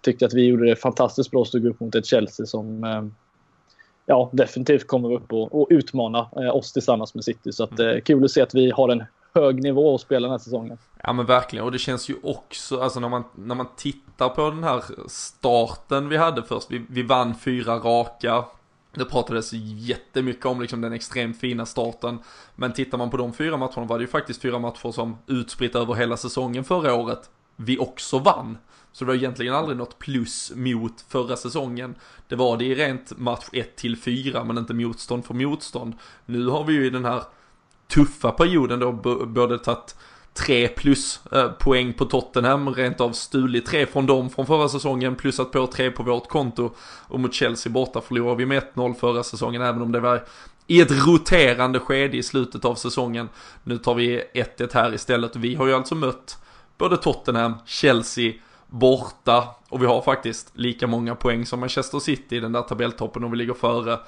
tyckte 0.00 0.26
att 0.26 0.34
vi 0.34 0.46
gjorde 0.46 0.66
det 0.66 0.76
fantastiskt 0.76 1.30
bra 1.30 1.42
att 1.42 1.48
stå 1.48 1.68
upp 1.68 1.80
mot 1.80 1.94
ett 1.94 2.06
Chelsea 2.06 2.46
som 2.46 2.84
eh, 2.84 3.02
ja, 4.06 4.30
definitivt 4.32 4.86
kommer 4.86 5.12
upp 5.12 5.32
och, 5.32 5.60
och 5.60 5.66
utmana 5.70 6.28
eh, 6.36 6.56
oss 6.56 6.72
tillsammans 6.72 7.14
med 7.14 7.24
City. 7.24 7.52
Så 7.52 7.64
att, 7.64 7.80
eh, 7.80 8.00
kul 8.04 8.24
att 8.24 8.30
se 8.30 8.42
att 8.42 8.54
vi 8.54 8.70
har 8.70 8.88
en 8.88 9.04
hög 9.34 9.62
nivå 9.62 9.94
att 9.94 10.00
spela 10.00 10.20
den 10.20 10.30
här 10.30 10.38
säsongen. 10.38 10.78
Ja 11.02 11.12
men 11.12 11.26
verkligen, 11.26 11.64
och 11.64 11.72
det 11.72 11.78
känns 11.78 12.10
ju 12.10 12.14
också, 12.22 12.80
alltså 12.80 13.00
när 13.00 13.08
man, 13.08 13.24
när 13.34 13.54
man 13.54 13.66
tittar 13.76 14.28
på 14.28 14.50
den 14.50 14.64
här 14.64 14.82
starten 15.08 16.08
vi 16.08 16.16
hade 16.16 16.42
först, 16.42 16.70
vi, 16.70 16.84
vi 16.88 17.02
vann 17.02 17.34
fyra 17.34 17.74
raka, 17.74 18.44
det 18.98 19.04
pratades 19.04 19.50
jättemycket 19.52 20.46
om 20.46 20.60
liksom 20.60 20.80
den 20.80 20.92
extremt 20.92 21.40
fina 21.40 21.66
starten. 21.66 22.18
Men 22.54 22.72
tittar 22.72 22.98
man 22.98 23.10
på 23.10 23.16
de 23.16 23.32
fyra 23.32 23.56
matcherna 23.56 23.84
var 23.84 23.98
det 23.98 24.02
ju 24.02 24.08
faktiskt 24.08 24.42
fyra 24.42 24.58
matcher 24.58 24.92
som 24.92 25.16
utspritt 25.26 25.74
över 25.74 25.94
hela 25.94 26.16
säsongen 26.16 26.64
förra 26.64 26.94
året 26.94 27.30
vi 27.56 27.78
också 27.78 28.18
vann. 28.18 28.58
Så 28.92 29.04
det 29.04 29.08
var 29.08 29.14
egentligen 29.14 29.54
aldrig 29.54 29.78
något 29.78 29.98
plus 29.98 30.52
mot 30.54 31.00
förra 31.08 31.36
säsongen. 31.36 31.94
Det 32.28 32.36
var 32.36 32.56
det 32.56 32.64
i 32.64 32.74
rent 32.74 33.18
match 33.18 33.48
1 33.52 33.76
till 33.76 33.96
4 33.96 34.44
men 34.44 34.58
inte 34.58 34.74
motstånd 34.74 35.24
för 35.24 35.34
motstånd. 35.34 35.94
Nu 36.26 36.46
har 36.46 36.64
vi 36.64 36.72
ju 36.72 36.86
i 36.86 36.90
den 36.90 37.04
här 37.04 37.22
tuffa 37.88 38.30
perioden 38.30 38.78
då 38.78 38.92
både 39.26 39.58
tagit 39.58 39.96
tre 40.36 40.68
plus 40.68 41.20
eh, 41.32 41.48
poäng 41.50 41.92
på 41.92 42.04
Tottenham, 42.04 42.74
rent 42.74 43.00
av 43.00 43.12
stulit 43.12 43.66
tre 43.66 43.86
från 43.86 44.06
dem 44.06 44.30
från 44.30 44.46
förra 44.46 44.68
säsongen, 44.68 45.14
plussat 45.14 45.52
på 45.52 45.66
tre 45.66 45.90
på 45.90 46.02
vårt 46.02 46.28
konto. 46.28 46.70
Och 47.08 47.20
mot 47.20 47.34
Chelsea 47.34 47.72
borta 47.72 48.00
förlorade 48.00 48.36
vi 48.36 48.46
med 48.46 48.62
1-0 48.74 48.94
förra 48.94 49.22
säsongen, 49.22 49.62
även 49.62 49.82
om 49.82 49.92
det 49.92 50.00
var 50.00 50.24
i 50.66 50.80
ett 50.80 51.06
roterande 51.06 51.78
skede 51.78 52.16
i 52.16 52.22
slutet 52.22 52.64
av 52.64 52.74
säsongen. 52.74 53.28
Nu 53.64 53.78
tar 53.78 53.94
vi 53.94 54.22
1-1 54.34 54.70
här 54.74 54.94
istället 54.94 55.36
och 55.36 55.44
vi 55.44 55.54
har 55.54 55.66
ju 55.66 55.74
alltså 55.74 55.94
mött 55.94 56.38
både 56.78 56.96
Tottenham, 56.96 57.54
Chelsea, 57.66 58.32
borta 58.66 59.44
och 59.68 59.82
vi 59.82 59.86
har 59.86 60.02
faktiskt 60.02 60.50
lika 60.52 60.86
många 60.86 61.14
poäng 61.14 61.46
som 61.46 61.60
Manchester 61.60 61.98
City 61.98 62.36
i 62.36 62.40
den 62.40 62.52
där 62.52 62.62
tabelltoppen 62.62 63.24
och 63.24 63.32
vi 63.32 63.36
ligger 63.36 63.54
före 63.54 63.98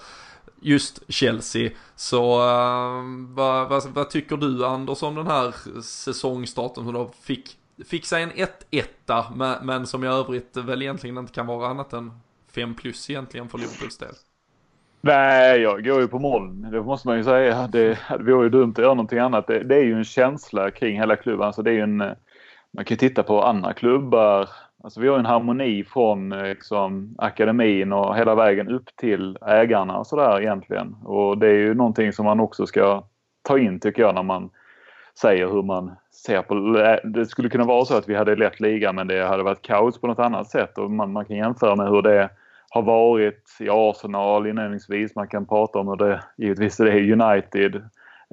just 0.60 1.02
Chelsea. 1.08 1.70
Så 1.96 2.40
uh, 2.40 3.04
vad, 3.28 3.68
vad, 3.68 3.86
vad, 3.86 4.10
tycker 4.10 4.36
du 4.36 4.66
Anders 4.66 5.02
om 5.02 5.14
den 5.14 5.26
här 5.26 5.80
säsongstarten 5.82 6.84
som 6.84 6.92
då 6.92 7.10
fick, 7.20 7.56
fick 7.86 8.06
sig 8.06 8.22
en 8.22 8.32
1-1 8.70 9.24
men, 9.34 9.66
men 9.66 9.86
som 9.86 10.04
i 10.04 10.06
övrigt 10.06 10.56
väl 10.56 10.82
egentligen 10.82 11.18
inte 11.18 11.32
kan 11.32 11.46
vara 11.46 11.68
annat 11.68 11.92
än 11.92 12.12
5 12.52 12.74
plus 12.74 13.10
egentligen 13.10 13.48
för 13.48 13.58
Liverpools 13.58 13.98
del? 13.98 14.14
Nej, 15.00 15.60
jag 15.60 15.84
går 15.84 16.00
ju 16.00 16.08
på 16.08 16.18
moln. 16.18 16.70
Det 16.70 16.82
måste 16.82 17.08
man 17.08 17.16
ju 17.16 17.24
säga. 17.24 17.66
Det, 17.66 17.98
det 18.08 18.32
vore 18.32 18.44
ju 18.44 18.50
dumt 18.50 18.72
att 18.72 18.78
göra 18.78 18.94
någonting 18.94 19.18
annat. 19.18 19.46
Det, 19.46 19.64
det, 19.64 19.76
är 19.76 19.84
ju 19.84 19.94
en 19.94 20.04
känsla 20.04 20.70
kring 20.70 20.96
hela 20.96 21.16
klubben. 21.16 21.46
Alltså 21.46 21.62
det 21.62 21.72
är 21.72 21.82
en, 21.82 21.96
man 22.72 22.84
kan 22.84 22.96
titta 22.96 23.22
på 23.22 23.42
andra 23.42 23.72
klubbar 23.72 24.48
Alltså 24.82 25.00
vi 25.00 25.08
har 25.08 25.18
en 25.18 25.26
harmoni 25.26 25.84
från 25.84 26.32
eh, 26.32 26.42
liksom, 26.42 27.14
akademin 27.18 27.92
och 27.92 28.16
hela 28.16 28.34
vägen 28.34 28.68
upp 28.68 28.96
till 28.96 29.38
ägarna 29.46 29.98
och 29.98 30.06
sådär 30.06 30.40
egentligen. 30.40 30.96
Och 31.04 31.38
det 31.38 31.46
är 31.46 31.54
ju 31.54 31.74
någonting 31.74 32.12
som 32.12 32.24
man 32.24 32.40
också 32.40 32.66
ska 32.66 33.04
ta 33.42 33.58
in 33.58 33.80
tycker 33.80 34.02
jag 34.02 34.14
när 34.14 34.22
man 34.22 34.50
säger 35.20 35.46
hur 35.46 35.62
man 35.62 35.92
ser 36.24 36.42
på 36.42 36.78
eh, 36.78 37.10
det. 37.10 37.26
skulle 37.26 37.48
kunna 37.48 37.64
vara 37.64 37.84
så 37.84 37.96
att 37.96 38.08
vi 38.08 38.14
hade 38.14 38.36
lett 38.36 38.60
ligan 38.60 38.94
men 38.94 39.06
det 39.06 39.26
hade 39.26 39.42
varit 39.42 39.62
kaos 39.62 40.00
på 40.00 40.06
något 40.06 40.18
annat 40.18 40.50
sätt 40.50 40.78
och 40.78 40.90
man, 40.90 41.12
man 41.12 41.24
kan 41.24 41.36
jämföra 41.36 41.76
med 41.76 41.88
hur 41.88 42.02
det 42.02 42.30
har 42.70 42.82
varit 42.82 43.56
i 43.60 43.68
Arsenal 43.70 44.46
inledningsvis. 44.46 45.14
Man 45.14 45.28
kan 45.28 45.46
prata 45.46 45.78
om 45.78 45.88
hur 45.88 45.96
det 45.96 46.22
givetvis 46.36 46.76
det 46.76 46.92
är 46.92 47.12
United. 47.12 47.76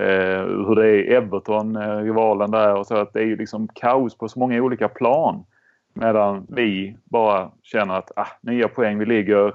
Eh, 0.01 0.45
hur 0.67 0.75
det 0.75 0.87
är 0.87 1.11
Everton, 1.11 1.75
eh, 1.75 1.97
rivalen 1.97 2.51
där 2.51 2.75
och 2.75 2.87
så 2.87 2.95
att 2.95 3.13
det 3.13 3.19
är 3.19 3.25
ju 3.25 3.35
liksom 3.35 3.67
kaos 3.67 4.17
på 4.17 4.27
så 4.27 4.39
många 4.39 4.61
olika 4.61 4.87
plan. 4.87 5.43
Medan 5.95 6.45
vi 6.49 6.97
bara 7.03 7.51
känner 7.63 7.93
att 7.93 8.11
ah, 8.15 8.27
nya 8.41 8.67
poäng, 8.67 8.99
vi 8.99 9.05
ligger 9.05 9.53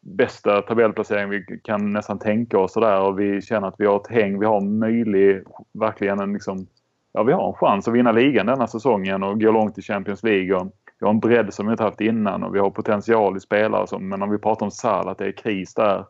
bästa 0.00 0.62
tabellplacering 0.62 1.30
vi 1.30 1.60
kan 1.64 1.92
nästan 1.92 2.18
tänka 2.18 2.58
oss 2.58 2.76
och 2.76 2.82
där 2.82 3.00
och 3.00 3.20
vi 3.20 3.42
känner 3.42 3.68
att 3.68 3.74
vi 3.78 3.86
har 3.86 3.96
ett 3.96 4.10
häng, 4.10 4.38
vi 4.38 4.46
har 4.46 4.60
möjlig, 4.60 5.42
verkligen 5.72 6.20
en 6.20 6.32
liksom, 6.32 6.66
ja 7.12 7.22
vi 7.22 7.32
har 7.32 7.48
en 7.48 7.54
chans 7.54 7.88
att 7.88 7.94
vinna 7.94 8.12
ligan 8.12 8.46
denna 8.46 8.66
säsongen 8.66 9.22
och 9.22 9.40
gå 9.40 9.52
långt 9.52 9.78
i 9.78 9.82
Champions 9.82 10.22
League. 10.22 10.56
Och 10.56 10.66
vi 11.00 11.06
har 11.06 11.10
en 11.10 11.20
bredd 11.20 11.54
som 11.54 11.66
vi 11.66 11.72
inte 11.72 11.84
haft 11.84 12.00
innan 12.00 12.42
och 12.42 12.54
vi 12.54 12.58
har 12.58 12.70
potential 12.70 13.36
i 13.36 13.40
spelare 13.40 13.86
som, 13.86 14.08
men 14.08 14.22
om 14.22 14.30
vi 14.30 14.38
pratar 14.38 14.66
om 14.66 14.70
Salah, 14.70 15.12
att 15.12 15.18
det 15.18 15.26
är 15.26 15.32
kris 15.32 15.74
där. 15.74 16.04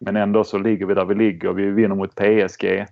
Men 0.00 0.16
ändå 0.16 0.44
så 0.44 0.58
ligger 0.58 0.86
vi 0.86 0.94
där 0.94 1.04
vi 1.04 1.14
ligger. 1.14 1.52
Vi 1.52 1.70
vinner 1.70 1.94
mot 1.94 2.14
PSG 2.14 2.86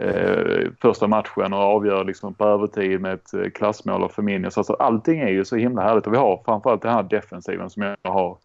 eh, 0.00 0.70
första 0.80 1.06
matchen 1.06 1.52
och 1.52 1.58
avgör 1.58 2.04
liksom 2.04 2.34
på 2.34 2.44
övertid 2.44 3.00
med 3.00 3.14
ett 3.14 3.34
eh, 3.34 3.50
klassmål 3.50 4.02
av 4.02 4.08
Firmino. 4.08 4.50
Så 4.50 4.60
alltså, 4.60 4.72
allting 4.72 5.20
är 5.20 5.28
ju 5.28 5.44
så 5.44 5.56
himla 5.56 5.82
härligt 5.82 6.06
och 6.06 6.12
vi 6.12 6.16
har 6.16 6.42
framförallt 6.44 6.82
den 6.82 6.92
här 6.92 7.02
defensiven 7.02 7.70
som 7.70 7.82
jag 7.82 7.96
har 8.12 8.38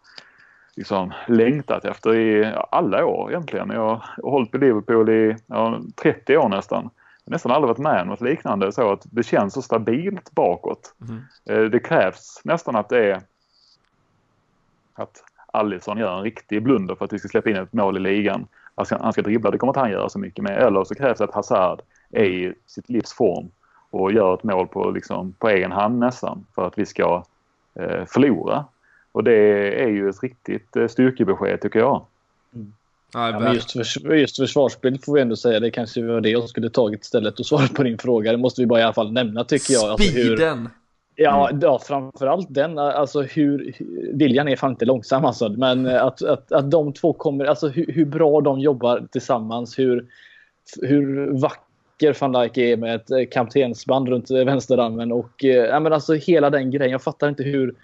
liksom 0.76 1.12
längtat 1.28 1.84
efter 1.84 2.14
i 2.14 2.54
alla 2.70 3.04
år 3.06 3.30
egentligen. 3.30 3.70
Jag 3.70 3.80
har 3.80 4.30
hållit 4.30 4.52
på 4.52 4.58
Liverpool 4.58 5.08
i 5.10 5.36
ja, 5.46 5.80
30 6.02 6.36
år 6.36 6.48
nästan. 6.48 6.90
Nästan 7.24 7.52
aldrig 7.52 7.68
varit 7.68 7.78
med 7.78 8.02
om 8.02 8.08
något 8.08 8.20
liknande 8.20 8.72
så 8.72 8.92
att 8.92 9.02
det 9.04 9.22
känns 9.22 9.54
så 9.54 9.62
stabilt 9.62 10.34
bakåt. 10.34 10.94
Mm. 11.00 11.70
Det 11.70 11.78
krävs 11.78 12.40
nästan 12.44 12.76
att 12.76 12.88
det 12.88 13.10
är 13.10 13.20
att 14.94 15.24
Alisson 15.46 15.98
gör 15.98 16.16
en 16.16 16.22
riktig 16.22 16.62
blunder 16.62 16.94
för 16.94 17.04
att 17.04 17.12
vi 17.12 17.18
ska 17.18 17.28
släppa 17.28 17.50
in 17.50 17.56
ett 17.56 17.72
mål 17.72 17.96
i 17.96 18.00
ligan 18.00 18.46
han 18.76 19.12
ska 19.12 19.22
dribbla, 19.22 19.50
det 19.50 19.58
kommer 19.58 19.70
inte 19.70 19.80
han 19.80 19.90
göra 19.90 20.08
så 20.08 20.18
mycket 20.18 20.44
med. 20.44 20.62
Eller 20.62 20.84
så 20.84 20.94
krävs 20.94 21.18
det 21.18 21.24
att 21.24 21.34
Hazard 21.34 21.80
är 22.10 22.24
i 22.24 22.54
sitt 22.66 22.88
livs 22.88 23.12
form 23.12 23.50
och 23.90 24.12
gör 24.12 24.34
ett 24.34 24.42
mål 24.42 24.66
på, 24.66 24.90
liksom, 24.90 25.32
på 25.38 25.48
egen 25.48 25.72
hand 25.72 25.98
nästan 25.98 26.46
för 26.54 26.66
att 26.66 26.78
vi 26.78 26.86
ska 26.86 27.24
eh, 27.74 28.04
förlora. 28.06 28.64
Och 29.12 29.24
det 29.24 29.34
är 29.82 29.88
ju 29.88 30.08
ett 30.08 30.22
riktigt 30.22 30.76
eh, 30.76 30.88
styrkebesked 30.88 31.60
tycker 31.60 31.78
jag. 31.78 32.04
Mm. 32.54 32.72
Ja, 33.12 33.40
men 33.40 33.54
just, 33.54 33.72
för, 33.72 34.14
just 34.14 34.36
försvarsspelet 34.36 35.04
får 35.04 35.14
vi 35.14 35.20
ändå 35.20 35.36
säga. 35.36 35.60
Det 35.60 35.70
kanske 35.70 36.02
var 36.02 36.20
det 36.20 36.30
jag 36.30 36.48
skulle 36.48 36.70
tagit 36.70 37.02
istället 37.02 37.40
och 37.40 37.46
svara 37.46 37.68
på 37.68 37.82
din 37.82 37.98
fråga. 37.98 38.32
Det 38.32 38.38
måste 38.38 38.60
vi 38.60 38.66
bara 38.66 38.80
i 38.80 38.82
alla 38.82 38.92
fall 38.92 39.12
nämna 39.12 39.44
tycker 39.44 39.72
jag. 39.72 39.90
Alltså, 39.90 40.08
Speeden! 40.08 40.58
Alltså 40.58 40.70
Ja, 41.16 41.48
mm. 41.48 41.60
ja, 41.62 41.78
framförallt 41.78 42.54
den. 42.54 42.78
Alltså 42.78 43.22
hur, 43.22 43.76
Viljan 44.12 44.48
är 44.48 44.56
fan 44.56 44.70
inte 44.70 44.84
långsam 44.84 45.24
alltså. 45.24 45.48
Men 45.48 45.86
att, 45.86 46.22
att, 46.22 46.52
att 46.52 46.70
de 46.70 46.92
två 46.92 47.12
kommer, 47.12 47.44
alltså 47.44 47.68
hur, 47.68 47.86
hur 47.92 48.04
bra 48.04 48.40
de 48.40 48.60
jobbar 48.60 49.06
tillsammans. 49.12 49.78
Hur, 49.78 50.06
hur 50.82 51.30
vacker 51.40 52.16
van 52.20 52.32
Dijk 52.32 52.56
är 52.56 52.76
med 52.76 52.94
ett 52.94 53.32
kaptensband 53.32 54.08
runt 54.08 54.30
vänsterarmen. 54.30 55.12
Och 55.12 55.44
ja, 55.44 55.80
men 55.80 55.92
alltså 55.92 56.14
hela 56.14 56.50
den 56.50 56.70
grejen. 56.70 56.92
Jag 56.92 57.02
fattar 57.02 57.28
inte 57.28 57.42
hur, 57.42 57.74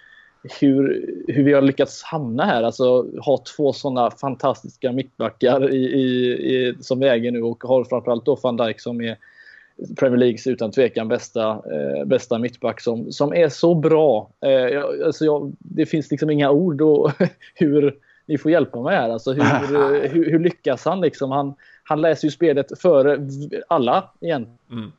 hur, 0.59 1.09
hur 1.27 1.43
vi 1.43 1.53
har 1.53 1.61
lyckats 1.61 2.03
hamna 2.03 2.45
här. 2.45 2.63
Alltså 2.63 3.05
ha 3.19 3.43
två 3.57 3.73
sådana 3.73 4.11
fantastiska 4.11 4.91
mittbackar 4.91 5.73
i, 5.73 5.85
i, 5.85 6.31
i, 6.55 6.75
som 6.79 6.99
vi 6.99 7.07
äger 7.07 7.31
nu 7.31 7.41
och 7.41 7.63
har 7.63 7.83
framförallt 7.83 8.25
då 8.25 8.37
van 8.43 8.57
Dijk 8.57 8.79
som 8.79 9.01
är 9.01 9.17
Premier 9.97 10.17
Leagues 10.17 10.47
utan 10.47 10.71
tvekan 10.71 11.07
bästa, 11.07 11.49
eh, 11.49 12.05
bästa 12.05 12.39
mittback 12.39 12.81
som, 12.81 13.11
som 13.11 13.33
är 13.33 13.49
så 13.49 13.75
bra. 13.75 14.29
Eh, 14.41 14.83
alltså 15.05 15.25
jag, 15.25 15.53
det 15.59 15.85
finns 15.85 16.11
liksom 16.11 16.29
inga 16.29 16.51
ord 16.51 16.81
och 16.81 17.11
hur 17.55 17.95
ni 18.25 18.37
får 18.37 18.51
hjälpa 18.51 18.81
mig 18.81 18.95
här. 18.95 19.09
Alltså, 19.09 19.33
hur, 19.33 19.43
hur, 20.07 20.31
hur, 20.31 20.39
lyckas 20.39 20.85
han? 20.85 21.01
Liksom? 21.01 21.31
Han, 21.31 21.53
han 21.83 22.01
läser 22.01 22.27
ju 22.27 22.31
spelet 22.31 22.79
före 22.79 23.29
alla 23.67 24.09
egentligen. 24.21 24.91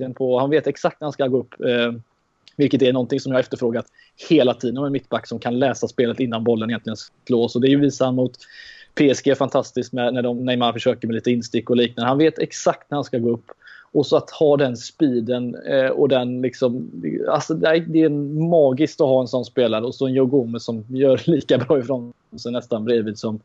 Mm. 0.00 0.14
På, 0.14 0.38
han 0.38 0.50
vet 0.50 0.66
exakt 0.66 1.00
när 1.00 1.06
han 1.06 1.12
ska 1.12 1.26
gå 1.26 1.38
upp. 1.38 1.60
Eh, 1.60 1.92
vilket 2.56 2.82
är 2.82 2.92
någonting 2.92 3.20
som 3.20 3.32
jag 3.32 3.40
efterfrågat 3.40 3.86
hela 4.28 4.54
tiden 4.54 4.74
med 4.74 4.86
en 4.86 4.92
mittback 4.92 5.26
som 5.26 5.38
kan 5.38 5.58
läsa 5.58 5.88
spelet 5.88 6.20
innan 6.20 6.44
bollen 6.44 6.70
egentligen 6.70 6.96
slås. 7.26 7.54
Och 7.54 7.60
det 7.60 7.68
är 7.68 7.70
ju 7.70 7.80
visat 7.80 8.14
mot 8.14 8.38
PSG 8.94 9.36
fantastiskt 9.36 9.92
med, 9.92 10.14
när 10.14 10.22
de, 10.22 10.44
Neymar 10.44 10.72
försöker 10.72 11.08
med 11.08 11.14
lite 11.14 11.30
instick 11.30 11.70
och 11.70 11.76
liknande. 11.76 12.08
Han 12.08 12.18
vet 12.18 12.38
exakt 12.38 12.90
när 12.90 12.96
han 12.96 13.04
ska 13.04 13.18
gå 13.18 13.30
upp. 13.30 13.50
Och 13.96 14.06
så 14.06 14.16
att 14.16 14.30
ha 14.30 14.56
den 14.56 14.76
speeden 14.76 15.54
eh, 15.54 15.88
och 15.88 16.08
den 16.08 16.42
liksom... 16.42 16.90
Alltså 17.28 17.54
det 17.54 18.02
är 18.02 18.08
magiskt 18.48 19.00
att 19.00 19.06
ha 19.06 19.20
en 19.20 19.28
sån 19.28 19.44
spelare 19.44 19.84
och 19.84 19.94
så 19.94 20.06
en 20.06 20.14
Joe 20.14 20.26
Gomez 20.26 20.64
som 20.64 20.84
gör 20.88 21.22
lika 21.30 21.58
bra 21.58 21.78
ifrån 21.78 22.12
sig 22.36 22.52
nästan 22.52 22.84
bredvid 22.84 23.18
som 23.18 23.40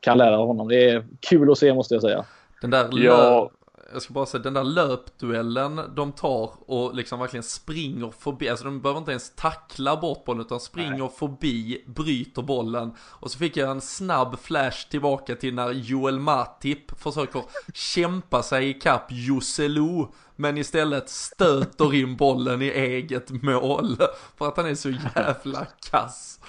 kan 0.00 0.18
lära 0.18 0.36
honom. 0.36 0.68
Det 0.68 0.90
är 0.90 1.04
kul 1.20 1.50
att 1.50 1.58
se 1.58 1.74
måste 1.74 1.94
jag 1.94 2.02
säga. 2.02 2.24
Den 2.60 2.70
där 2.70 2.88
ja 2.92 3.50
jag 3.92 4.02
ska 4.02 4.14
bara 4.14 4.26
säga 4.26 4.42
den 4.42 4.54
där 4.54 4.64
löpduellen 4.64 5.80
de 5.94 6.12
tar 6.12 6.70
och 6.70 6.94
liksom 6.94 7.18
verkligen 7.18 7.42
springer 7.42 8.10
förbi, 8.10 8.48
alltså 8.48 8.64
de 8.64 8.80
behöver 8.80 8.98
inte 8.98 9.10
ens 9.10 9.34
tackla 9.34 9.96
bort 9.96 10.24
bollen 10.24 10.40
utan 10.46 10.60
springer 10.60 10.98
Nej. 10.98 11.10
förbi, 11.18 11.84
bryter 11.86 12.42
bollen. 12.42 12.94
Och 13.00 13.30
så 13.30 13.38
fick 13.38 13.56
jag 13.56 13.70
en 13.70 13.80
snabb 13.80 14.38
flash 14.38 14.88
tillbaka 14.90 15.36
till 15.36 15.54
när 15.54 15.72
Joel 15.72 16.18
Matip 16.18 17.00
försöker 17.00 17.42
kämpa 17.74 18.42
sig 18.42 18.70
ikapp 18.70 19.06
Joselu 19.08 20.06
men 20.36 20.58
istället 20.58 21.08
stöter 21.08 21.94
in 21.94 22.16
bollen 22.16 22.62
i 22.62 22.68
eget 22.68 23.42
mål 23.42 23.96
för 24.38 24.48
att 24.48 24.56
han 24.56 24.66
är 24.66 24.74
så 24.74 24.90
jävla 24.90 25.66
kass. 25.90 26.40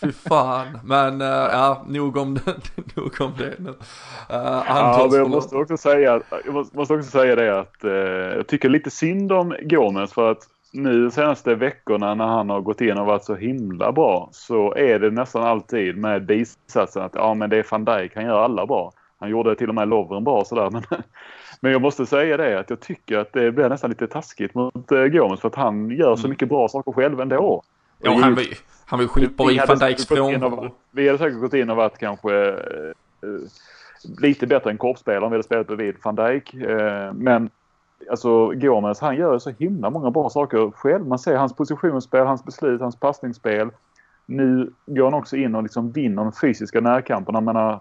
Fy 0.00 0.12
fan, 0.12 0.78
men 0.84 1.22
uh, 1.22 1.28
ja, 1.28 1.84
nog 1.88 2.16
om 2.16 2.34
det, 2.34 2.56
nog 2.96 3.20
om 3.20 3.32
det 3.38 3.54
nu. 3.58 3.70
Uh, 3.70 3.76
ja, 4.28 5.08
men 5.10 5.18
jag 5.18 5.30
måste 5.30 5.56
också 5.56 5.76
säga, 5.76 6.20
jag 6.44 6.54
måste 6.54 6.94
också 6.94 7.10
säga 7.10 7.36
det 7.36 7.60
att 7.60 7.84
uh, 7.84 7.90
jag 8.36 8.46
tycker 8.46 8.68
lite 8.68 8.90
synd 8.90 9.32
om 9.32 9.56
Gomes 9.62 10.12
för 10.12 10.30
att 10.30 10.48
nu 10.72 11.10
senaste 11.10 11.54
veckorna 11.54 12.14
när 12.14 12.26
han 12.26 12.50
har 12.50 12.60
gått 12.60 12.80
in 12.80 12.98
och 12.98 13.06
varit 13.06 13.24
så 13.24 13.34
himla 13.34 13.92
bra 13.92 14.28
så 14.32 14.74
är 14.74 14.98
det 14.98 15.10
nästan 15.10 15.42
alltid 15.42 15.96
med 15.96 16.26
bisatsen 16.26 17.02
att 17.02 17.14
ja 17.14 17.34
men 17.34 17.50
det 17.50 17.56
är 17.56 17.66
van 17.70 17.84
Dijk, 17.84 18.14
han 18.14 18.24
gör 18.24 18.42
alla 18.42 18.66
bra. 18.66 18.92
Han 19.18 19.30
gjorde 19.30 19.56
till 19.56 19.68
och 19.68 19.74
med 19.74 19.88
Lovren 19.88 20.24
bra 20.24 20.44
sådär 20.44 20.70
men 20.70 20.82
Men 21.60 21.72
jag 21.72 21.82
måste 21.82 22.06
säga 22.06 22.36
det 22.36 22.60
att 22.60 22.70
jag 22.70 22.80
tycker 22.80 23.18
att 23.18 23.32
det 23.32 23.52
blir 23.52 23.68
nästan 23.68 23.90
lite 23.90 24.06
taskigt 24.06 24.54
mot 24.54 24.92
uh, 24.92 25.06
Gomes 25.06 25.40
för 25.40 25.48
att 25.48 25.54
han 25.54 25.90
gör 25.90 26.16
så 26.16 26.20
mm. 26.20 26.30
mycket 26.30 26.48
bra 26.48 26.68
saker 26.68 26.92
själv 26.92 27.20
ändå. 27.20 27.62
Ja, 27.98 28.18
han 28.22 28.34
var, 28.34 28.44
han 28.86 28.98
var 28.98 29.06
skitbra 29.06 29.52
i 29.52 29.60
van 29.68 29.78
Dijks 29.78 30.06
frånvaro. 30.06 30.74
Vi 30.90 31.06
hade 31.06 31.18
säkert 31.18 31.40
gått 31.40 31.54
in 31.54 31.70
och 31.70 31.76
varit 31.76 31.98
kanske 31.98 32.50
uh, 32.50 33.40
lite 34.18 34.46
bättre 34.46 34.70
än 34.70 34.78
korpspelare 34.78 35.24
om 35.24 35.30
vi 35.30 35.34
hade 35.34 35.44
spelat 35.44 35.66
bredvid 35.66 35.94
van 36.02 36.14
Dijk. 36.14 36.54
Uh, 36.54 37.12
men 37.12 37.50
alltså 38.10 38.46
Gomes 38.48 39.00
han 39.00 39.16
gör 39.16 39.38
så 39.38 39.50
himla 39.50 39.90
många 39.90 40.10
bra 40.10 40.30
saker 40.30 40.70
själv. 40.70 41.06
Man 41.06 41.18
ser 41.18 41.36
hans 41.36 41.56
positionsspel, 41.56 42.26
hans 42.26 42.44
beslut, 42.44 42.80
hans 42.80 42.96
passningsspel. 42.96 43.70
Nu 44.26 44.72
går 44.86 45.04
han 45.04 45.14
också 45.14 45.36
in 45.36 45.54
och 45.54 45.62
liksom 45.62 45.92
vinner 45.92 46.22
de 46.22 46.32
fysiska 46.32 46.80
närkamperna. 46.80 47.40
menar, 47.40 47.80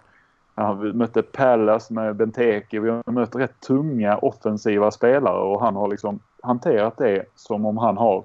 Ja, 0.60 0.74
vi 0.74 0.94
mötte 0.94 1.22
Pallas 1.22 1.90
med 1.90 2.16
Benteke. 2.16 2.80
Vi 2.80 2.90
har 2.90 3.12
mött 3.12 3.36
rätt 3.36 3.60
tunga 3.60 4.18
offensiva 4.18 4.92
spelare 4.92 5.40
och 5.40 5.62
han 5.62 5.76
har 5.76 5.88
liksom 5.88 6.20
hanterat 6.44 6.98
det 6.98 7.26
som 7.36 7.66
om 7.66 7.78
han 7.78 7.98
har 7.98 8.24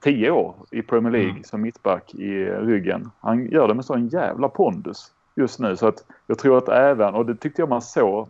tio 0.00 0.30
år 0.30 0.54
i 0.70 0.82
Premier 0.82 1.12
League 1.12 1.30
mm. 1.30 1.44
som 1.44 1.60
mittback 1.60 2.14
i 2.14 2.44
ryggen. 2.44 3.10
Han 3.20 3.46
gör 3.46 3.68
det 3.68 3.74
med 3.74 3.84
sån 3.84 4.08
jävla 4.08 4.48
pondus 4.48 5.12
just 5.34 5.58
nu 5.58 5.76
så 5.76 5.86
att 5.86 6.04
jag 6.26 6.38
tror 6.38 6.58
att 6.58 6.68
även, 6.68 7.14
och 7.14 7.26
det 7.26 7.36
tyckte 7.36 7.62
jag 7.62 7.68
man 7.68 7.82
såg 7.82 8.28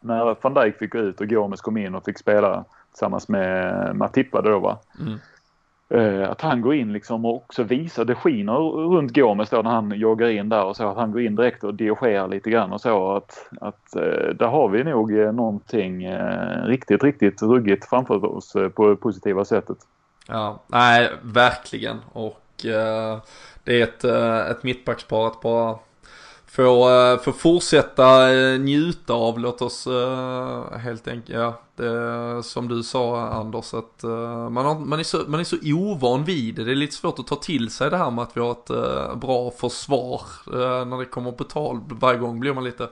när 0.00 0.36
van 0.42 0.54
Dijk 0.54 0.78
fick 0.78 0.92
gå 0.92 0.98
ut 0.98 1.20
och 1.20 1.28
Gomes 1.28 1.60
kom 1.60 1.76
in 1.76 1.94
och 1.94 2.04
fick 2.04 2.18
spela 2.18 2.64
tillsammans 2.90 3.28
med 3.28 3.96
Matippa 3.96 4.42
då 4.42 4.58
va. 4.58 4.78
Mm. 5.00 5.18
Eh, 5.94 6.30
att 6.30 6.40
han 6.40 6.60
går 6.60 6.74
in 6.74 6.92
liksom 6.92 7.24
och 7.24 7.36
också 7.36 7.62
visar, 7.62 8.04
det 8.04 8.14
skiner 8.14 8.52
runt 8.94 9.14
Gomes 9.14 9.50
då 9.50 9.62
när 9.62 9.70
han 9.70 9.90
joggar 9.90 10.28
in 10.28 10.48
där 10.48 10.64
och 10.64 10.76
så 10.76 10.88
att 10.88 10.96
han 10.96 11.12
går 11.12 11.20
in 11.20 11.36
direkt 11.36 11.64
och 11.64 11.74
dirigerar 11.74 12.28
lite 12.28 12.50
grann 12.50 12.72
och 12.72 12.80
så 12.80 13.16
att, 13.16 13.48
att 13.60 13.96
eh, 13.96 14.34
där 14.34 14.46
har 14.46 14.68
vi 14.68 14.84
nog 14.84 15.18
eh, 15.18 15.32
någonting 15.32 16.08
riktigt, 16.64 17.04
riktigt 17.04 17.42
ruggigt 17.42 17.88
framför 17.88 18.24
oss 18.24 18.52
på 18.74 18.88
det 18.88 18.96
positiva 18.96 19.44
sättet. 19.44 19.76
Ja, 20.28 20.62
nej, 20.66 21.10
verkligen 21.22 21.96
och 22.12 22.40
det 23.64 23.80
är 23.80 23.82
ett, 23.82 24.04
ett 24.50 24.62
mittbackspar 24.62 25.26
att 25.26 25.40
bara 25.40 25.78
få, 26.50 26.90
eh, 26.90 27.32
fortsätta 27.32 28.32
eh, 28.32 28.60
njuta 28.60 29.12
av, 29.12 29.38
låt 29.38 29.62
oss 29.62 29.86
eh, 29.86 30.78
helt 30.78 31.08
enkelt, 31.08 31.38
ja, 31.38 31.60
det, 31.76 32.42
som 32.42 32.68
du 32.68 32.82
sa 32.82 33.28
Anders, 33.28 33.74
att 33.74 34.04
eh, 34.04 34.50
man, 34.50 34.66
har, 34.66 34.78
man, 34.78 34.98
är 34.98 35.02
så, 35.02 35.22
man 35.26 35.40
är 35.40 35.44
så 35.44 35.56
ovan 35.64 36.24
vid 36.24 36.54
det. 36.54 36.64
Det 36.64 36.70
är 36.70 36.74
lite 36.74 36.96
svårt 36.96 37.18
att 37.18 37.26
ta 37.26 37.36
till 37.36 37.70
sig 37.70 37.90
det 37.90 37.96
här 37.96 38.10
med 38.10 38.22
att 38.22 38.36
vi 38.36 38.40
har 38.40 38.50
ett 38.50 39.20
bra 39.20 39.50
försvar 39.50 40.20
när 40.84 40.98
det 40.98 41.04
kommer 41.04 41.32
på 41.32 41.44
tal. 41.44 41.80
Varje 41.88 42.18
gång 42.18 42.40
blir 42.40 42.54
man 42.54 42.64
lite 42.64 42.88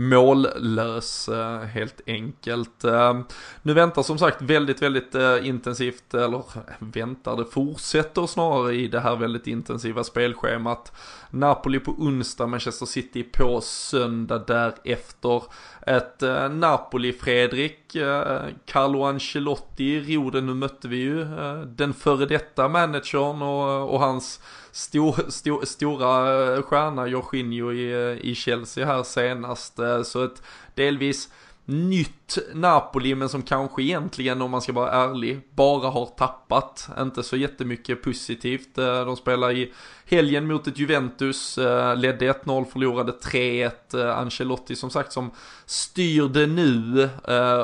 mållös 0.00 1.28
eh, 1.28 1.60
helt 1.60 2.00
enkelt. 2.06 2.84
Eh, 2.84 3.20
nu 3.62 3.74
väntar 3.74 4.02
som 4.02 4.18
sagt 4.18 4.42
väldigt, 4.42 4.82
väldigt 4.82 5.14
eh, 5.14 5.46
intensivt, 5.46 6.14
eller 6.14 6.42
väntar, 6.78 7.36
det 7.36 7.44
fortsätter 7.44 8.26
snarare 8.26 8.74
i 8.74 8.88
det 8.88 9.00
här 9.00 9.16
väldigt 9.16 9.46
intensiva 9.46 10.04
spelschemat. 10.04 10.92
Napoli 11.30 11.80
på 11.80 11.90
onsdag, 11.90 12.46
Manchester 12.46 12.86
City 12.86 13.22
på 13.22 13.60
söndag 13.60 14.44
därefter. 14.46 15.42
Ett 15.86 16.22
eh, 16.22 16.48
Napoli, 16.48 17.12
Fredrik, 17.12 17.94
eh, 17.94 18.42
Carlo 18.66 19.02
Ancelotti 19.02 19.84
i 19.84 20.16
roden, 20.16 20.46
nu 20.46 20.54
mötte 20.54 20.88
vi 20.88 20.96
ju 20.96 21.20
eh, 21.20 21.60
den 21.60 21.94
före 21.94 22.26
detta 22.26 22.68
managern 22.68 23.42
och, 23.42 23.94
och 23.94 24.00
hans 24.00 24.40
stor, 24.72 25.30
stor, 25.30 25.64
stora 25.64 26.62
stjärna 26.62 27.06
Jorginho 27.06 27.72
i, 27.72 28.18
i 28.22 28.34
Chelsea 28.34 28.86
här 28.86 29.02
senast. 29.02 29.78
Eh, 29.78 30.02
så 30.02 30.24
ett 30.24 30.42
delvis 30.74 31.28
nytt 31.64 32.38
Napoli 32.54 33.14
men 33.14 33.28
som 33.28 33.42
kanske 33.42 33.82
egentligen 33.82 34.42
om 34.42 34.50
man 34.50 34.62
ska 34.62 34.72
vara 34.72 34.90
ärlig 34.90 35.40
bara 35.54 35.90
har 35.90 36.06
tappat. 36.06 36.88
Inte 36.98 37.22
så 37.22 37.36
jättemycket 37.36 38.02
positivt. 38.02 38.78
Eh, 38.78 39.04
de 39.04 39.16
spelar 39.16 39.50
i 39.50 39.72
helgen 40.04 40.46
mot 40.46 40.66
ett 40.66 40.78
Juventus, 40.78 41.58
eh, 41.58 41.96
ledde 41.96 42.26
1-0, 42.26 42.64
förlorade 42.64 43.12
3-1. 43.12 43.94
Eh, 43.94 44.18
Ancelotti 44.18 44.76
som 44.76 44.90
sagt 44.90 45.12
som 45.12 45.30
styrde 45.66 46.46
nu 46.46 47.08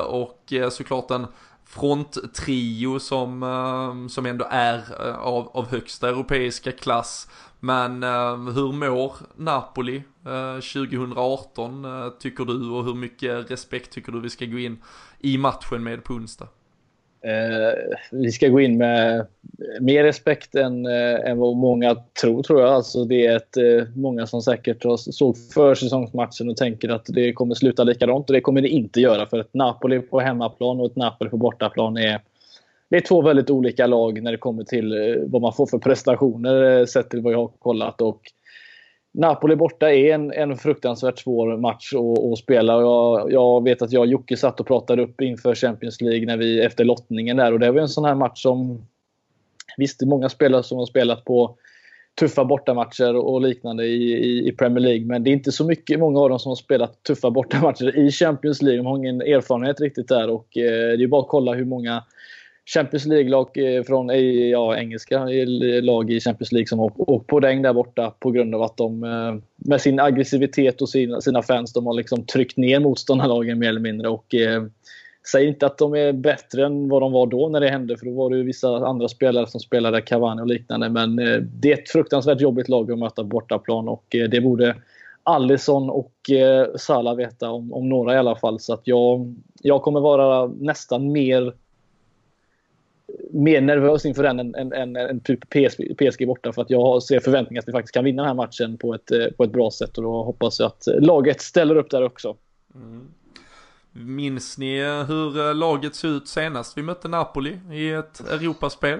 och 0.03 0.53
såklart 0.71 1.11
en 1.11 1.27
fronttrio 1.65 2.99
som, 2.99 4.07
som 4.11 4.25
ändå 4.25 4.47
är 4.49 4.83
av, 5.19 5.47
av 5.53 5.67
högsta 5.67 6.09
europeiska 6.09 6.71
klass. 6.71 7.27
Men 7.59 8.03
eh, 8.03 8.53
hur 8.53 8.71
mår 8.71 9.13
Napoli 9.35 9.95
eh, 10.25 10.59
2018 10.59 11.85
eh, 11.85 12.09
tycker 12.19 12.45
du 12.45 12.69
och 12.69 12.85
hur 12.85 12.93
mycket 12.93 13.51
respekt 13.51 13.91
tycker 13.91 14.11
du 14.11 14.21
vi 14.21 14.29
ska 14.29 14.45
gå 14.45 14.59
in 14.59 14.77
i 15.19 15.37
matchen 15.37 15.83
med 15.83 16.03
på 16.03 16.13
onsdag? 16.13 16.47
Eh, 17.27 17.97
vi 18.11 18.31
ska 18.31 18.47
gå 18.47 18.61
in 18.61 18.77
med 18.77 19.27
mer 19.81 20.03
respekt 20.03 20.55
än, 20.55 20.85
eh, 20.85 21.29
än 21.29 21.37
vad 21.37 21.55
många 21.55 21.95
tror, 22.21 22.43
tror 22.43 22.61
jag. 22.61 22.69
Alltså 22.69 23.05
det 23.05 23.25
är 23.25 23.35
ett, 23.35 23.57
eh, 23.57 23.95
många 23.95 24.27
som 24.27 24.41
säkert 24.41 24.83
såg 24.97 25.37
försäsongsmatchen 25.53 26.49
och 26.49 26.57
tänker 26.57 26.89
att 26.89 27.05
det 27.05 27.33
kommer 27.33 27.55
sluta 27.55 27.83
likadant. 27.83 28.29
Och 28.29 28.33
det 28.33 28.41
kommer 28.41 28.61
det 28.61 28.69
inte 28.69 29.01
göra. 29.01 29.25
För 29.25 29.39
ett 29.39 29.53
Napoli 29.53 29.99
på 29.99 30.19
hemmaplan 30.19 30.79
och 30.79 30.85
ett 30.85 30.95
Napoli 30.95 31.29
på 31.29 31.37
bortaplan 31.37 31.97
är, 31.97 32.21
det 32.89 32.95
är 32.95 33.01
två 33.01 33.21
väldigt 33.21 33.49
olika 33.49 33.87
lag 33.87 34.23
när 34.23 34.31
det 34.31 34.37
kommer 34.37 34.63
till 34.63 34.91
eh, 34.91 35.15
vad 35.25 35.41
man 35.41 35.53
får 35.53 35.65
för 35.65 35.77
prestationer 35.77 36.79
eh, 36.79 36.85
sett 36.85 37.09
till 37.09 37.21
vad 37.21 37.33
jag 37.33 37.39
har 37.39 37.47
kollat. 37.59 38.01
Och 38.01 38.21
Napoli 39.13 39.55
borta 39.55 39.91
är 39.91 40.13
en, 40.13 40.31
en 40.31 40.57
fruktansvärt 40.57 41.19
svår 41.19 41.57
match 41.57 41.93
att, 41.93 42.31
att 42.31 42.37
spela. 42.37 42.73
Jag, 42.73 43.31
jag, 43.31 43.63
vet 43.63 43.81
att 43.81 43.91
jag 43.91 44.01
och 44.01 44.07
Jocke 44.07 44.37
satt 44.37 44.59
och 44.59 44.67
pratade 44.67 45.03
upp 45.03 45.21
inför 45.21 45.55
Champions 45.55 46.01
League 46.01 46.25
när 46.25 46.37
vi, 46.37 46.61
efter 46.61 46.85
lottningen 46.85 47.37
där. 47.37 47.53
Och 47.53 47.59
det 47.59 47.71
var 47.71 47.81
en 47.81 47.87
sån 47.87 48.05
här 48.05 48.15
match 48.15 48.41
som... 48.41 48.87
Visst, 49.77 49.99
det 49.99 50.05
är 50.05 50.07
många 50.07 50.29
spelare 50.29 50.63
som 50.63 50.77
har 50.77 50.85
spelat 50.85 51.25
på 51.25 51.55
tuffa 52.19 52.45
bortamatcher 52.45 53.15
och 53.15 53.41
liknande 53.41 53.85
i, 53.85 54.13
i, 54.13 54.47
i, 54.47 54.51
Premier 54.51 54.79
League. 54.79 55.05
Men 55.05 55.23
det 55.23 55.29
är 55.29 55.31
inte 55.31 55.51
så 55.51 55.65
mycket, 55.65 55.99
många 55.99 56.19
av 56.19 56.29
dem 56.29 56.39
som 56.39 56.49
har 56.49 56.55
spelat 56.55 57.03
tuffa 57.03 57.29
bortamatcher 57.31 57.97
i 57.97 58.11
Champions 58.11 58.61
League. 58.61 58.77
De 58.77 58.85
har 58.85 58.97
ingen 58.97 59.21
erfarenhet 59.21 59.81
riktigt 59.81 60.07
där. 60.07 60.29
Och 60.29 60.57
eh, 60.57 60.97
det 60.97 61.03
är 61.03 61.07
bara 61.07 61.21
att 61.21 61.27
kolla 61.27 61.53
hur 61.53 61.65
många 61.65 62.03
Champions 62.73 63.05
League-lag 63.05 63.49
eh, 63.53 63.83
från 63.83 64.09
eh, 64.09 64.17
ja, 64.49 64.77
engelska 64.77 65.15
eh, 65.15 65.47
lag 65.83 66.11
i 66.11 66.19
Champions 66.19 66.51
League 66.51 66.67
som 66.67 66.79
har 66.79 67.09
åkt 67.11 67.27
på 67.27 67.39
regn 67.39 67.61
där 67.61 67.73
borta 67.73 68.13
på 68.19 68.31
grund 68.31 68.55
av 68.55 68.61
att 68.61 68.77
de 68.77 68.99
med 69.55 69.81
sin 69.81 69.99
aggressivitet 69.99 70.81
och 70.81 70.89
sina, 70.89 71.21
sina 71.21 71.41
fans 71.41 71.73
de 71.73 71.85
har 71.85 71.93
liksom 71.93 72.25
tryckt 72.25 72.57
ner 72.57 72.79
motståndarlagen 72.79 73.59
mer 73.59 73.69
eller 73.69 73.79
mindre. 73.79 74.09
Och, 74.09 74.35
eh, 74.35 74.63
Säg 75.31 75.47
inte 75.47 75.65
att 75.65 75.77
de 75.77 75.95
är 75.95 76.13
bättre 76.13 76.65
än 76.65 76.89
vad 76.89 77.01
de 77.01 77.11
var 77.11 77.27
då 77.27 77.49
när 77.49 77.59
det 77.59 77.69
hände, 77.69 77.97
för 77.97 78.05
då 78.05 78.11
var 78.11 78.29
det 78.29 78.37
ju 78.37 78.43
vissa 78.43 78.69
andra 78.69 79.07
spelare 79.07 79.47
som 79.47 79.59
spelade 79.59 80.01
Cavani 80.01 80.41
och 80.41 80.47
liknande. 80.47 80.89
Men 80.89 81.19
eh, 81.19 81.37
det 81.37 81.71
är 81.71 81.77
ett 81.77 81.89
fruktansvärt 81.89 82.41
jobbigt 82.41 82.69
lag 82.69 82.91
att 82.91 82.99
möta 82.99 83.23
bortaplan 83.23 83.87
och 83.87 84.15
eh, 84.15 84.29
det 84.29 84.41
borde 84.41 84.75
Allison 85.23 85.89
och 85.89 86.31
eh, 86.31 86.67
Salah 86.75 87.15
veta 87.15 87.49
om, 87.49 87.73
om 87.73 87.89
några 87.89 88.13
i 88.13 88.17
alla 88.17 88.35
fall. 88.35 88.59
Så 88.59 88.73
att 88.73 88.81
jag, 88.83 89.35
jag 89.61 89.81
kommer 89.81 89.99
vara 89.99 90.47
nästan 90.47 91.11
mer 91.11 91.53
mer 93.37 93.61
nervös 93.61 94.05
inför 94.05 94.23
den 94.23 94.39
än, 94.39 94.55
än, 94.55 94.73
än, 94.73 94.95
än 94.95 95.19
typ 95.19 95.39
PSG, 95.49 95.97
PSG 95.97 96.27
borta 96.27 96.53
för 96.53 96.61
att 96.61 96.69
jag 96.69 97.03
ser 97.03 97.19
förväntningar 97.19 97.61
att 97.61 97.67
vi 97.67 97.71
faktiskt 97.71 97.93
kan 97.93 98.03
vinna 98.03 98.21
den 98.21 98.27
här 98.27 98.35
matchen 98.35 98.77
på 98.77 98.93
ett, 98.93 99.11
eh, 99.11 99.25
på 99.37 99.43
ett 99.43 99.51
bra 99.51 99.71
sätt 99.71 99.97
och 99.97 100.03
då 100.03 100.23
hoppas 100.23 100.59
jag 100.59 100.67
att 100.67 100.87
eh, 100.87 100.99
laget 100.99 101.41
ställer 101.41 101.75
upp 101.75 101.89
där 101.89 102.03
också. 102.03 102.35
Mm. 102.75 103.07
Minns 103.91 104.57
ni 104.57 104.79
eh, 104.79 105.03
hur 105.03 105.53
laget 105.53 105.95
såg 105.95 106.11
ut 106.11 106.27
senast 106.27 106.77
vi 106.77 106.81
mötte 106.81 107.07
Napoli 107.07 107.59
i 107.71 107.89
ett 107.89 108.19
Europaspel? 108.31 108.99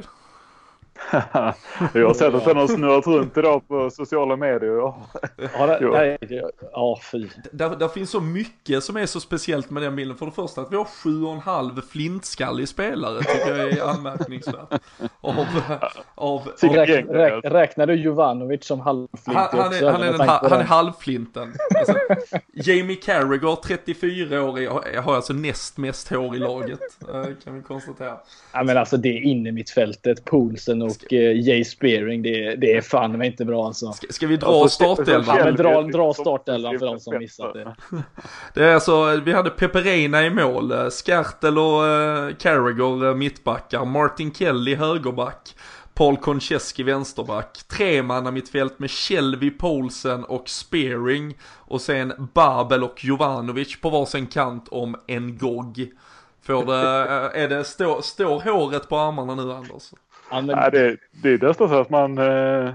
jag 1.93 2.07
har 2.07 2.13
sett 2.13 2.33
att 2.33 2.45
den 2.45 2.57
har 2.57 2.67
snurrat 2.67 3.07
runt 3.07 3.37
idag 3.37 3.67
på 3.67 3.89
sociala 3.89 4.35
medier. 4.35 4.93
Ja, 5.57 5.67
det, 6.19 6.51
ja 6.71 6.99
fy. 7.11 7.27
Där, 7.51 7.75
där 7.75 7.87
finns 7.87 8.09
så 8.09 8.21
mycket 8.21 8.83
som 8.83 8.97
är 8.97 9.05
så 9.05 9.19
speciellt 9.19 9.69
med 9.69 9.83
den 9.83 9.95
bilden. 9.95 10.17
För 10.17 10.25
det 10.25 10.31
första 10.31 10.61
att 10.61 10.71
vi 10.71 10.75
har 10.75 10.85
sju 10.85 11.23
och 11.23 11.33
en 11.33 11.39
halv 11.39 11.81
flintskallig 11.81 12.67
spelare 12.67 13.19
tycker 13.19 13.57
jag 13.57 13.71
är 13.71 13.83
anmärkningsvärt. 13.83 14.81
Av, 15.21 15.39
av, 15.39 15.47
av, 16.15 16.41
räk, 16.61 17.05
räk, 17.09 17.45
räknar 17.45 17.87
du 17.87 17.93
Jovanovic 17.93 18.65
som 18.65 18.79
halvflint 18.79 19.37
han, 19.37 19.59
han, 19.59 19.73
är, 19.73 19.91
han, 19.91 20.01
är 20.01 20.11
den, 20.11 20.27
han 20.27 20.59
är 20.59 20.63
halvflinten. 20.63 21.53
Alltså, 21.75 21.93
Jamie 22.53 22.95
Carragher, 22.95 23.55
34-årig, 23.55 24.69
har 24.99 25.15
alltså 25.15 25.33
näst 25.33 25.77
mest 25.77 26.09
hår 26.09 26.35
i 26.35 26.39
laget. 26.39 26.79
Eh, 27.13 27.25
kan 27.43 27.55
vi 27.55 27.61
konstatera. 27.61 28.17
Ja 28.53 28.63
men 28.63 28.77
alltså 28.77 28.97
det 28.97 29.09
är 29.09 29.21
inne 29.21 29.51
mitt 29.51 29.69
fältet, 29.69 30.25
Poulsen 30.25 30.81
och 30.81 30.86
uh, 30.87 31.39
Jay 31.41 31.63
Spearing, 31.63 32.21
det, 32.21 32.55
det 32.55 32.73
är 32.73 32.81
fan 32.81 33.11
mig 33.11 33.27
inte 33.27 33.45
bra 33.45 33.65
alltså. 33.65 33.91
Ska, 33.91 34.07
ska 34.09 34.27
vi 34.27 34.37
dra 34.37 34.67
startelvan? 34.67 35.37
Ja, 35.37 35.45
men 35.45 35.55
dra, 35.55 35.81
dra 35.81 36.13
startelvan 36.13 36.79
för 36.79 36.85
de 36.85 36.99
som 36.99 37.17
missat 37.17 37.53
det. 37.53 37.75
Det 38.53 38.63
är 38.63 38.73
alltså, 38.73 39.21
vi 39.25 39.33
hade 39.33 39.49
Peperina 39.49 40.25
i 40.25 40.29
mål, 40.29 40.71
eh, 40.71 40.89
Skertel 40.89 41.57
och 41.57 41.81
uh, 41.81 42.35
Carragher 42.35 43.15
mittbackar, 43.15 43.85
Martin 43.85 44.33
Kelly 44.33 44.75
högerback. 44.75 45.55
Paul 45.97 46.17
Konchesky 46.17 46.83
vänsterback, 46.83 47.57
tre 47.67 48.03
manna 48.03 48.31
mittfält 48.31 48.79
med 48.79 48.91
Shelby 48.91 49.51
Paulsen 49.51 50.23
och 50.23 50.49
Spearing 50.49 51.37
och 51.55 51.81
sen 51.81 52.29
Babel 52.33 52.83
och 52.83 53.05
Jovanovic 53.05 53.81
på 53.81 53.89
varsin 53.89 54.27
kant 54.27 54.67
om 54.67 54.95
en 55.07 55.37
gogg. 55.37 55.91
Får 56.41 56.65
det, 56.65 56.73
är 57.39 57.49
det, 57.49 57.63
står, 57.63 58.01
står 58.01 58.39
håret 58.39 58.89
på 58.89 58.97
armarna 58.97 59.35
nu 59.35 59.53
Anders? 59.53 59.91
Ja, 60.29 60.41
men... 60.41 60.55
Nej, 60.55 60.71
det, 60.71 60.97
det 61.23 61.29
är 61.29 61.47
nästan 61.47 61.69
så 61.69 61.79
att 61.79 61.89
man... 61.89 62.17
Eh, 62.17 62.73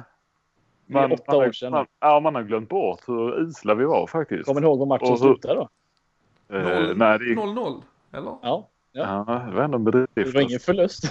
man, 0.87 1.13
åtta 1.13 1.37
år 1.37 1.53
sedan. 1.53 1.73
Man, 1.73 1.87
ja, 2.01 2.21
man 2.21 2.35
har 2.35 2.43
glömt 2.43 2.69
bort 2.69 3.01
hur 3.07 3.41
usla 3.41 3.75
vi 3.75 3.85
var 3.85 4.07
faktiskt. 4.07 4.45
Kommer 4.45 4.61
ni 4.61 4.67
ihåg 4.67 4.79
hur 4.79 4.87
matchen 4.87 5.19
slutade 5.19 5.55
då? 5.55 5.69
0-0, 6.49 7.83
eh, 8.13 8.19
eller? 8.19 8.37
Ja. 8.43 8.69
Ja. 8.95 9.25
ja, 9.27 9.35
det 9.51 9.57
var 9.57 9.63
ändå 9.63 9.77
en 9.79 9.85
bedrift. 9.85 10.11
Det 10.15 10.35
var 10.35 10.41
ingen 10.41 10.61
förlust. 10.61 11.05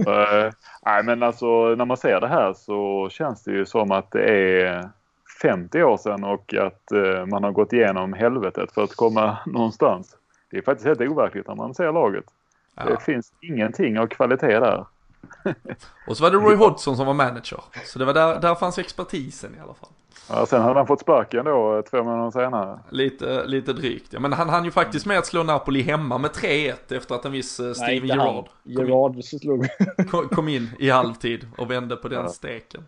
uh, 0.00 0.50
nej, 0.86 1.02
men 1.04 1.22
alltså 1.22 1.74
när 1.74 1.84
man 1.84 1.96
ser 1.96 2.20
det 2.20 2.28
här 2.28 2.52
så 2.52 3.08
känns 3.10 3.44
det 3.44 3.52
ju 3.52 3.66
som 3.66 3.90
att 3.90 4.10
det 4.10 4.62
är 4.62 4.88
50 5.42 5.82
år 5.82 5.96
sedan 5.96 6.24
och 6.24 6.54
att 6.54 6.82
uh, 6.94 7.26
man 7.26 7.44
har 7.44 7.52
gått 7.52 7.72
igenom 7.72 8.12
helvetet 8.12 8.72
för 8.72 8.82
att 8.82 8.94
komma 8.94 9.38
någonstans. 9.46 10.16
Det 10.50 10.58
är 10.58 10.62
faktiskt 10.62 10.86
helt 10.86 11.00
overkligt 11.00 11.48
när 11.48 11.54
man 11.54 11.74
ser 11.74 11.92
laget. 11.92 12.24
Ja. 12.74 12.84
Det 12.84 13.02
finns 13.02 13.32
ingenting 13.40 13.98
av 13.98 14.06
kvalitet 14.06 14.60
där. 14.60 14.84
och 16.06 16.16
så 16.16 16.22
var 16.22 16.30
det 16.30 16.36
Roy 16.36 16.56
Hodgson 16.56 16.96
som 16.96 17.06
var 17.06 17.14
manager. 17.14 17.60
Så 17.86 17.98
det 17.98 18.04
var 18.04 18.14
där, 18.14 18.40
där 18.40 18.54
fanns 18.54 18.78
expertisen 18.78 19.54
i 19.54 19.60
alla 19.60 19.74
fall. 19.74 19.90
Ja, 20.28 20.46
sen 20.46 20.62
hade 20.62 20.74
han 20.74 20.86
fått 20.86 21.00
sparken 21.00 21.44
då 21.44 21.82
två 21.90 22.04
månader 22.04 22.30
senare. 22.30 22.78
Lite, 22.90 23.46
lite 23.46 23.72
drygt. 23.72 24.12
Ja, 24.12 24.20
men 24.20 24.32
han 24.32 24.48
hann 24.48 24.64
ju 24.64 24.70
faktiskt 24.70 25.06
med 25.06 25.18
att 25.18 25.26
slå 25.26 25.42
Napoli 25.42 25.82
hemma 25.82 26.18
med 26.18 26.30
3-1 26.30 26.74
efter 26.88 27.14
att 27.14 27.24
en 27.24 27.32
viss 27.32 27.60
uh, 27.60 27.72
Steven 27.72 28.06
Gerrard 28.06 28.48
Gerrard 28.62 29.24
slog. 29.24 29.66
Kom, 30.10 30.28
kom 30.28 30.48
in 30.48 30.70
i 30.78 30.90
halvtid 30.90 31.48
och 31.58 31.70
vände 31.70 31.96
på 31.96 32.08
den 32.08 32.22
ja. 32.22 32.28
steken. 32.28 32.84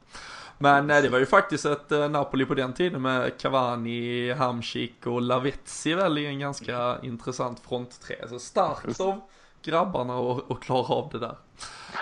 Men 0.58 0.86
nej, 0.86 1.02
det 1.02 1.08
var 1.08 1.18
ju 1.18 1.26
faktiskt 1.26 1.66
ett 1.66 1.90
Napoli 1.90 2.44
på 2.44 2.54
den 2.54 2.72
tiden 2.72 3.02
med 3.02 3.38
Cavani, 3.38 4.32
Hamsik 4.32 5.06
och 5.06 5.22
Lavezzi 5.22 5.94
väl 5.94 6.18
i 6.18 6.26
en 6.26 6.38
ganska 6.38 6.96
intressant 7.02 7.60
frontträ. 7.60 8.28
Så 8.28 8.38
starkt 8.38 9.00
av 9.00 9.20
grabbarna 9.66 10.40
att 10.48 10.60
klara 10.60 10.94
av 10.94 11.08
det 11.12 11.18
där. 11.18 11.36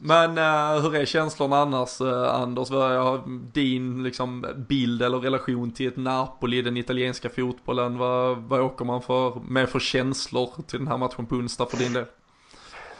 Men 0.00 0.30
uh, 0.30 0.82
hur 0.82 0.96
är 0.96 1.04
känslorna 1.04 1.56
annars 1.56 2.00
uh, 2.00 2.34
Anders? 2.34 2.70
Vad 2.70 2.92
är 2.92 3.20
din 3.52 4.02
liksom, 4.02 4.46
bild 4.56 5.02
eller 5.02 5.18
relation 5.18 5.70
till 5.70 5.88
ett 5.88 5.96
Napoli, 5.96 6.62
den 6.62 6.76
italienska 6.76 7.28
fotbollen? 7.28 7.98
Vad, 7.98 8.36
vad 8.36 8.60
åker 8.60 8.84
man 8.84 9.02
för, 9.02 9.40
med 9.48 9.68
för 9.68 9.78
känslor 9.78 10.50
till 10.66 10.78
den 10.78 10.88
här 10.88 10.98
matchen 10.98 11.26
på 11.26 11.34
onsdag 11.34 11.66
för 11.66 11.76
din 11.76 11.92
del? 11.92 12.04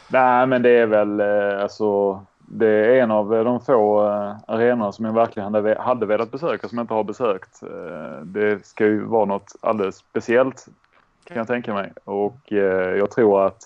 Nej 0.09 0.47
men 0.47 0.63
det 0.63 0.71
är 0.71 0.87
väl 0.87 1.21
uh, 1.21 1.63
alltså 1.63 2.21
det 2.53 2.67
är 2.67 3.03
en 3.03 3.11
av 3.11 3.31
de 3.31 3.61
få 3.61 4.03
uh, 4.09 4.37
arenorna 4.47 4.93
som 4.93 5.05
jag 5.05 5.13
verkligen 5.13 5.55
hade, 5.55 5.81
hade 5.81 6.07
velat 6.07 6.31
besöka 6.31 6.69
som 6.69 6.79
jag 6.79 6.83
inte 6.85 6.95
har 6.95 7.05
besökt. 7.05 7.63
Uh, 7.63 8.25
det 8.25 8.67
ska 8.67 8.85
ju 8.85 9.05
vara 9.05 9.25
något 9.25 9.57
alldeles 9.61 9.97
speciellt 9.97 10.69
kan 11.25 11.37
jag 11.37 11.47
tänka 11.47 11.75
mig 11.75 11.93
och 12.05 12.53
uh, 12.53 12.59
jag 12.99 13.11
tror 13.11 13.47
att 13.47 13.63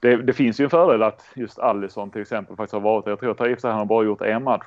det, 0.00 0.16
det, 0.16 0.32
finns 0.32 0.60
ju 0.60 0.64
en 0.64 0.70
fördel 0.70 1.02
att 1.02 1.24
just 1.34 1.58
Allison 1.58 2.10
till 2.10 2.22
exempel 2.22 2.56
faktiskt 2.56 2.72
har 2.72 2.80
varit 2.80 3.06
Jag 3.06 3.20
tror 3.20 3.30
att 3.30 3.50
i 3.50 3.54
och 3.54 3.70
han 3.70 3.78
har 3.78 3.84
bara 3.84 4.04
gjort 4.04 4.22
en 4.22 4.44
match 4.44 4.66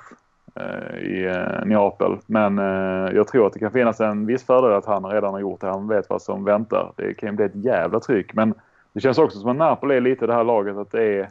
eh, 0.54 0.98
i 0.98 1.24
eh, 1.24 1.66
Neapel. 1.66 2.18
Men 2.26 2.58
eh, 2.58 3.14
jag 3.14 3.28
tror 3.28 3.46
att 3.46 3.52
det 3.52 3.58
kan 3.58 3.72
finnas 3.72 4.00
en 4.00 4.26
viss 4.26 4.46
fördel 4.46 4.72
att 4.72 4.86
han 4.86 5.06
redan 5.06 5.32
har 5.32 5.40
gjort 5.40 5.60
det. 5.60 5.66
Han 5.66 5.88
vet 5.88 6.10
vad 6.10 6.22
som 6.22 6.44
väntar. 6.44 6.92
Det 6.96 7.14
kan 7.14 7.28
ju 7.28 7.36
bli 7.36 7.44
ett 7.44 7.64
jävla 7.64 8.00
tryck. 8.00 8.34
Men 8.34 8.54
det 8.92 9.00
känns 9.00 9.18
också 9.18 9.38
som 9.38 9.50
att 9.50 9.56
Napoli 9.56 9.96
är 9.96 10.00
lite 10.00 10.26
det 10.26 10.34
här 10.34 10.44
laget 10.44 10.76
att 10.76 10.92
det 10.92 11.02
är 11.02 11.30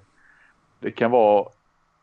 det 0.79 0.91
kan 0.91 1.11
vara 1.11 1.45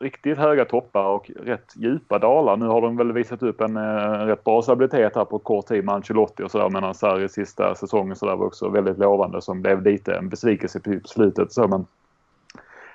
riktigt 0.01 0.37
höga 0.37 0.65
toppar 0.65 1.03
och 1.03 1.31
rätt 1.43 1.73
djupa 1.75 2.19
dalar. 2.19 2.57
Nu 2.57 2.65
har 2.65 2.81
de 2.81 2.97
väl 2.97 3.11
visat 3.11 3.43
upp 3.43 3.61
en, 3.61 3.77
en 3.77 4.21
eh, 4.21 4.25
rätt 4.25 4.43
bra 4.43 4.61
stabilitet 4.61 5.15
här 5.15 5.25
på 5.25 5.39
kort 5.39 5.67
tid 5.67 5.85
med 5.85 5.95
Ancelotti 5.95 6.43
och 6.43 6.51
sådär. 6.51 6.69
Medan 6.69 6.93
Sarri 6.93 7.29
sista 7.29 7.75
säsongen 7.75 8.15
så 8.15 8.25
där 8.25 8.35
var 8.35 8.45
också 8.45 8.69
väldigt 8.69 8.97
lovande 8.97 9.41
som 9.41 9.61
blev 9.61 9.83
lite 9.83 10.13
en 10.13 10.29
besvikelse 10.29 10.79
på 10.79 10.99
slutet. 11.05 11.53
Så, 11.53 11.67
men 11.67 11.85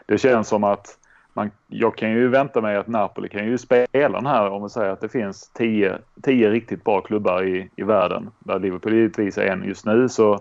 det 0.07 0.19
känns 0.19 0.49
som 0.49 0.65
att 0.65 0.99
man, 1.33 1.51
jag 1.67 1.97
kan 1.97 2.11
ju 2.11 2.29
vänta 2.29 2.61
mig 2.61 2.77
att 2.77 2.87
Napoli 2.87 3.29
kan 3.29 3.47
ju 3.47 3.59
spela 3.59 4.19
den 4.19 4.27
här 4.27 4.51
om 4.51 4.63
vi 4.63 4.69
säger 4.69 4.91
att 4.91 5.01
det 5.01 5.09
finns 5.09 5.49
tio, 5.49 5.99
tio 6.23 6.51
riktigt 6.51 6.85
bra 6.85 7.01
klubbar 7.01 7.43
i, 7.43 7.71
i 7.77 7.83
världen. 7.83 8.31
Där 8.39 8.59
Liverpool 8.59 8.95
givetvis 8.95 9.39
är 9.39 9.47
en 9.47 9.65
just 9.65 9.87
nu 9.87 10.09
så 10.09 10.41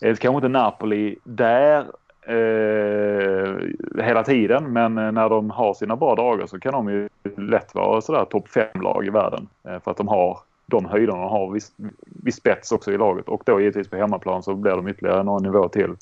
är 0.00 0.08
det 0.08 0.16
kanske 0.16 0.36
inte 0.36 0.48
Napoli 0.48 1.16
där 1.24 1.86
eh, 2.26 4.04
hela 4.04 4.22
tiden. 4.22 4.72
Men 4.72 4.98
eh, 4.98 5.12
när 5.12 5.28
de 5.28 5.50
har 5.50 5.74
sina 5.74 5.96
bra 5.96 6.14
dagar 6.14 6.46
så 6.46 6.60
kan 6.60 6.72
de 6.72 6.88
ju 6.88 7.08
lätt 7.36 7.74
vara 7.74 8.00
sådär 8.00 8.24
topp 8.24 8.48
fem 8.48 8.82
lag 8.82 9.06
i 9.06 9.10
världen. 9.10 9.48
Eh, 9.68 9.80
för 9.80 9.90
att 9.90 9.96
de 9.96 10.08
har 10.08 10.38
de 10.66 10.84
höjderna 10.84 11.24
och 11.24 11.30
har 11.30 11.50
viss, 11.50 11.72
viss 12.04 12.36
spets 12.36 12.72
också 12.72 12.92
i 12.92 12.98
laget. 12.98 13.28
Och 13.28 13.42
då 13.44 13.60
givetvis 13.60 13.88
på 13.88 13.96
hemmaplan 13.96 14.42
så 14.42 14.54
blir 14.54 14.72
de 14.72 14.88
ytterligare 14.88 15.22
någon 15.22 15.42
nivå 15.42 15.68
till. 15.68 15.94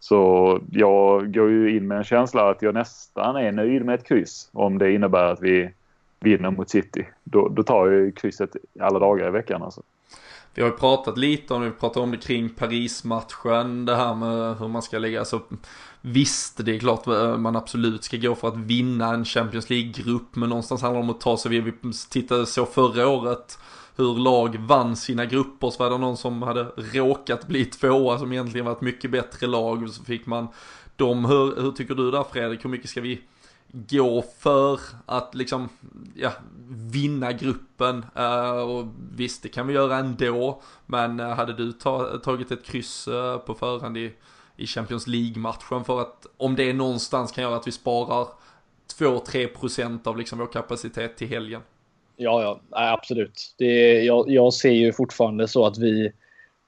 Så 0.00 0.60
jag 0.70 1.34
går 1.34 1.50
ju 1.50 1.76
in 1.76 1.88
med 1.88 1.98
en 1.98 2.04
känsla 2.04 2.50
att 2.50 2.62
jag 2.62 2.74
nästan 2.74 3.36
är 3.36 3.52
nöjd 3.52 3.84
med 3.84 3.94
ett 3.94 4.08
kryss 4.08 4.50
om 4.52 4.78
det 4.78 4.92
innebär 4.92 5.24
att 5.24 5.42
vi 5.42 5.70
vinner 6.20 6.50
mot 6.50 6.70
City. 6.70 7.08
Då, 7.24 7.48
då 7.48 7.62
tar 7.62 7.88
jag 7.88 8.16
krysset 8.16 8.56
alla 8.80 8.98
dagar 8.98 9.28
i 9.28 9.30
veckan 9.30 9.62
alltså. 9.62 9.82
Vi 10.56 10.62
har 10.62 10.70
ju 10.70 10.76
pratat 10.76 11.18
lite 11.18 11.54
om, 11.54 11.62
vi 11.62 11.70
pratade 11.70 12.04
om 12.04 12.10
det 12.10 12.16
kring 12.16 12.48
Paris-matchen, 12.48 13.84
det 13.84 13.96
här 13.96 14.14
med 14.14 14.58
hur 14.58 14.68
man 14.68 14.82
ska 14.82 14.98
lägga, 14.98 15.18
alltså 15.18 15.42
visst 16.00 16.64
det 16.64 16.74
är 16.74 16.78
klart 16.78 17.06
eh, 17.06 17.36
man 17.36 17.56
absolut 17.56 18.04
ska 18.04 18.16
gå 18.16 18.34
för 18.34 18.48
att 18.48 18.56
vinna 18.56 19.14
en 19.14 19.24
Champions 19.24 19.70
League-grupp, 19.70 20.36
men 20.36 20.48
någonstans 20.48 20.82
handlar 20.82 21.00
det 21.00 21.04
om 21.04 21.10
att 21.10 21.20
ta 21.20 21.36
sig, 21.36 21.60
vi 21.60 21.72
tittade 22.10 22.46
så 22.46 22.66
förra 22.66 23.08
året, 23.08 23.58
hur 23.96 24.14
lag 24.14 24.56
vann 24.56 24.96
sina 24.96 25.24
grupper 25.24 25.70
så 25.70 25.82
var 25.82 25.90
det 25.90 25.98
någon 25.98 26.16
som 26.16 26.42
hade 26.42 26.64
råkat 26.76 27.46
bli 27.46 27.64
tvåa 27.64 28.18
som 28.18 28.32
egentligen 28.32 28.66
var 28.66 28.72
ett 28.72 28.80
mycket 28.80 29.10
bättre 29.10 29.46
lag 29.46 29.82
och 29.82 29.90
så 29.90 30.04
fick 30.04 30.26
man 30.26 30.48
dem. 30.96 31.24
Hur, 31.24 31.62
hur 31.62 31.72
tycker 31.72 31.94
du 31.94 32.10
där 32.10 32.24
Fredrik? 32.32 32.64
Hur 32.64 32.70
mycket 32.70 32.90
ska 32.90 33.00
vi 33.00 33.20
gå 33.88 34.24
för 34.38 34.80
att 35.06 35.34
liksom, 35.34 35.68
ja, 36.14 36.32
vinna 36.68 37.32
gruppen. 37.32 38.04
Uh, 38.18 38.60
och 38.60 38.86
visst, 39.16 39.42
det 39.42 39.48
kan 39.48 39.66
vi 39.66 39.74
göra 39.74 39.96
ändå. 39.96 40.62
Men 40.86 41.20
uh, 41.20 41.26
hade 41.26 41.52
du 41.52 41.72
ta, 41.72 42.18
tagit 42.18 42.50
ett 42.50 42.64
kryss 42.64 43.08
uh, 43.08 43.38
på 43.38 43.54
förhand 43.54 43.96
i, 43.96 44.12
i 44.56 44.66
Champions 44.66 45.06
League-matchen 45.06 45.84
för 45.84 46.00
att 46.00 46.26
om 46.36 46.56
det 46.56 46.70
är 46.70 46.74
någonstans 46.74 47.32
kan 47.32 47.44
göra 47.44 47.56
att 47.56 47.66
vi 47.66 47.72
sparar 47.72 48.28
2-3% 48.98 50.08
av 50.08 50.18
liksom 50.18 50.38
vår 50.38 50.52
kapacitet 50.52 51.16
till 51.16 51.28
helgen? 51.28 51.60
Ja, 52.16 52.42
ja, 52.42 52.60
absolut. 52.92 53.54
Det, 53.58 54.04
jag, 54.04 54.30
jag 54.30 54.54
ser 54.54 54.70
ju 54.70 54.92
fortfarande 54.92 55.48
så 55.48 55.66
att 55.66 55.78
vi 55.78 56.12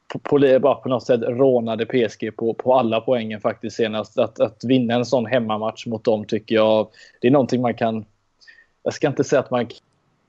på, 0.09 0.19
på, 0.19 0.75
på 0.83 0.89
något 0.89 1.07
sätt 1.07 1.21
rånade 1.23 1.87
PSG 1.87 2.37
på, 2.37 2.55
på 2.55 2.75
alla 2.75 3.01
poängen 3.01 3.41
faktiskt 3.41 3.77
senast. 3.77 4.19
Att, 4.19 4.41
att 4.41 4.65
vinna 4.65 4.95
en 4.95 5.05
sån 5.05 5.27
hemmamatch 5.27 5.87
mot 5.87 6.05
dem 6.05 6.25
tycker 6.25 6.55
jag, 6.55 6.89
det 7.21 7.29
är 7.29 7.33
någonting 7.33 7.63
man 7.63 7.75
kan... 7.75 8.05
Jag 8.83 8.95
ska 8.95 9.09
inte 9.09 9.25
säga 9.25 9.41
att 9.41 9.51
man 9.51 9.67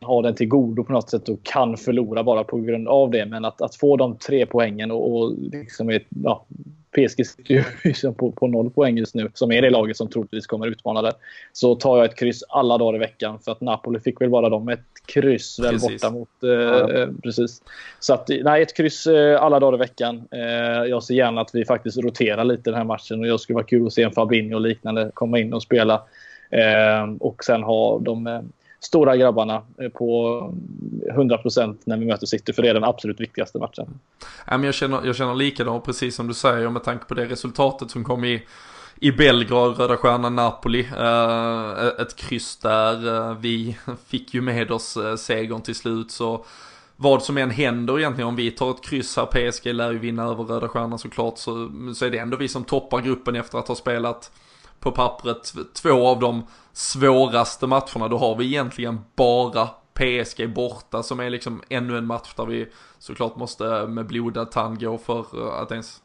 har 0.02 0.24
den 0.24 0.36
till 0.36 0.48
godo 0.48 0.84
på 0.84 0.94
något 0.94 1.10
sätt 1.10 1.30
och 1.30 1.44
kan 1.44 1.78
förlora 1.78 2.24
bara 2.24 2.44
på 2.44 2.58
grund 2.58 2.88
av 2.88 3.12
det. 3.12 3.26
Men 3.26 3.46
att, 3.46 3.62
att 3.62 3.76
få 3.76 3.98
de 3.98 4.16
tre 4.16 4.46
poängen 4.46 4.92
och, 4.92 5.16
och 5.16 5.34
liksom 5.38 5.90
ett, 5.90 6.06
ja, 6.24 6.46
PSG 6.92 7.26
sitter 7.28 7.54
ju 7.54 8.12
på, 8.18 8.32
på 8.32 8.48
noll 8.48 8.70
poäng 8.70 8.98
just 8.98 9.16
nu, 9.16 9.32
som 9.34 9.52
är 9.52 9.62
det 9.62 9.70
laget 9.70 9.98
som 9.98 10.10
troligtvis 10.10 10.48
kommer 10.48 10.68
utmana 10.68 11.02
det. 11.02 11.12
Så 11.54 11.76
tar 11.76 11.98
jag 11.98 12.06
ett 12.06 12.16
kryss 12.16 12.44
alla 12.50 12.78
dagar 12.78 12.96
i 12.96 13.00
veckan, 13.00 13.40
för 13.40 13.52
att 13.52 13.62
Napoli 13.62 14.00
fick 14.00 14.22
väl 14.22 14.30
bara 14.30 14.50
dem 14.50 14.70
ett 14.70 14.80
kryss 15.06 15.60
väl 15.60 15.72
precis. 15.72 16.02
borta 16.02 16.14
mot... 16.14 16.44
Eh, 16.44 16.50
ja. 16.50 17.08
Precis. 17.24 17.62
Så 18.00 18.14
att, 18.14 18.30
nej, 18.44 18.62
ett 18.62 18.78
kryss 18.78 19.08
eh, 19.08 19.42
alla 19.42 19.60
dagar 19.60 19.78
i 19.78 19.80
veckan. 19.80 20.28
Eh, 20.32 20.90
jag 20.90 21.04
ser 21.04 21.16
gärna 21.16 21.42
att 21.42 21.56
vi 21.56 21.66
faktiskt 21.66 21.98
roterar 21.98 22.44
lite 22.44 22.70
den 22.70 22.78
här 22.78 22.84
matchen 22.84 23.20
och 23.20 23.28
jag 23.28 23.40
skulle 23.40 23.56
vara 23.56 23.66
kul 23.66 23.88
att 23.88 23.94
se 23.94 24.04
en 24.04 24.12
Fabinho 24.12 24.56
och 24.56 24.62
liknande 24.62 25.12
komma 25.14 25.40
in 25.40 25.54
och 25.54 25.64
spela. 25.64 26.04
Eh, 26.50 27.14
och 27.20 27.44
sen 27.44 27.64
ha 27.64 28.00
de 28.00 28.28
eh, 28.28 28.42
stora 28.80 29.18
grabbarna 29.18 29.64
eh, 29.82 29.90
på 29.90 30.40
100% 31.12 31.78
när 31.86 31.98
vi 31.98 32.06
möter 32.06 32.26
City, 32.26 32.54
för 32.54 32.62
det 32.62 32.70
är 32.70 32.74
den 32.74 32.84
absolut 32.84 33.20
viktigaste 33.20 33.60
matchen. 33.60 34.00
jag, 34.46 34.74
känner, 34.74 35.06
jag 35.06 35.16
känner 35.16 35.36
likadant, 35.36 35.86
precis 35.86 36.16
som 36.16 36.28
du 36.28 36.34
säger, 36.34 36.70
med 36.70 36.84
tanke 36.84 37.06
på 37.06 37.14
det 37.14 37.26
resultatet 37.26 37.92
som 37.92 38.04
kom 38.04 38.24
i 38.26 38.44
i 39.02 39.12
Belgrad, 39.12 39.80
Röda 39.80 39.98
Stjärnan, 39.98 40.36
Napoli. 40.36 40.88
Eh, 40.98 42.02
ett 42.02 42.16
kryss 42.16 42.58
där. 42.58 43.30
Eh, 43.30 43.38
vi 43.38 43.78
fick 44.08 44.34
ju 44.34 44.42
med 44.42 44.72
oss 44.72 44.98
segern 45.18 45.62
till 45.62 45.76
slut. 45.76 46.12
Så 46.12 46.46
vad 47.02 47.24
som 47.24 47.38
än 47.38 47.50
händer 47.50 48.00
egentligen 48.00 48.28
om 48.28 48.36
vi 48.36 48.52
tar 48.52 48.72
ett 48.72 48.84
kryss 48.84 49.18
här, 49.18 49.26
PSG 49.26 49.74
lär 49.74 49.92
ju 49.92 50.00
vinna 50.00 50.24
över 50.24 50.44
Röda 50.44 50.68
Stjärnan 50.68 51.00
såklart. 51.00 51.38
Så, 51.38 51.72
så 51.96 52.06
är 52.06 52.10
det 52.10 52.18
ändå 52.18 52.38
vi 52.38 52.48
som 52.48 52.64
toppar 52.64 53.02
gruppen 53.02 53.36
efter 53.36 53.58
att 53.58 53.68
ha 53.68 53.76
spelat 53.76 54.32
på 54.80 54.92
pappret 54.92 55.54
två 55.74 56.08
av 56.08 56.20
de 56.20 56.44
svåraste 56.74 57.68
matcherna. 57.68 58.08
Då 58.08 58.18
har 58.18 58.36
vi 58.36 58.46
egentligen 58.46 59.00
bara 59.16 59.70
PSG 59.94 60.54
borta 60.54 61.04
som 61.04 61.20
är 61.20 61.30
liksom 61.30 61.62
ännu 61.70 61.98
en 61.98 62.06
match 62.06 62.34
där 62.36 62.46
vi 62.46 62.68
såklart 63.00 63.36
måste 63.36 63.88
med 63.88 64.08
blodad 64.08 64.52
tand 64.52 64.80
gå 64.80 64.98
för 64.98 65.48
eh, 65.48 65.62
att 65.62 65.72
ens 65.72 66.02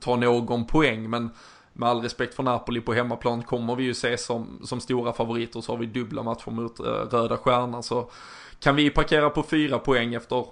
ta 0.00 0.16
någon 0.16 0.66
poäng. 0.66 1.10
Men 1.10 1.30
med 1.72 1.88
all 1.88 2.02
respekt 2.02 2.34
för 2.34 2.42
Napoli 2.42 2.80
på 2.80 2.92
hemmaplan 2.92 3.42
kommer 3.42 3.76
vi 3.76 3.84
ju 3.84 3.94
se 3.94 4.18
som, 4.18 4.60
som 4.64 4.80
stora 4.80 5.12
favoriter 5.12 5.60
så 5.60 5.72
har 5.72 5.78
vi 5.78 5.86
dubbla 5.86 6.22
matcher 6.22 6.50
mot 6.50 6.80
eh, 6.80 6.84
Röda 6.84 7.36
Stjärnan. 7.36 7.82
Så 7.82 8.10
kan 8.60 8.76
vi 8.76 8.90
parkera 8.90 9.30
på 9.30 9.42
fyra 9.42 9.78
poäng 9.78 10.14
efter 10.14 10.46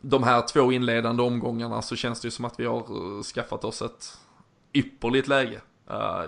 de 0.00 0.22
här 0.22 0.42
två 0.42 0.72
inledande 0.72 1.22
omgångarna 1.22 1.82
så 1.82 1.96
känns 1.96 2.20
det 2.20 2.26
ju 2.26 2.30
som 2.30 2.44
att 2.44 2.60
vi 2.60 2.66
har 2.66 2.78
eh, 2.78 3.22
skaffat 3.22 3.64
oss 3.64 3.82
ett 3.82 4.18
ypperligt 4.74 5.28
läge 5.28 5.60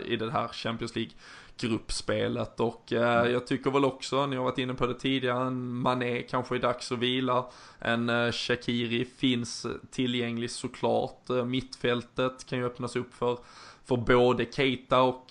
i 0.04 0.16
det 0.16 0.30
här 0.30 0.48
Champions 0.48 0.96
League 0.96 1.12
gruppspelet 1.60 2.60
och 2.60 2.92
uh, 2.92 2.98
jag 3.00 3.46
tycker 3.46 3.70
väl 3.70 3.84
också, 3.84 4.26
ni 4.26 4.36
har 4.36 4.44
varit 4.44 4.58
inne 4.58 4.74
på 4.74 4.86
det 4.86 4.94
tidigare, 4.94 5.46
en 5.46 5.72
Mané 5.72 6.22
kanske 6.22 6.54
är 6.54 6.58
dags 6.58 6.92
att 6.92 6.98
vila. 6.98 7.46
En 7.78 8.10
uh, 8.10 8.32
Shakiri 8.32 9.04
finns 9.04 9.66
tillgänglig 9.90 10.50
såklart. 10.50 11.28
Mittfältet 11.46 12.46
kan 12.46 12.58
ju 12.58 12.66
öppnas 12.66 12.96
upp 12.96 13.14
för, 13.14 13.38
för 13.84 13.96
både 13.96 14.46
Keita 14.52 15.00
och 15.00 15.26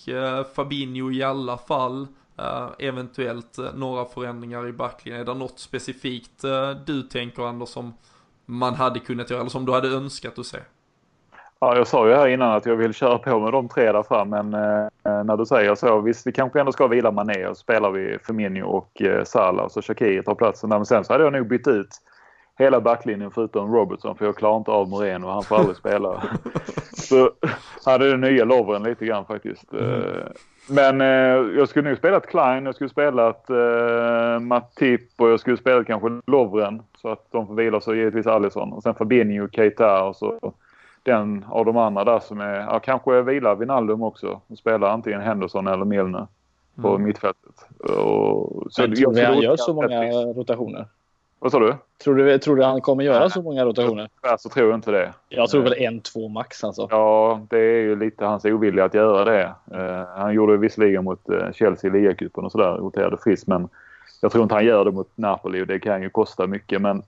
Fabinho 0.56 1.12
i 1.12 1.24
alla 1.24 1.58
fall. 1.58 2.08
Uh, 2.42 2.70
eventuellt 2.80 3.60
uh, 3.60 3.76
några 3.76 4.06
förändringar 4.06 4.68
i 4.68 4.74
backlinjen. 4.74 5.22
Är 5.22 5.26
det 5.26 5.34
något 5.34 5.60
specifikt 5.60 6.44
uh, 6.44 6.72
du 6.86 7.04
tänker 7.04 7.44
Anders 7.44 7.70
som 7.70 7.94
man 8.46 8.76
hade 8.76 9.00
kunnat 9.00 9.30
göra 9.30 9.40
eller 9.40 9.50
som 9.50 9.66
du 9.66 9.72
hade 9.72 9.88
önskat 9.88 10.40
att 10.40 10.46
se? 10.46 10.60
Ja, 11.60 11.76
jag 11.76 11.88
sa 11.88 12.08
ju 12.08 12.14
här 12.14 12.28
innan 12.28 12.52
att 12.52 12.66
jag 12.66 12.76
vill 12.76 12.94
köra 12.94 13.18
på 13.18 13.40
med 13.40 13.52
de 13.52 13.70
tre 13.70 13.92
där 13.92 14.04
fram 14.04 14.30
men 14.30 14.54
eh, 14.54 15.24
när 15.24 15.38
du 15.38 15.46
säger 15.46 15.76
så, 15.76 16.02
visst 16.02 16.28
vi 16.28 16.32
kanske 16.32 16.60
ändå 16.60 16.72
ska 16.72 16.88
vila 16.88 17.12
Mané 17.12 17.48
och 17.48 17.58
spelar 17.58 17.92
vi 17.92 18.18
Firmino 18.28 18.64
och 18.64 19.02
eh, 19.02 19.24
Salah 19.24 19.66
och 19.66 19.72
så 19.72 19.82
Shakiri 19.82 20.24
tar 20.24 20.36
platsen 20.36 20.70
där. 20.70 20.78
Men 20.78 20.86
sen 20.86 21.04
så 21.04 21.14
hade 21.14 21.24
jag 21.24 21.34
nog 21.34 21.48
bytt 21.48 21.68
ut 21.68 21.90
hela 22.58 22.82
backlinjen 22.82 23.32
förutom 23.32 23.76
Robertson 23.76 24.16
för 24.18 24.26
jag 24.26 24.36
klarar 24.36 24.58
inte 24.58 24.72
av 24.72 24.90
Moreno 24.90 25.28
och 25.28 25.34
han 25.34 25.44
får 25.44 25.56
aldrig 25.56 25.78
spela. 25.78 26.24
så 26.94 27.32
hade 27.86 28.12
det 28.12 28.18
nya 28.18 28.46
Lovren 28.46 28.84
lite 28.84 29.06
grann 29.06 29.26
faktiskt. 29.26 29.74
Mm. 29.74 30.02
Men 30.70 31.02
eh, 31.02 31.58
jag 31.58 31.70
skulle 31.70 31.90
nog 31.90 31.98
spelat 31.98 32.28
Klein, 32.28 32.66
jag 32.66 32.76
skulle 32.76 32.90
spelat 32.90 33.50
eh, 33.50 34.40
Matip 34.40 35.02
och 35.18 35.30
jag 35.30 35.40
skulle 35.40 35.58
spelat 35.58 35.88
kanske 35.88 36.22
Lovren 36.28 36.82
så 36.98 37.10
att 37.10 37.32
de 37.32 37.48
får 37.48 37.56
vila 37.56 37.82
så 37.82 37.96
givetvis 37.96 38.28
Alisson 38.28 38.74
och 38.74 38.84
sen 38.84 38.96
Fabinho, 38.96 39.48
Keita 39.52 40.04
och 40.04 40.16
så 40.16 40.54
den 41.08 41.46
av 41.50 41.66
de 41.66 41.78
andra 41.78 42.04
där 42.04 42.20
som 42.20 42.42
är, 42.42 42.56
ja, 42.56 42.80
kanske 42.80 43.22
vilar 43.22 43.56
Wijnaldum 43.56 44.04
också 44.04 44.42
och 44.48 44.58
spelar 44.58 44.90
antingen 44.90 45.22
Henderson 45.22 45.68
eller 45.68 45.86
Milner 45.86 46.28
på 46.82 46.90
mm. 46.90 47.04
mittfältet. 47.04 47.56
Och, 47.80 48.64
så 48.72 48.82
Men 48.82 48.96
tror 48.96 49.14
du 49.14 49.26
han 49.26 49.42
gör 49.42 49.56
så 49.58 49.74
många 49.74 50.12
rotationer? 50.12 50.88
Vad 51.40 51.52
sa 51.52 51.60
du? 51.60 51.76
Tror 52.04 52.16
du, 52.16 52.38
tror 52.38 52.56
du 52.56 52.64
han 52.64 52.82
kommer 52.82 53.04
göra 53.04 53.20
Nej. 53.20 53.32
så 53.32 53.42
många 53.42 53.66
rotationer? 53.66 54.10
Tyvärr 54.22 54.38
så 54.38 54.50
tror 54.50 54.70
jag 54.70 54.78
inte 54.78 54.92
det. 54.92 55.14
Jag 55.30 55.50
tror 55.50 55.62
väl 55.62 55.74
en, 55.74 56.00
två 56.00 56.28
max 56.28 56.64
alltså. 56.64 56.88
Ja, 56.92 57.42
det 57.50 57.58
är 57.58 57.82
ju 57.82 57.96
lite 57.96 58.26
hans 58.26 58.46
ovilja 58.46 58.86
att 58.86 58.94
göra 58.94 59.26
det. 59.26 59.54
Uh, 59.74 60.06
han 60.18 60.34
gjorde 60.34 60.54
det 60.54 60.58
visserligen 60.58 61.04
mot 61.04 61.30
uh, 61.30 61.52
Chelsea 61.52 61.90
i 61.90 61.94
ligacupen 61.94 62.46
och 62.46 62.52
sådär, 62.52 62.72
roterade 62.72 63.18
friskt 63.18 63.48
men 63.48 63.70
jag 64.22 64.32
tror 64.32 64.44
inte 64.44 64.56
han 64.56 64.66
gör 64.66 64.86
det 64.86 64.92
mot 64.92 65.12
Napoli 65.16 65.64
och 65.64 65.68
det 65.68 65.80
kan 65.80 66.02
ju 66.02 66.10
kosta 66.10 66.48
mycket 66.48 66.82
men 66.82 67.04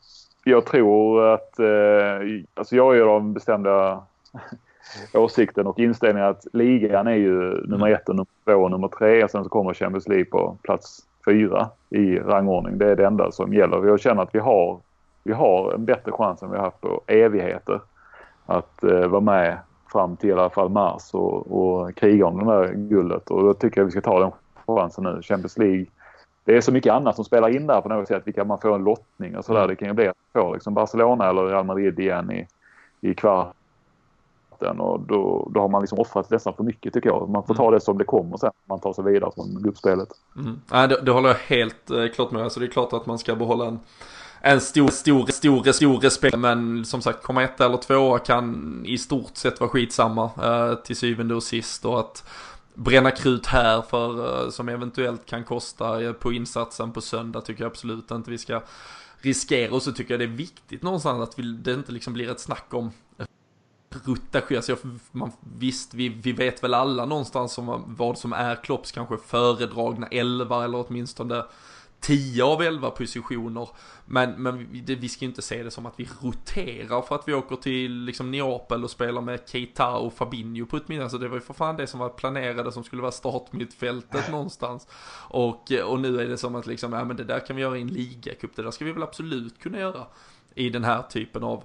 jag 0.49 0.65
tror 0.65 1.33
att, 1.33 1.59
eh, 1.59 2.41
alltså 2.53 2.75
jag 2.75 2.97
är 2.97 3.01
av 3.01 3.21
den 3.21 3.33
bestämda 3.33 4.03
åsikten 5.13 5.67
och 5.67 5.79
inställningen 5.79 6.29
att 6.29 6.47
ligan 6.53 7.07
är 7.07 7.15
ju 7.15 7.67
nummer 7.67 7.89
ett 7.89 8.09
och 8.09 8.15
nummer 8.15 8.27
två 8.45 8.53
och 8.53 8.71
nummer 8.71 8.87
tre. 8.87 9.27
Sen 9.27 9.43
så 9.43 9.49
kommer 9.49 9.73
Champions 9.73 10.07
League 10.07 10.25
på 10.25 10.57
plats 10.61 11.05
fyra 11.25 11.69
i 11.89 12.19
rangordning. 12.19 12.77
Det 12.77 12.91
är 12.91 12.95
det 12.95 13.05
enda 13.05 13.31
som 13.31 13.53
gäller. 13.53 13.87
Jag 13.87 13.99
känner 13.99 14.23
att 14.23 14.35
vi 14.35 14.39
har, 14.39 14.79
vi 15.23 15.33
har 15.33 15.73
en 15.73 15.85
bättre 15.85 16.11
chans 16.11 16.43
än 16.43 16.51
vi 16.51 16.57
har 16.57 16.63
haft 16.63 16.81
på 16.81 17.01
evigheter 17.07 17.81
att 18.45 18.83
eh, 18.83 19.07
vara 19.07 19.21
med 19.21 19.57
fram 19.91 20.15
till 20.15 20.29
i 20.29 20.33
alla 20.33 20.49
fall 20.49 20.69
mars 20.69 21.13
och, 21.13 21.61
och 21.61 21.95
kriga 21.95 22.25
om 22.25 22.37
det 22.37 22.45
där 22.45 22.73
guldet. 22.73 23.29
Och 23.29 23.43
då 23.43 23.53
tycker 23.53 23.81
jag 23.81 23.85
vi 23.85 23.91
ska 23.91 24.01
ta 24.01 24.19
den 24.19 24.31
chansen 24.65 25.03
nu. 25.03 25.21
Champions 25.21 25.57
League 25.57 25.85
det 26.49 26.57
är 26.57 26.61
så 26.61 26.71
mycket 26.71 26.93
annat 26.93 27.15
som 27.15 27.25
spelar 27.25 27.55
in 27.55 27.67
där 27.67 27.81
på 27.81 27.89
något 27.89 28.07
sätt. 28.07 28.21
Vilka 28.25 28.43
man 28.43 28.59
får 28.59 28.75
en 28.75 28.83
lottning 28.83 29.37
och 29.37 29.45
sådär. 29.45 29.59
Mm. 29.59 29.69
Det 29.69 29.75
kan 29.75 29.87
ju 29.87 29.93
bli 29.93 30.07
att 30.07 30.15
man 30.33 30.43
får 30.43 30.53
liksom 30.53 30.73
Barcelona 30.73 31.29
eller 31.29 31.45
Real 31.45 31.65
Madrid 31.65 31.99
igen 31.99 32.31
i, 32.31 32.47
i 33.01 33.13
kvarten. 33.13 34.79
Och 34.79 34.99
då, 34.99 35.51
då 35.53 35.59
har 35.59 35.69
man 35.69 35.81
liksom 35.81 35.99
offrat 35.99 36.29
nästan 36.29 36.53
för 36.53 36.63
mycket 36.63 36.93
tycker 36.93 37.09
jag. 37.09 37.29
Man 37.29 37.43
får 37.43 37.53
ta 37.53 37.63
mm. 37.63 37.73
det 37.73 37.81
som 37.81 37.97
det 37.97 38.03
kommer 38.03 38.37
sen. 38.37 38.51
Man 38.65 38.79
tar 38.79 38.93
sig 38.93 39.03
vidare 39.03 39.31
från 39.35 39.63
gruppspelet. 39.63 40.09
Mm. 40.37 40.61
Ja, 40.71 40.87
det, 40.87 41.01
det 41.01 41.11
håller 41.11 41.29
jag 41.29 41.35
helt 41.35 41.91
eh, 41.91 42.07
klart 42.07 42.31
med. 42.31 42.43
Alltså 42.43 42.59
det 42.59 42.65
är 42.65 42.71
klart 42.71 42.93
att 42.93 43.05
man 43.05 43.19
ska 43.19 43.35
behålla 43.35 43.67
en 43.67 43.79
en 44.41 44.61
stor, 44.61 44.87
stor, 44.87 45.25
stor, 45.31 45.71
stor 45.71 45.99
respekt. 45.99 46.37
Men 46.37 46.85
som 46.85 47.01
sagt, 47.01 47.23
komma 47.23 47.43
ett 47.43 47.61
eller 47.61 47.77
två 47.77 48.17
kan 48.17 48.81
i 48.85 48.97
stort 48.97 49.37
sett 49.37 49.59
vara 49.59 49.69
skitsamma 49.69 50.31
eh, 50.43 50.75
till 50.75 50.95
syvende 50.95 51.35
och 51.35 51.43
sist. 51.43 51.85
Och 51.85 51.99
att 51.99 52.23
bränna 52.79 53.11
krut 53.11 53.45
här 53.45 53.81
för, 53.81 54.43
eh, 54.43 54.49
som 54.49 54.69
eventuellt 54.69 55.25
kan 55.25 55.43
kosta 55.43 56.13
på 56.13 56.33
insatsen 56.33 56.91
på 56.91 57.01
söndag 57.01 57.41
tycker 57.41 57.63
jag 57.63 57.69
absolut 57.69 58.11
inte 58.11 58.31
vi 58.31 58.37
ska 58.37 58.61
riskera. 59.17 59.73
Och 59.73 59.83
så 59.83 59.91
tycker 59.91 60.13
jag 60.13 60.19
det 60.19 60.25
är 60.25 60.37
viktigt 60.37 60.83
någonstans 60.83 61.29
att 61.29 61.39
vi, 61.39 61.43
det 61.43 61.73
inte 61.73 61.91
liksom 61.91 62.13
blir 62.13 62.31
ett 62.31 62.39
snack 62.39 62.73
om 62.73 62.91
rutage. 64.05 64.51
Alltså 64.51 64.77
man, 65.11 65.31
visst, 65.57 65.93
vi, 65.93 66.09
vi 66.09 66.31
vet 66.31 66.63
väl 66.63 66.73
alla 66.73 67.05
någonstans 67.05 67.57
om 67.57 67.83
vad 67.97 68.17
som 68.17 68.33
är 68.33 68.55
Klopps 68.55 68.91
kanske 68.91 69.17
föredragna 69.17 70.07
elva 70.07 70.63
eller 70.63 70.85
åtminstone 70.87 71.43
10 71.99 72.43
av 72.43 72.61
11 72.61 72.91
positioner. 72.91 73.69
Men, 74.05 74.43
men 74.43 74.71
vi, 74.71 74.95
vi 74.95 75.09
ska 75.09 75.25
ju 75.25 75.29
inte 75.29 75.41
se 75.41 75.63
det 75.63 75.71
som 75.71 75.85
att 75.85 75.99
vi 75.99 76.09
roterar 76.21 77.01
för 77.01 77.15
att 77.15 77.27
vi 77.27 77.33
åker 77.33 77.55
till 77.55 77.91
liksom 77.91 78.31
Neapel 78.31 78.83
och 78.83 78.91
spelar 78.91 79.21
med 79.21 79.39
Keita 79.47 79.95
och 79.95 80.13
Fabinho 80.13 80.65
på 80.65 80.77
ett. 80.77 81.01
Alltså 81.01 81.17
det 81.17 81.27
var 81.27 81.35
ju 81.35 81.41
för 81.41 81.53
fan 81.53 81.77
det 81.77 81.87
som 81.87 81.99
var 81.99 82.09
planerade 82.09 82.71
som 82.71 82.83
skulle 82.83 83.01
vara 83.01 83.11
startmittfältet 83.11 84.31
någonstans. 84.31 84.87
Och, 85.29 85.71
och 85.71 85.99
nu 85.99 86.21
är 86.21 86.27
det 86.27 86.37
som 86.37 86.55
att 86.55 86.67
liksom, 86.67 86.93
ja 86.93 87.05
men 87.05 87.17
det 87.17 87.23
där 87.23 87.39
kan 87.39 87.55
vi 87.55 87.61
göra 87.61 87.77
i 87.77 87.81
en 87.81 87.87
ligacup, 87.87 88.55
det 88.55 88.61
där 88.61 88.71
ska 88.71 88.85
vi 88.85 88.91
väl 88.91 89.03
absolut 89.03 89.59
kunna 89.59 89.79
göra 89.79 90.07
i 90.55 90.69
den 90.69 90.83
här 90.83 91.01
typen 91.01 91.43
av 91.43 91.63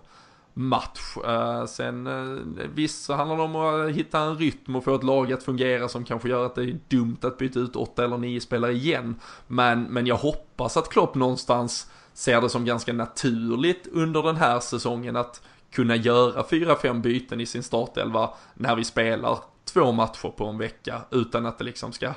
match. 0.55 1.17
Uh, 1.17 1.67
sen 1.67 2.07
uh, 2.07 2.67
visst 2.75 3.05
så 3.05 3.15
handlar 3.15 3.37
det 3.37 3.43
om 3.43 3.57
att 3.57 3.91
hitta 3.91 4.19
en 4.19 4.39
rytm 4.39 4.77
och 4.77 4.85
få 4.85 4.95
ett 4.95 5.05
lag 5.05 5.33
att 5.33 5.43
fungera 5.43 5.89
som 5.89 6.05
kanske 6.05 6.29
gör 6.29 6.47
att 6.47 6.55
det 6.55 6.63
är 6.63 6.79
dumt 6.89 7.19
att 7.23 7.39
byta 7.39 7.61
ut 7.61 7.77
åtta 7.77 8.05
eller 8.05 8.19
nio 8.19 8.41
spelare 8.41 8.73
igen. 8.73 9.21
Men, 9.47 9.83
men 9.83 10.07
jag 10.07 10.17
hoppas 10.17 10.77
att 10.77 10.89
Klopp 10.89 11.15
någonstans 11.15 11.91
ser 12.13 12.41
det 12.41 12.49
som 12.49 12.65
ganska 12.65 12.93
naturligt 12.93 13.87
under 13.93 14.23
den 14.23 14.37
här 14.37 14.61
säsongen 14.61 15.17
att 15.17 15.43
kunna 15.71 15.97
göra 15.97 16.45
fyra, 16.49 16.77
fem 16.77 17.03
byten 17.03 17.41
i 17.41 17.47
sin 17.47 17.63
startelva 17.63 18.31
när 18.55 18.77
vi 18.77 18.85
spelar 18.85 19.39
två 19.65 19.93
matcher 19.93 20.29
på 20.29 20.47
en 20.47 20.59
vecka 20.59 21.03
utan 21.11 21.47
att 21.47 21.59
det 21.59 21.65
liksom 21.65 21.93
ska 21.93 22.13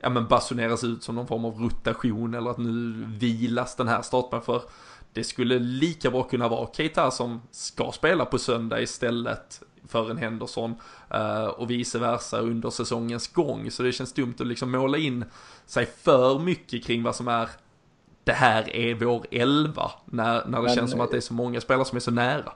ja 0.00 0.10
men 0.10 0.26
basuneras 0.26 0.84
ut 0.84 1.02
som 1.02 1.14
någon 1.14 1.26
form 1.26 1.44
av 1.44 1.58
rotation 1.62 2.34
eller 2.34 2.50
att 2.50 2.58
nu 2.58 3.04
vilas 3.08 3.76
den 3.76 3.88
här 3.88 4.02
starten 4.02 4.40
för 4.40 4.62
det 5.12 5.24
skulle 5.24 5.58
lika 5.58 6.10
bra 6.10 6.22
kunna 6.22 6.48
vara 6.48 6.68
Keita 6.72 7.10
som 7.10 7.42
ska 7.50 7.92
spela 7.92 8.24
på 8.24 8.38
söndag 8.38 8.80
istället 8.80 9.60
för 9.88 10.10
en 10.10 10.16
Henderson 10.16 10.74
uh, 11.14 11.44
och 11.44 11.70
vice 11.70 11.98
versa 11.98 12.38
under 12.38 12.70
säsongens 12.70 13.28
gång. 13.28 13.70
Så 13.70 13.82
det 13.82 13.92
känns 13.92 14.12
dumt 14.12 14.34
att 14.40 14.46
liksom 14.46 14.70
måla 14.70 14.98
in 14.98 15.24
sig 15.66 15.86
för 15.86 16.38
mycket 16.38 16.84
kring 16.84 17.02
vad 17.02 17.16
som 17.16 17.28
är 17.28 17.48
det 18.24 18.32
här 18.32 18.76
är 18.76 18.94
vår 18.94 19.26
elva 19.30 19.90
när, 20.04 20.46
när 20.46 20.58
det 20.58 20.64
Men, 20.64 20.74
känns 20.74 20.90
som 20.90 21.00
att 21.00 21.10
det 21.10 21.16
är 21.16 21.20
så 21.20 21.34
många 21.34 21.60
spelare 21.60 21.84
som 21.84 21.96
är 21.96 22.00
så 22.00 22.10
nära. 22.10 22.52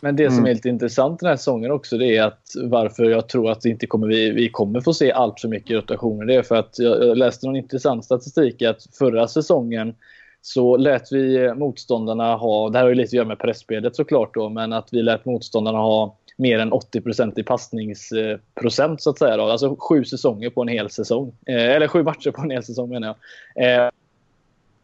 Men 0.00 0.16
det 0.16 0.28
som 0.28 0.38
mm. 0.38 0.50
är 0.50 0.54
lite 0.54 0.68
intressant 0.68 1.20
den 1.20 1.28
här 1.28 1.36
säsongen 1.36 1.70
också 1.70 1.98
det 1.98 2.16
är 2.16 2.22
att 2.22 2.42
varför 2.64 3.04
jag 3.04 3.28
tror 3.28 3.50
att 3.50 3.64
inte 3.64 3.86
kommer, 3.86 4.06
vi, 4.06 4.30
vi 4.30 4.48
kommer 4.48 4.80
få 4.80 4.94
se 4.94 5.12
allt 5.12 5.40
för 5.40 5.48
mycket 5.48 5.76
rotationer. 5.76 6.26
Det 6.26 6.34
är 6.34 6.42
för 6.42 6.56
att 6.56 6.78
jag 6.78 7.18
läste 7.18 7.46
någon 7.46 7.56
intressant 7.56 8.04
statistik 8.04 8.62
att 8.62 8.86
förra 8.98 9.28
säsongen 9.28 9.94
så 10.42 10.76
lät 10.76 11.12
vi 11.12 11.36
eh, 11.36 11.54
motståndarna 11.54 12.36
ha, 12.36 12.70
det 12.70 12.78
här 12.78 12.84
har 12.84 12.88
ju 12.88 12.94
lite 12.94 13.08
att 13.08 13.12
göra 13.12 13.28
med 13.28 13.38
pressspelet 13.38 13.96
såklart 13.96 14.34
då, 14.34 14.48
men 14.48 14.72
att 14.72 14.88
vi 14.92 15.02
lät 15.02 15.24
motståndarna 15.24 15.78
ha 15.78 16.16
mer 16.36 16.58
än 16.58 16.72
80% 16.72 17.40
i 17.40 17.42
passningsprocent 17.42 19.02
så 19.02 19.10
att 19.10 19.18
säga. 19.18 19.36
Då. 19.36 19.42
Alltså 19.42 19.76
sju 19.78 20.04
säsonger 20.04 20.50
på 20.50 20.62
en 20.62 20.68
hel 20.68 20.90
säsong. 20.90 21.34
Eh, 21.46 21.70
eller 21.70 21.88
sju 21.88 22.02
matcher 22.02 22.30
på 22.30 22.42
en 22.42 22.50
hel 22.50 22.62
säsong 22.62 22.88
menar 22.88 23.16
jag. 23.54 23.84
Eh, 23.84 23.90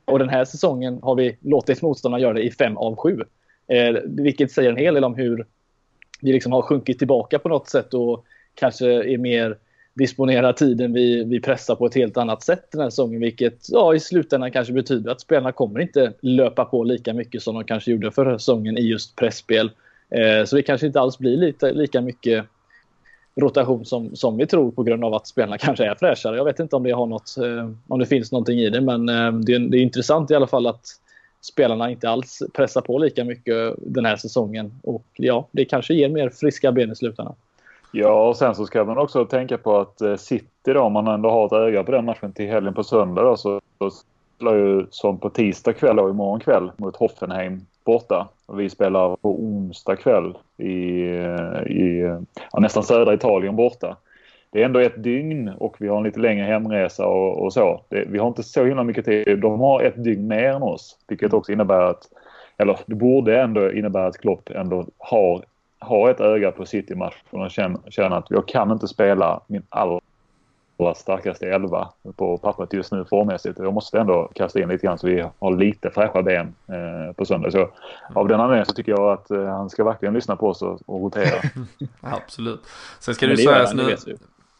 och 0.04 0.18
den 0.18 0.28
här 0.28 0.44
säsongen 0.44 0.98
har 1.02 1.14
vi 1.14 1.36
låtit 1.40 1.82
motståndarna 1.82 2.22
göra 2.22 2.32
det 2.32 2.42
i 2.42 2.50
fem 2.50 2.76
av 2.76 2.96
sju. 2.96 3.20
Eh, 3.66 3.96
vilket 4.04 4.52
säger 4.52 4.70
en 4.70 4.76
hel 4.76 4.94
del 4.94 5.04
om 5.04 5.14
hur 5.14 5.46
vi 6.20 6.32
liksom 6.32 6.52
har 6.52 6.62
sjunkit 6.62 6.98
tillbaka 6.98 7.38
på 7.38 7.48
något 7.48 7.68
sätt 7.68 7.94
och 7.94 8.24
kanske 8.54 8.86
är 8.86 9.18
mer 9.18 9.58
disponerar 9.98 10.52
tiden 10.52 10.92
vi, 10.92 11.24
vi 11.24 11.40
pressar 11.40 11.74
på 11.74 11.86
ett 11.86 11.94
helt 11.94 12.16
annat 12.16 12.42
sätt 12.42 12.72
den 12.72 12.80
här 12.80 12.90
säsongen. 12.90 13.20
Vilket 13.20 13.66
ja, 13.68 13.94
i 13.94 14.00
slutändan 14.00 14.52
kanske 14.52 14.72
betyder 14.72 15.10
att 15.10 15.20
spelarna 15.20 15.52
kommer 15.52 15.80
inte 15.80 16.12
löpa 16.20 16.64
på 16.64 16.84
lika 16.84 17.14
mycket 17.14 17.42
som 17.42 17.54
de 17.54 17.64
kanske 17.64 17.90
gjorde 17.90 18.10
förra 18.10 18.38
säsongen 18.38 18.78
i 18.78 18.80
just 18.80 19.16
pressspel. 19.16 19.70
Eh, 20.10 20.44
så 20.44 20.56
det 20.56 20.62
kanske 20.62 20.86
inte 20.86 21.00
alls 21.00 21.18
blir 21.18 21.36
lite, 21.36 21.72
lika 21.72 22.00
mycket 22.00 22.44
rotation 23.40 23.84
som, 23.84 24.16
som 24.16 24.36
vi 24.36 24.46
tror 24.46 24.70
på 24.70 24.82
grund 24.82 25.04
av 25.04 25.14
att 25.14 25.26
spelarna 25.26 25.58
kanske 25.58 25.84
är 25.84 25.94
fräschare. 25.94 26.36
Jag 26.36 26.44
vet 26.44 26.60
inte 26.60 26.76
om 26.76 26.82
det, 26.82 26.90
har 26.90 27.06
något, 27.06 27.36
eh, 27.36 27.70
om 27.88 27.98
det 27.98 28.06
finns 28.06 28.32
någonting 28.32 28.58
i 28.58 28.70
det 28.70 28.80
men 28.80 29.08
eh, 29.08 29.32
det, 29.32 29.58
det 29.58 29.78
är 29.78 29.82
intressant 29.82 30.30
i 30.30 30.34
alla 30.34 30.46
fall 30.46 30.66
att 30.66 30.86
spelarna 31.40 31.90
inte 31.90 32.08
alls 32.08 32.42
pressar 32.54 32.80
på 32.80 32.98
lika 32.98 33.24
mycket 33.24 33.74
den 33.76 34.04
här 34.04 34.16
säsongen. 34.16 34.72
Och 34.82 35.06
ja, 35.14 35.48
det 35.52 35.64
kanske 35.64 35.94
ger 35.94 36.08
mer 36.08 36.30
friska 36.30 36.72
ben 36.72 36.92
i 36.92 36.96
slutändan. 36.96 37.34
Ja, 37.92 38.28
och 38.28 38.36
sen 38.36 38.54
så 38.54 38.66
ska 38.66 38.84
man 38.84 38.98
också 38.98 39.24
tänka 39.24 39.58
på 39.58 39.78
att 39.78 40.00
eh, 40.00 40.16
City 40.16 40.72
då, 40.72 40.80
om 40.80 40.92
man 40.92 41.06
ändå 41.06 41.30
har 41.30 41.46
ett 41.46 41.52
öga 41.52 41.84
på 41.84 41.92
den 41.92 42.04
matchen 42.04 42.32
till 42.32 42.48
helgen 42.48 42.74
på 42.74 42.84
söndag 42.84 43.22
då, 43.22 43.36
så, 43.36 43.60
så 43.78 43.90
spelar 44.36 44.54
ju 44.54 44.86
som 44.90 45.18
på 45.18 45.30
tisdag 45.30 45.72
kväll 45.72 45.98
och 45.98 46.10
imorgon 46.10 46.40
kväll 46.40 46.70
mot 46.76 46.96
Hoffenheim 46.96 47.60
borta. 47.84 48.28
Och 48.46 48.60
vi 48.60 48.70
spelar 48.70 49.16
på 49.16 49.40
onsdag 49.40 49.96
kväll 49.96 50.38
i, 50.56 51.00
eh, 51.00 51.62
i 51.62 52.16
ja, 52.52 52.60
nästan 52.60 52.82
södra 52.82 53.14
Italien 53.14 53.56
borta 53.56 53.96
det 54.50 54.60
är 54.60 54.64
ändå 54.64 54.80
ett 54.80 55.02
dygn 55.02 55.48
och 55.48 55.76
vi 55.78 55.88
har 55.88 55.96
en 55.96 56.02
lite 56.02 56.20
längre 56.20 56.44
hemresa 56.44 57.06
och, 57.06 57.44
och 57.44 57.52
så. 57.52 57.80
Det, 57.88 58.04
vi 58.08 58.18
har 58.18 58.28
inte 58.28 58.42
så 58.42 58.64
himla 58.64 58.84
mycket 58.84 59.04
tid. 59.04 59.38
De 59.38 59.60
har 59.60 59.82
ett 59.82 60.04
dygn 60.04 60.28
mer 60.28 60.48
än 60.48 60.62
oss. 60.62 60.98
Vilket 61.08 61.32
också 61.32 61.52
innebär 61.52 61.80
att, 61.80 62.08
eller 62.56 62.78
det 62.86 62.94
borde 62.94 63.40
ändå 63.40 63.72
innebära 63.72 64.06
att 64.06 64.18
Klopp 64.18 64.50
ändå 64.50 64.86
har, 64.98 65.44
har 65.78 66.10
ett 66.10 66.20
öga 66.20 66.50
på 66.50 66.66
City-matchen 66.66 67.40
och 67.40 67.50
känner, 67.50 67.80
känner 67.90 68.16
att 68.16 68.30
jag 68.30 68.48
kan 68.48 68.70
inte 68.72 68.88
spela 68.88 69.40
min 69.46 69.62
allra 69.68 70.00
starkaste 70.96 71.46
elva 71.46 71.88
på 72.16 72.38
pappret 72.38 72.72
just 72.72 72.92
nu 72.92 73.04
formmässigt. 73.04 73.58
Jag 73.58 73.74
måste 73.74 73.98
ändå 73.98 74.30
kasta 74.34 74.60
in 74.60 74.68
lite 74.68 74.86
grann 74.86 74.98
så 74.98 75.06
vi 75.06 75.24
har 75.38 75.56
lite 75.56 75.90
fräscha 75.90 76.22
ben 76.22 76.54
eh, 76.66 77.12
på 77.12 77.24
söndag. 77.24 77.50
Så 77.50 77.70
av 78.14 78.28
den 78.28 78.40
anledningen 78.40 78.66
så 78.66 78.72
tycker 78.72 78.92
jag 78.92 79.12
att 79.12 79.30
eh, 79.30 79.44
han 79.44 79.70
ska 79.70 79.84
verkligen 79.84 80.14
lyssna 80.14 80.36
på 80.36 80.48
oss 80.48 80.62
och, 80.62 80.80
och 80.86 81.00
rotera. 81.00 81.42
Absolut. 82.00 82.60
Sen 83.00 83.14
ska 83.14 83.26
det 83.26 83.32
ju 83.32 83.36
sägas 83.36 83.74
nu, 83.74 83.96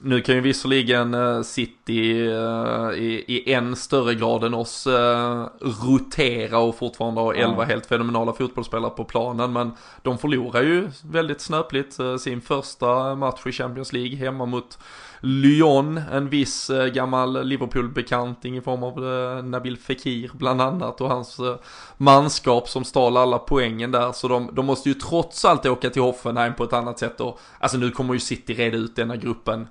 nu 0.01 0.21
kan 0.21 0.35
ju 0.35 0.41
visserligen 0.41 1.15
uh, 1.15 1.43
City 1.43 2.29
uh, 2.29 2.93
i, 2.95 3.25
i 3.27 3.53
en 3.53 3.77
större 3.77 4.15
grad 4.15 4.45
än 4.45 4.55
oss 4.55 4.87
uh, 4.87 5.47
rotera 5.61 6.59
och 6.59 6.79
fortfarande 6.79 7.21
ha 7.21 7.35
elva 7.35 7.65
helt 7.65 7.87
fenomenala 7.87 8.33
fotbollsspelare 8.33 8.91
på 8.91 9.05
planen. 9.05 9.53
Men 9.53 9.73
de 10.03 10.19
förlorar 10.19 10.63
ju 10.63 10.91
väldigt 11.05 11.41
snöpligt 11.41 11.99
sin 12.21 12.41
första 12.41 13.15
match 13.15 13.47
i 13.47 13.53
Champions 13.53 13.93
League 13.93 14.17
hemma 14.17 14.47
mot 14.47 14.79
Lyon, 15.21 16.01
en 16.13 16.29
viss 16.29 16.71
eh, 16.71 16.87
gammal 16.87 17.47
Liverpool-bekanting 17.47 18.57
i 18.57 18.61
form 18.61 18.83
av 18.83 19.07
eh, 19.07 19.45
Nabil 19.45 19.79
Fekir 19.79 20.31
bland 20.35 20.61
annat 20.63 21.01
och 21.01 21.09
hans 21.09 21.39
eh, 21.39 21.57
manskap 21.97 22.69
som 22.69 22.85
stal 22.85 23.17
alla 23.17 23.39
poängen 23.39 23.91
där. 23.91 24.13
Så 24.13 24.29
de, 24.29 24.51
de 24.55 24.67
måste 24.67 24.89
ju 24.89 24.95
trots 24.95 25.45
allt 25.45 25.67
åka 25.67 25.91
till 25.91 26.03
Hoffenheim 26.03 26.55
på 26.55 26.65
ett 26.65 26.73
annat 26.73 26.99
sätt 26.99 27.21
och 27.21 27.41
alltså 27.59 27.79
nu 27.79 27.91
kommer 27.91 28.15
ju 28.15 28.21
City 28.21 28.55
reda 28.55 28.77
ut 28.77 28.97
denna 28.97 29.17
gruppen 29.17 29.67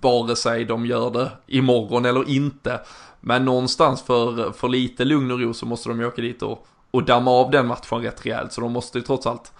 vare 0.00 0.36
sig 0.36 0.64
de 0.64 0.86
gör 0.86 1.10
det 1.10 1.30
imorgon 1.46 2.04
eller 2.04 2.28
inte. 2.28 2.80
Men 3.20 3.44
någonstans 3.44 4.02
för, 4.02 4.52
för 4.52 4.68
lite 4.68 5.04
lugn 5.04 5.30
och 5.30 5.40
ro 5.40 5.54
så 5.54 5.66
måste 5.66 5.88
de 5.88 6.00
ju 6.00 6.06
åka 6.06 6.22
dit 6.22 6.42
och, 6.42 6.66
och 6.90 7.04
damma 7.04 7.30
av 7.30 7.50
den 7.50 7.66
matchen 7.66 8.02
rätt 8.02 8.26
rejält. 8.26 8.52
Så 8.52 8.60
de 8.60 8.72
måste 8.72 8.98
ju 8.98 9.04
trots 9.04 9.26
allt 9.26 9.52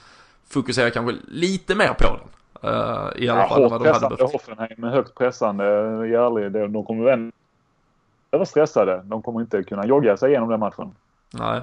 fokusera 0.48 0.90
kanske 0.90 1.16
lite 1.28 1.74
mer 1.74 1.94
på 1.98 2.04
den. 2.04 2.39
Uh, 2.64 2.70
I 3.16 3.28
alla 3.28 3.40
ja, 3.40 3.48
fall 3.48 3.70
vad 3.70 3.82
de 3.82 3.88
hade 3.88 4.16
behövt. 4.16 4.32
Hoffenheim 4.32 4.84
är 4.84 4.90
högt 4.90 5.14
pressande. 5.14 5.64
Järlig. 6.08 6.52
De 6.52 6.84
kommer 6.84 7.04
väl 7.04 7.32
vara 8.30 8.46
stressade. 8.46 9.02
De 9.04 9.22
kommer 9.22 9.40
inte 9.40 9.62
kunna 9.62 9.86
jogga 9.86 10.16
sig 10.16 10.30
igenom 10.30 10.48
den 10.48 10.60
matchen. 10.60 10.94
Nej. 11.34 11.60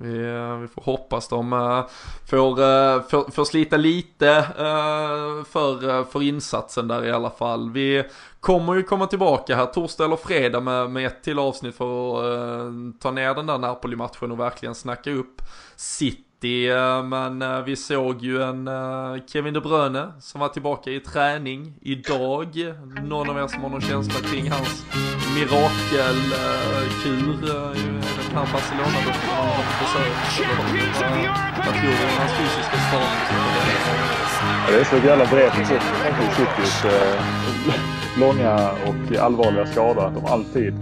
Vi, 0.00 0.34
eh, 0.34 0.56
vi 0.56 0.68
får 0.68 0.82
hoppas 0.82 1.28
de 1.28 1.50
får, 2.26 2.56
får, 3.08 3.30
får, 3.30 3.44
slita 3.44 3.76
lite 3.76 4.46
för, 5.48 6.04
för 6.04 6.22
insatsen 6.22 6.88
där 6.88 7.04
i 7.04 7.12
alla 7.12 7.30
fall. 7.30 7.70
Vi 7.70 8.04
kommer 8.40 8.74
ju 8.74 8.82
komma 8.82 9.06
tillbaka 9.06 9.56
här 9.56 9.66
torsdag 9.66 10.04
eller 10.04 10.16
fredag 10.16 10.60
med, 10.60 10.90
med 10.90 11.06
ett 11.06 11.22
till 11.22 11.38
avsnitt 11.38 11.76
för 11.76 12.18
att 12.18 13.00
ta 13.00 13.10
ner 13.10 13.34
den 13.34 13.46
där 13.46 13.58
Napoli-matchen 13.58 14.32
och 14.32 14.40
verkligen 14.40 14.74
snacka 14.74 15.10
upp 15.10 15.42
sitt 15.76 16.27
det, 16.40 16.68
eh, 16.68 17.02
men 17.02 17.42
eh, 17.42 17.60
vi 17.62 17.76
såg 17.76 18.22
ju 18.22 18.42
en 18.42 18.68
eh, 18.68 19.16
Kevin 19.26 19.54
De 19.54 19.60
Bruyne 19.60 20.12
som 20.20 20.40
var 20.40 20.48
tillbaka 20.48 20.90
i 20.90 21.00
träning 21.00 21.74
idag. 21.80 22.48
Någon 23.02 23.30
av 23.30 23.38
er 23.38 23.46
som 23.46 23.62
har 23.62 23.70
någon 23.70 23.80
känsla 23.80 24.28
kring 24.28 24.50
hans 24.50 24.84
mirakelkur, 25.34 26.32
den 28.28 28.36
här 28.36 28.48
Barcelona 28.52 28.98
då 29.06 29.10
han 29.10 29.46
har 29.46 29.54
på 29.56 29.62
besök. 29.84 30.12
Vad 31.56 31.74
tror 31.74 31.92
du 31.98 32.04
om 32.04 32.16
hans 32.18 32.32
fysiska 32.32 32.78
status? 32.88 33.28
Ja, 34.66 34.72
det 34.72 34.80
är 34.80 34.84
så 34.84 34.96
jävla 35.06 35.26
brett 35.26 35.60
i 35.60 35.64
Citys 36.36 36.84
långa 38.20 38.70
och 38.70 39.16
allvarliga 39.16 39.66
skada. 39.66 40.02
att 40.06 40.14
de 40.14 40.26
alltid 40.26 40.74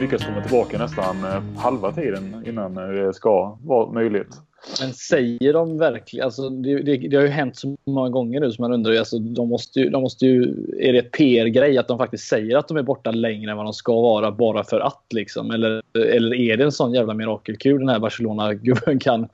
lyckas 0.00 0.24
komma 0.24 0.40
tillbaka 0.40 0.78
nästan 0.78 1.16
halva 1.56 1.92
tiden 1.92 2.42
innan 2.46 2.74
det 2.74 3.14
ska 3.14 3.58
vara 3.60 3.92
möjligt. 3.92 4.49
Men 4.80 4.92
säger 4.92 5.52
de 5.52 5.78
verkligen, 5.78 6.24
alltså 6.24 6.48
det, 6.48 6.82
det, 6.82 6.96
det, 6.96 7.16
har 7.16 7.22
ju 7.22 7.28
hänt 7.28 7.56
så 7.56 7.76
många 7.86 8.08
gånger 8.08 8.40
nu 8.40 8.52
som 8.52 8.62
man 8.62 8.72
undrar, 8.72 8.94
alltså 8.94 9.18
de 9.18 9.48
måste 9.48 9.80
ju, 9.80 9.90
de 9.90 10.02
måste 10.02 10.26
ju, 10.26 10.42
är 10.78 10.92
det 10.92 10.98
ett 10.98 11.12
PR-grej 11.12 11.78
att 11.78 11.88
de 11.88 11.98
faktiskt 11.98 12.28
säger 12.28 12.56
att 12.56 12.68
de 12.68 12.76
är 12.76 12.82
borta 12.82 13.10
längre 13.10 13.50
än 13.50 13.56
vad 13.56 13.66
de 13.66 13.72
ska 13.72 14.00
vara 14.00 14.30
bara 14.30 14.64
för 14.64 14.80
att 14.80 15.04
liksom? 15.14 15.50
Eller, 15.50 15.82
eller 15.94 16.34
är 16.34 16.56
det 16.56 16.64
en 16.64 16.72
sån 16.72 16.94
jävla 16.94 17.14
mirakelkur 17.14 17.78
den 17.78 17.88
här 17.88 17.98
Barcelona-gubben 17.98 18.98
kan, 18.98 19.28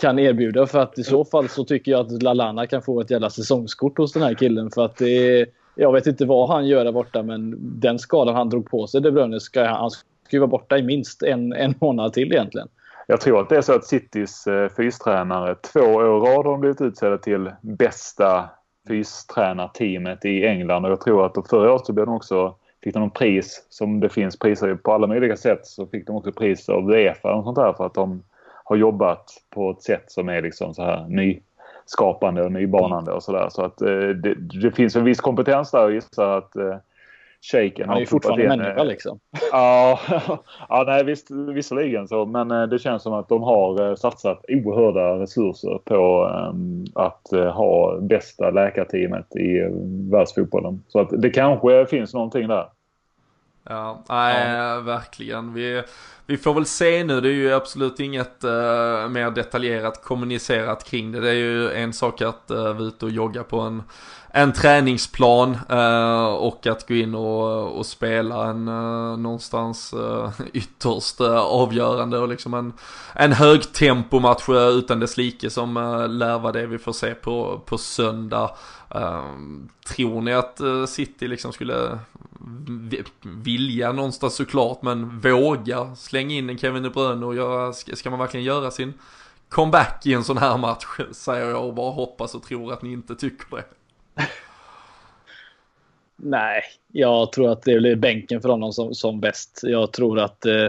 kan 0.00 0.18
erbjuda? 0.18 0.66
För 0.66 0.78
att 0.78 0.98
i 0.98 1.04
så 1.04 1.24
fall 1.24 1.48
så 1.48 1.64
tycker 1.64 1.92
jag 1.92 2.00
att 2.00 2.22
Lalana 2.22 2.66
kan 2.66 2.82
få 2.82 3.00
ett 3.00 3.10
jävla 3.10 3.30
säsongskort 3.30 3.98
hos 3.98 4.12
den 4.12 4.22
här 4.22 4.34
killen 4.34 4.70
för 4.70 4.84
att 4.84 4.96
det 4.96 5.40
är, 5.40 5.46
jag 5.74 5.92
vet 5.92 6.06
inte 6.06 6.24
vad 6.24 6.48
han 6.48 6.66
gör 6.66 6.84
där 6.84 6.92
borta 6.92 7.22
men 7.22 7.56
den 7.60 7.98
skadan 7.98 8.34
han 8.34 8.50
drog 8.50 8.70
på 8.70 8.86
sig, 8.86 9.00
De 9.00 9.10
Bruyne, 9.10 9.40
ska 9.40 9.64
han 9.64 9.90
ska 9.90 10.36
ju 10.36 10.38
vara 10.40 10.50
borta 10.50 10.78
i 10.78 10.82
minst 10.82 11.22
en, 11.22 11.52
en 11.52 11.74
månad 11.80 12.12
till 12.12 12.32
egentligen. 12.32 12.68
Jag 13.06 13.20
tror 13.20 13.40
att 13.40 13.48
det 13.48 13.56
är 13.56 13.60
så 13.60 13.74
att 13.74 13.84
Citys 13.84 14.46
eh, 14.46 14.68
fystränare 14.68 15.54
två 15.54 15.80
år 15.80 16.04
i 16.04 16.08
rad 16.08 16.46
har 16.46 16.58
blivit 16.58 16.80
utsedda 16.80 17.18
till 17.18 17.52
bästa 17.60 18.50
fystränarteamet 18.88 20.24
i 20.24 20.46
England 20.46 20.84
och 20.84 20.90
jag 20.90 21.00
tror 21.00 21.26
att 21.26 21.48
förra 21.50 21.72
året 21.72 21.86
så 21.86 21.92
blev 21.92 22.06
de 22.06 22.14
också 22.14 22.54
fick 22.84 22.94
de 22.94 23.00
någon 23.00 23.10
pris 23.10 23.66
som 23.68 24.00
det 24.00 24.08
finns 24.08 24.38
priser 24.38 24.74
på 24.74 24.92
alla 24.92 25.06
möjliga 25.06 25.36
sätt 25.36 25.66
så 25.66 25.86
fick 25.86 26.06
de 26.06 26.16
också 26.16 26.32
pris 26.32 26.68
av 26.68 26.90
Uefa 26.90 27.34
och 27.34 27.44
sånt 27.44 27.56
där 27.56 27.72
för 27.72 27.86
att 27.86 27.94
de 27.94 28.22
har 28.64 28.76
jobbat 28.76 29.30
på 29.50 29.70
ett 29.70 29.82
sätt 29.82 30.04
som 30.06 30.28
är 30.28 30.42
liksom 30.42 30.74
så 30.74 30.82
här 30.82 31.06
nyskapande 31.08 32.42
och 32.42 32.52
nybanande 32.52 33.12
och 33.12 33.22
sådär. 33.22 33.48
Så 33.50 33.64
att 33.64 33.80
eh, 33.80 34.08
det, 34.08 34.34
det, 34.34 34.70
finns 34.70 34.96
en 34.96 35.04
viss 35.04 35.20
kompetens 35.20 35.70
där 35.70 35.84
och 35.84 35.92
gissar 35.92 36.38
att 36.38 36.56
eh, 36.56 36.76
shaken. 37.40 37.88
Han 37.88 37.96
är 37.96 38.00
ju 38.00 38.06
fortfarande 38.06 38.48
människa 38.48 38.82
liksom. 38.82 39.18
Ja, 39.52 40.00
ja 40.68 40.84
nej, 40.86 41.04
visst, 41.04 41.30
visserligen 41.30 42.08
så. 42.08 42.26
Men 42.26 42.50
eh, 42.50 42.62
det 42.62 42.78
känns 42.78 43.02
som 43.02 43.12
att 43.12 43.28
de 43.28 43.42
har 43.42 43.88
eh, 43.88 43.94
satsat 43.94 44.44
oerhörda 44.48 45.22
resurser 45.22 45.78
på 45.84 46.28
um, 46.50 46.84
att 46.94 47.54
ha 47.54 48.00
bästa 48.00 48.50
läkarteamet 48.50 49.36
i 49.36 49.60
världsfotbollen. 50.12 50.82
Så 50.88 51.00
att 51.00 51.22
det 51.22 51.30
kanske 51.30 51.86
finns 51.86 52.14
någonting 52.14 52.48
där. 52.48 52.66
Ja, 53.68 54.04
nej, 54.08 54.50
ja. 54.50 54.80
verkligen. 54.80 55.52
Vi, 55.52 55.82
vi 56.26 56.36
får 56.36 56.54
väl 56.54 56.66
se 56.66 57.04
nu, 57.04 57.20
det 57.20 57.28
är 57.28 57.32
ju 57.32 57.52
absolut 57.52 58.00
inget 58.00 58.44
uh, 58.44 59.08
mer 59.08 59.30
detaljerat 59.30 60.04
kommunicerat 60.04 60.84
kring 60.84 61.12
det. 61.12 61.20
Det 61.20 61.28
är 61.28 61.34
ju 61.34 61.72
en 61.72 61.92
sak 61.92 62.22
att 62.22 62.50
uh, 62.50 62.56
vara 62.56 62.82
ute 62.82 63.04
och 63.04 63.10
jogga 63.10 63.44
på 63.44 63.60
en, 63.60 63.82
en 64.30 64.52
träningsplan 64.52 65.58
uh, 65.70 66.26
och 66.26 66.66
att 66.66 66.88
gå 66.88 66.94
in 66.94 67.14
och, 67.14 67.78
och 67.78 67.86
spela 67.86 68.46
en 68.50 68.68
uh, 68.68 69.18
någonstans 69.18 69.94
uh, 69.94 70.30
ytterst 70.52 71.20
avgörande 71.20 72.18
och 72.18 72.28
liksom 72.28 72.54
en, 72.54 72.72
en 73.14 73.32
högtempomatch 73.32 74.48
utan 74.48 75.00
dess 75.00 75.16
like 75.16 75.50
som 75.50 75.76
uh, 75.76 76.08
lär 76.08 76.38
vara 76.38 76.52
det 76.52 76.66
vi 76.66 76.78
får 76.78 76.92
se 76.92 77.14
på, 77.14 77.60
på 77.66 77.78
söndag. 77.78 78.50
tror 79.86 80.20
ni 80.20 80.32
att 80.32 80.60
City 80.88 81.28
liksom 81.28 81.52
skulle 81.52 81.98
vilja 83.22 83.92
någonstans 83.92 84.34
såklart 84.34 84.82
men 84.82 85.20
våga 85.20 85.94
slänga 85.94 86.34
in 86.34 86.50
en 86.50 86.58
Kevin 86.58 86.82
De 86.82 86.88
Bruyne 86.90 87.26
och 87.26 87.36
göra, 87.36 87.72
ska, 87.72 88.10
man 88.10 88.18
verkligen 88.18 88.46
göra 88.46 88.70
sin 88.70 88.92
comeback 89.48 90.06
i 90.06 90.12
en 90.12 90.24
sån 90.24 90.38
här 90.38 90.58
match 90.58 90.86
säger 91.12 91.50
jag 91.50 91.66
och 91.66 91.74
bara 91.74 91.90
hoppas 91.90 92.34
och 92.34 92.42
tror 92.42 92.72
att 92.72 92.82
ni 92.82 92.92
inte 92.92 93.14
tycker 93.14 93.56
det. 93.56 93.64
Nej, 96.16 96.62
jag 96.92 97.32
tror 97.32 97.50
att 97.50 97.62
det 97.62 97.78
blir 97.78 97.96
bänken 97.96 98.40
för 98.40 98.48
honom 98.48 98.72
som, 98.72 98.94
som 98.94 99.20
bäst. 99.20 99.60
Jag 99.62 99.92
tror 99.92 100.18
att, 100.18 100.46
eh, 100.46 100.66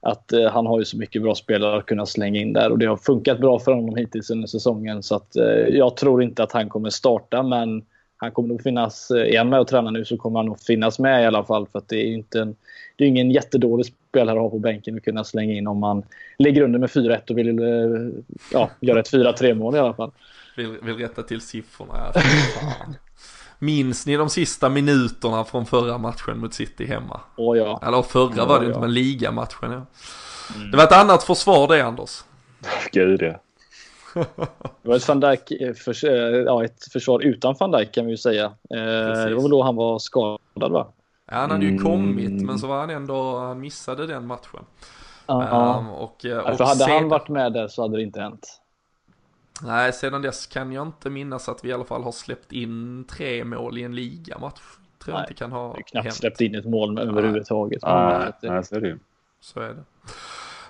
att 0.00 0.32
eh, 0.32 0.50
han 0.52 0.66
har 0.66 0.78
ju 0.78 0.84
så 0.84 0.96
mycket 0.96 1.22
bra 1.22 1.34
spelare 1.34 1.78
att 1.78 1.86
kunna 1.86 2.06
slänga 2.06 2.40
in 2.40 2.52
där 2.52 2.70
och 2.70 2.78
det 2.78 2.86
har 2.86 2.96
funkat 2.96 3.40
bra 3.40 3.58
för 3.58 3.72
honom 3.72 3.96
hittills 3.96 4.30
under 4.30 4.46
säsongen 4.46 5.02
så 5.02 5.14
att 5.14 5.36
eh, 5.36 5.68
jag 5.68 5.96
tror 5.96 6.22
inte 6.22 6.42
att 6.42 6.52
han 6.52 6.68
kommer 6.68 6.90
starta 6.90 7.42
men 7.42 7.84
han 8.20 8.32
kommer 8.32 8.48
nog 8.48 8.62
finnas, 8.62 9.10
är 9.10 9.38
han 9.38 9.48
med 9.48 9.60
och 9.60 9.68
tränar 9.68 9.90
nu 9.90 10.04
så 10.04 10.16
kommer 10.16 10.38
han 10.38 10.46
nog 10.46 10.60
finnas 10.60 10.98
med 10.98 11.22
i 11.22 11.26
alla 11.26 11.44
fall 11.44 11.66
för 11.66 11.78
att 11.78 11.88
det 11.88 11.96
är 11.96 12.06
ju 12.06 12.14
inte 12.14 12.40
en, 12.40 12.56
det 12.96 13.04
är 13.04 13.08
ingen 13.08 13.30
jättedålig 13.30 13.86
spelare 13.86 14.36
att 14.36 14.42
ha 14.42 14.50
på 14.50 14.58
bänken 14.58 14.96
att 14.96 15.04
kunna 15.04 15.24
slänga 15.24 15.54
in 15.54 15.66
om 15.66 15.78
man 15.78 16.02
ligger 16.38 16.62
under 16.62 16.78
med 16.78 16.88
4-1 16.90 17.30
och 17.30 17.38
vill 17.38 17.60
ja, 18.52 18.70
göra 18.80 19.00
ett 19.00 19.12
4-3 19.12 19.54
mål 19.54 19.76
i 19.76 19.78
alla 19.78 19.94
fall. 19.94 20.10
Vill, 20.56 20.76
vill 20.82 20.96
rätta 20.96 21.22
till 21.22 21.40
siffrorna. 21.40 22.12
Minns 23.58 24.06
ni 24.06 24.16
de 24.16 24.30
sista 24.30 24.68
minuterna 24.68 25.44
från 25.44 25.66
förra 25.66 25.98
matchen 25.98 26.38
mot 26.38 26.54
City 26.54 26.86
hemma? 26.86 27.20
Åh 27.36 27.58
ja. 27.58 27.80
Eller 27.86 28.02
förra 28.02 28.32
ja, 28.36 28.46
var 28.46 28.60
det 28.60 28.64
ja. 28.64 28.68
inte, 28.68 28.80
men 28.80 28.94
ligamatchen 28.94 29.72
ja. 29.72 29.86
Mm. 30.56 30.70
Det 30.70 30.76
var 30.76 30.84
ett 30.84 30.92
annat 30.92 31.22
försvar 31.22 31.68
det 31.68 31.84
Anders. 31.84 32.24
Gud 32.92 33.22
ja. 33.22 33.40
Det 34.82 34.88
var 34.88 34.96
ett, 34.96 35.08
van 35.08 35.20
Dijk, 35.20 35.50
eh, 35.50 35.74
för, 35.74 36.08
eh, 36.08 36.40
ja, 36.40 36.64
ett 36.64 36.92
försvar 36.92 37.20
utan 37.20 37.54
van 37.60 37.70
Dijk 37.70 37.92
kan 37.92 38.04
vi 38.04 38.10
ju 38.10 38.16
säga. 38.16 38.44
Eh, 38.44 39.24
det 39.26 39.34
var 39.34 39.42
väl 39.42 39.50
då 39.50 39.62
han 39.62 39.76
var 39.76 39.98
skadad 39.98 40.72
va? 40.72 40.92
Ja 41.30 41.36
han 41.36 41.50
hade 41.50 41.64
ju 41.64 41.70
mm. 41.70 41.82
kommit 41.82 42.42
men 42.42 42.58
så 42.58 42.66
var 42.66 42.80
han 42.80 42.90
ändå, 42.90 43.38
han 43.38 43.60
missade 43.60 44.06
den 44.06 44.26
matchen. 44.26 44.64
Uh 45.30 45.36
-huh. 45.36 45.78
um, 45.78 45.88
och, 45.88 46.24
och 46.24 46.48
alltså, 46.48 46.64
hade 46.64 46.80
sedan... 46.80 46.90
han 46.90 47.08
varit 47.08 47.28
med 47.28 47.52
där 47.52 47.68
så 47.68 47.82
hade 47.82 47.96
det 47.96 48.02
inte 48.02 48.20
hänt. 48.20 48.60
Nej, 49.62 49.92
sedan 49.92 50.22
dess 50.22 50.46
kan 50.46 50.72
jag 50.72 50.86
inte 50.86 51.10
minnas 51.10 51.48
att 51.48 51.64
vi 51.64 51.68
i 51.68 51.72
alla 51.72 51.84
fall 51.84 52.02
har 52.02 52.12
släppt 52.12 52.52
in 52.52 53.04
tre 53.10 53.44
mål 53.44 53.78
i 53.78 53.82
en 53.82 53.94
ligamatch. 53.94 54.60
Tror 55.04 55.16
jag 55.16 55.24
inte 55.24 55.34
kan 55.34 55.52
ha 55.52 55.72
vi 55.72 55.82
knappt 55.82 56.04
hänt. 56.04 56.14
släppt 56.14 56.40
in 56.40 56.54
ett 56.54 56.64
mål 56.64 56.98
överhuvudtaget. 56.98 57.82
Nej, 57.82 58.32
nej, 58.42 58.64
så 58.64 58.76
är 58.76 58.80
det 58.80 58.98
Så 59.40 59.60
är 59.60 59.68
det. 59.68 59.84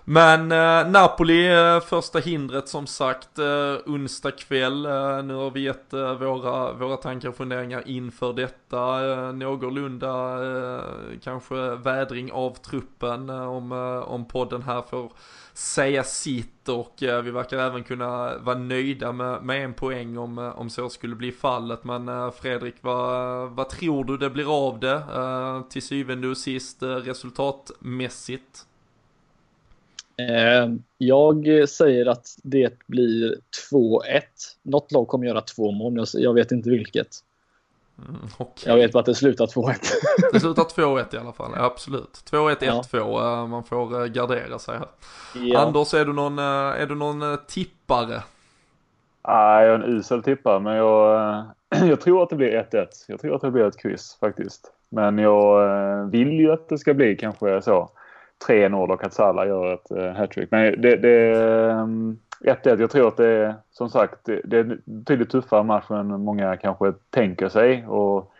Men 0.04 0.52
eh, 0.52 0.90
Napoli, 0.90 1.52
eh, 1.52 1.80
första 1.80 2.18
hindret 2.18 2.68
som 2.68 2.86
sagt, 2.86 3.38
eh, 3.38 3.76
onsdag 3.86 4.30
kväll. 4.30 4.86
Eh, 4.86 5.22
nu 5.22 5.34
har 5.34 5.50
vi 5.50 5.60
gett 5.60 5.92
eh, 5.92 6.14
våra, 6.14 6.72
våra 6.72 6.96
tankar 6.96 7.28
och 7.28 7.36
funderingar 7.36 7.82
inför 7.86 8.32
detta. 8.32 9.10
Eh, 9.10 9.32
någorlunda 9.32 10.08
eh, 10.46 10.84
kanske 11.22 11.54
vädring 11.76 12.32
av 12.32 12.54
truppen 12.54 13.30
eh, 13.30 13.48
om, 13.48 13.72
eh, 13.72 14.12
om 14.12 14.28
podden 14.28 14.62
här 14.62 14.82
får 14.82 15.12
säga 15.54 16.04
sitt 16.04 16.68
och 16.68 17.02
eh, 17.02 17.22
vi 17.22 17.30
verkar 17.30 17.58
även 17.58 17.84
kunna 17.84 18.38
vara 18.38 18.58
nöjda 18.58 19.12
med, 19.12 19.42
med 19.42 19.64
en 19.64 19.74
poäng 19.74 20.18
om, 20.18 20.38
eh, 20.38 20.58
om 20.58 20.70
så 20.70 20.88
skulle 20.88 21.16
bli 21.16 21.32
fallet. 21.32 21.84
Men 21.84 22.08
eh, 22.08 22.30
Fredrik, 22.30 22.74
vad, 22.80 23.50
vad 23.50 23.68
tror 23.68 24.04
du 24.04 24.16
det 24.16 24.30
blir 24.30 24.66
av 24.66 24.80
det 24.80 25.02
eh, 25.14 25.62
till 25.62 25.82
syvende 25.82 26.28
och 26.28 26.36
sist 26.36 26.82
resultatmässigt? 26.82 28.66
Jag 30.98 31.68
säger 31.68 32.06
att 32.06 32.26
det 32.42 32.78
blir 32.86 33.36
2-1. 33.72 34.00
Något 34.62 34.92
lag 34.92 35.08
kommer 35.08 35.26
göra 35.26 35.40
två 35.40 35.72
mål, 35.72 36.04
jag 36.14 36.34
vet 36.34 36.52
inte 36.52 36.70
vilket. 36.70 37.08
Mm, 38.08 38.20
okay. 38.38 38.72
Jag 38.72 38.76
vet 38.76 38.92
bara 38.92 39.00
att 39.00 39.06
det 39.06 39.14
slutar 39.14 39.46
2-1. 39.46 39.74
det 40.32 40.40
slutar 40.40 40.62
2-1 40.62 41.14
i 41.14 41.18
alla 41.18 41.32
fall, 41.32 41.50
ja, 41.56 41.64
absolut. 41.64 42.24
2-1, 42.30 42.56
1-2, 42.56 42.82
ja. 42.92 43.46
man 43.46 43.64
får 43.64 44.06
gardera 44.06 44.58
sig 44.58 44.78
här. 44.78 44.88
Ja. 45.34 45.58
Anders, 45.58 45.94
är 45.94 46.04
du 46.04 46.12
någon, 46.12 46.38
är 46.38 46.86
du 46.86 46.94
någon 46.94 47.38
tippare? 47.48 48.22
Ah, 49.22 49.60
jag 49.62 49.70
är 49.70 49.74
en 49.74 49.96
usel 49.96 50.22
tippare, 50.22 50.60
men 50.60 50.76
jag, 50.76 51.44
jag 51.68 52.00
tror 52.00 52.22
att 52.22 52.28
det 52.30 52.36
blir 52.36 52.66
1-1. 52.72 52.86
Jag 53.08 53.20
tror 53.20 53.34
att 53.34 53.40
det 53.40 53.50
blir 53.50 53.64
ett 53.64 53.78
kryss 53.78 54.16
faktiskt. 54.20 54.72
Men 54.88 55.18
jag 55.18 56.06
vill 56.10 56.32
ju 56.32 56.52
att 56.52 56.68
det 56.68 56.78
ska 56.78 56.94
bli 56.94 57.16
kanske 57.16 57.62
så 57.62 57.90
3-0 58.48 58.92
och 58.92 59.04
att 59.04 59.14
Salah 59.14 59.46
gör 59.46 59.74
ett 59.74 59.90
eh, 59.90 60.12
hattrick. 60.12 60.50
Men 60.50 60.80
det, 60.80 60.96
det, 60.96 61.40
ehm, 61.70 62.18
1-1. 62.40 62.80
Jag 62.80 62.90
tror 62.90 63.08
att 63.08 63.16
det 63.16 63.26
är 63.26 63.54
som 63.70 63.88
sagt 63.88 64.18
det 64.24 64.56
är 64.56 64.60
en 64.60 64.82
betydligt 64.84 65.30
tuffare 65.30 65.62
match 65.62 65.90
än 65.90 66.06
många 66.06 66.56
kanske 66.56 66.92
tänker 67.10 67.48
sig. 67.48 67.86
Och 67.86 68.32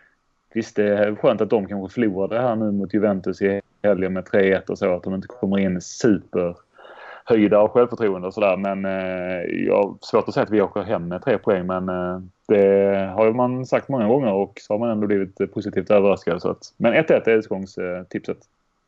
visst, 0.53 0.75
det 0.75 0.97
är 0.97 1.15
skönt 1.15 1.41
att 1.41 1.49
de 1.49 1.67
kanske 1.67 1.93
förlorade 1.93 2.41
här 2.41 2.55
nu 2.55 2.71
mot 2.71 2.93
Juventus 2.93 3.41
i 3.41 3.61
helgen 3.83 4.13
med 4.13 4.23
3-1 4.23 4.69
och 4.69 4.77
så. 4.77 4.95
Att 4.95 5.03
de 5.03 5.15
inte 5.15 5.27
kommer 5.27 5.59
in 5.59 5.81
superhöjda 5.81 7.57
av 7.57 7.67
självförtroende 7.67 8.27
och 8.27 8.33
sådär. 8.33 8.57
Men 8.57 8.85
eh, 8.85 9.65
jag 9.65 9.75
har 9.75 9.95
svårt 10.01 10.27
att 10.27 10.33
säga 10.33 10.43
att 10.43 10.51
vi 10.51 10.61
åker 10.61 10.81
hem 10.81 11.07
med 11.07 11.23
tre 11.23 11.37
poäng. 11.37 11.67
Men 11.67 11.89
eh, 11.89 12.21
det 12.47 13.13
har 13.15 13.33
man 13.33 13.65
sagt 13.65 13.89
många 13.89 14.07
gånger 14.07 14.33
och 14.33 14.53
så 14.61 14.73
har 14.73 14.79
man 14.79 14.89
ändå 14.89 15.07
blivit 15.07 15.53
positivt 15.53 15.91
överraskad. 15.91 16.41
Så 16.41 16.49
att, 16.49 16.73
men 16.77 16.93
1-1 16.93 17.29
är 17.29 17.37
utgångstipset. 17.37 18.37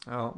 Ja, 0.05 0.35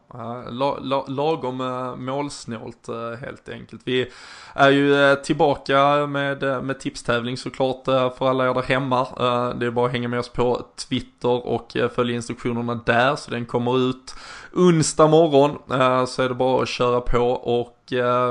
la, 0.49 0.77
la, 0.79 1.05
lagom 1.07 1.61
eh, 1.61 1.95
målsnålt 1.95 2.87
eh, 2.87 3.19
helt 3.19 3.49
enkelt. 3.49 3.81
Vi 3.83 4.11
är 4.53 4.69
ju 4.69 5.03
eh, 5.03 5.15
tillbaka 5.15 6.07
med, 6.07 6.63
med 6.63 6.79
tipstävling 6.79 7.37
såklart 7.37 7.85
för 7.85 8.29
alla 8.29 8.49
er 8.49 8.53
där 8.53 8.61
hemma. 8.61 9.07
Det 9.53 9.65
är 9.65 9.71
bara 9.71 9.85
att 9.85 9.91
hänga 9.91 10.07
med 10.07 10.19
oss 10.19 10.29
på 10.29 10.65
Twitter 10.89 11.47
och 11.47 11.77
följa 11.95 12.15
instruktionerna 12.15 12.81
där 12.85 13.15
så 13.15 13.31
den 13.31 13.45
kommer 13.45 13.89
ut 13.89 14.15
onsdag 14.53 15.07
morgon. 15.07 15.57
Så 16.07 16.21
är 16.21 16.29
det 16.29 16.35
bara 16.35 16.63
att 16.63 16.69
köra 16.69 17.01
på 17.01 17.29
och 17.29 17.77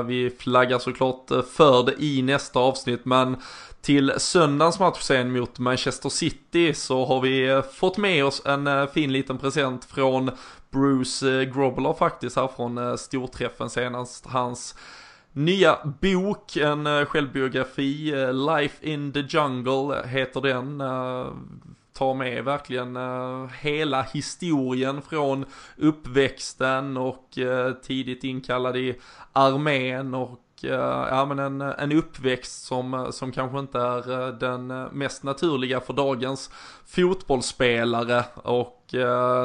vi 0.05 0.35
flaggar 0.39 0.79
såklart 0.79 1.29
för 1.55 1.83
det 1.83 2.03
i 2.03 2.21
nästa 2.21 2.59
avsnitt 2.59 3.05
men 3.05 3.37
till 3.81 4.13
söndagens 4.17 4.79
match 4.79 5.01
sen 5.01 5.31
mot 5.31 5.59
Manchester 5.59 6.09
City 6.09 6.73
så 6.73 7.05
har 7.05 7.21
vi 7.21 7.61
fått 7.73 7.97
med 7.97 8.25
oss 8.25 8.41
en 8.45 8.87
fin 8.87 9.13
liten 9.13 9.37
present 9.37 9.85
från 9.85 10.31
Bruce 10.75 11.41
eh, 11.41 11.43
Grobbler 11.43 11.93
faktiskt 11.93 12.35
här 12.35 12.47
från 12.47 12.77
eh, 12.77 12.95
storträffen 12.95 13.69
senast. 13.69 14.25
Hans 14.25 14.75
nya 15.31 15.79
bok, 16.01 16.57
en 16.57 16.87
eh, 16.87 17.05
självbiografi, 17.05 18.13
Life 18.33 18.85
in 18.89 19.13
the 19.13 19.19
Jungle 19.19 20.07
heter 20.07 20.41
den. 20.41 20.83
Tar 21.93 22.13
med 22.13 22.43
verkligen 22.43 22.97
hela 23.61 24.01
historien 24.01 25.01
från 25.01 25.45
uppväxten 25.77 26.97
och 26.97 27.29
tidigt 27.83 28.23
inkallad 28.23 28.77
i 28.77 28.95
armén 29.33 30.13
och 30.13 30.39
Eh, 30.69 31.07
ja, 31.09 31.25
men 31.25 31.39
en, 31.39 31.61
en 31.61 31.91
uppväxt 31.91 32.65
som, 32.65 32.93
eh, 32.93 33.09
som 33.09 33.31
kanske 33.31 33.59
inte 33.59 33.79
är 33.79 34.21
eh, 34.21 34.27
den 34.27 34.67
mest 34.91 35.23
naturliga 35.23 35.79
för 35.79 35.93
dagens 35.93 36.49
fotbollsspelare 36.85 38.23
och 38.35 38.71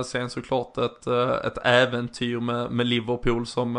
sen 0.04 0.30
såklart 0.30 0.78
ett, 0.78 1.06
ett 1.44 1.58
äventyr 1.64 2.40
med, 2.40 2.70
med 2.70 2.86
Liverpool 2.86 3.46
som 3.46 3.74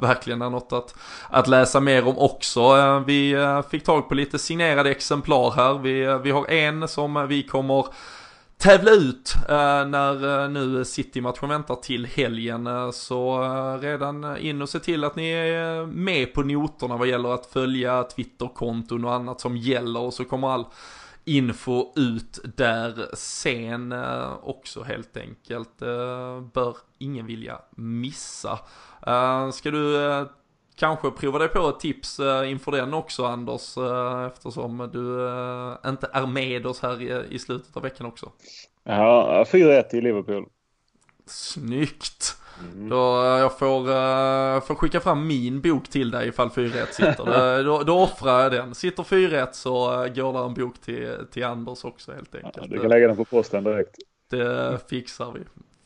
verkligen 0.00 0.42
är 0.42 0.50
något 0.50 0.72
att, 0.72 0.94
att 1.30 1.48
läsa 1.48 1.80
mer 1.80 2.08
om 2.08 2.18
också. 2.18 2.98
Vi 3.06 3.36
fick 3.70 3.84
tag 3.84 4.08
på 4.08 4.14
lite 4.14 4.38
signerade 4.38 4.90
exemplar 4.90 5.50
här. 5.50 5.78
Vi, 5.78 6.18
vi 6.22 6.30
har 6.30 6.50
en 6.50 6.88
som 6.88 7.26
vi 7.28 7.42
kommer 7.42 7.86
tävla 8.60 8.90
ut 8.90 9.34
eh, 9.48 9.86
när 9.86 10.42
eh, 10.42 10.50
nu 10.50 10.84
City-matchen 10.84 11.48
väntar 11.48 11.74
till 11.74 12.06
helgen. 12.06 12.66
Eh, 12.66 12.90
så 12.90 13.42
redan 13.82 14.36
in 14.36 14.62
och 14.62 14.68
se 14.68 14.78
till 14.78 15.04
att 15.04 15.16
ni 15.16 15.30
är 15.30 15.86
med 15.86 16.34
på 16.34 16.42
noterna 16.42 16.96
vad 16.96 17.08
gäller 17.08 17.34
att 17.34 17.46
följa 17.46 18.02
Twitterkonton 18.02 19.04
och 19.04 19.14
annat 19.14 19.40
som 19.40 19.56
gäller 19.56 20.00
och 20.00 20.14
så 20.14 20.24
kommer 20.24 20.48
all 20.48 20.66
info 21.24 21.92
ut 21.96 22.38
där 22.56 23.06
sen 23.14 23.94
också 24.42 24.82
helt 24.82 25.16
enkelt. 25.16 25.78
Bör 26.52 26.76
ingen 26.98 27.26
vilja 27.26 27.58
missa. 27.76 28.58
Ska 29.52 29.70
du 29.70 29.96
kanske 30.80 31.10
prova 31.10 31.38
dig 31.38 31.48
på 31.48 31.68
ett 31.68 31.80
tips 31.80 32.20
inför 32.46 32.72
den 32.72 32.94
också 32.94 33.24
Anders 33.24 33.76
eftersom 34.26 34.90
du 34.92 35.88
inte 35.90 36.10
är 36.12 36.26
med 36.26 36.66
oss 36.66 36.82
här 36.82 37.24
i 37.32 37.38
slutet 37.38 37.76
av 37.76 37.82
veckan 37.82 38.06
också. 38.06 38.32
Ja, 38.84 39.44
4-1 39.48 39.94
i 39.94 40.00
Liverpool. 40.00 40.46
Snyggt! 41.26 42.36
Mm. 42.72 42.88
Då 42.88 43.22
eh, 43.22 43.40
jag 43.40 43.58
får, 43.58 44.60
får 44.60 44.74
skicka 44.74 45.00
fram 45.00 45.26
min 45.26 45.60
bok 45.60 45.88
till 45.88 46.10
dig 46.10 46.28
ifall 46.28 46.50
4 46.50 46.86
sitter. 46.86 47.64
då, 47.64 47.82
då 47.82 47.98
offrar 47.98 48.42
jag 48.42 48.52
den. 48.52 48.74
Sitter 48.74 49.02
4 49.02 49.52
så 49.52 49.86
går 50.14 50.32
det 50.32 50.38
en 50.38 50.54
bok 50.54 50.80
till, 50.80 51.16
till 51.30 51.44
Anders 51.44 51.84
också 51.84 52.12
helt 52.12 52.34
enkelt. 52.34 52.56
Ja, 52.56 52.66
du 52.68 52.78
kan 52.78 52.90
lägga 52.90 53.06
den 53.06 53.16
på 53.16 53.24
posten 53.24 53.64
direkt. 53.64 53.96
Det 54.30 54.78
fixar 54.88 55.32
vi. 55.32 55.40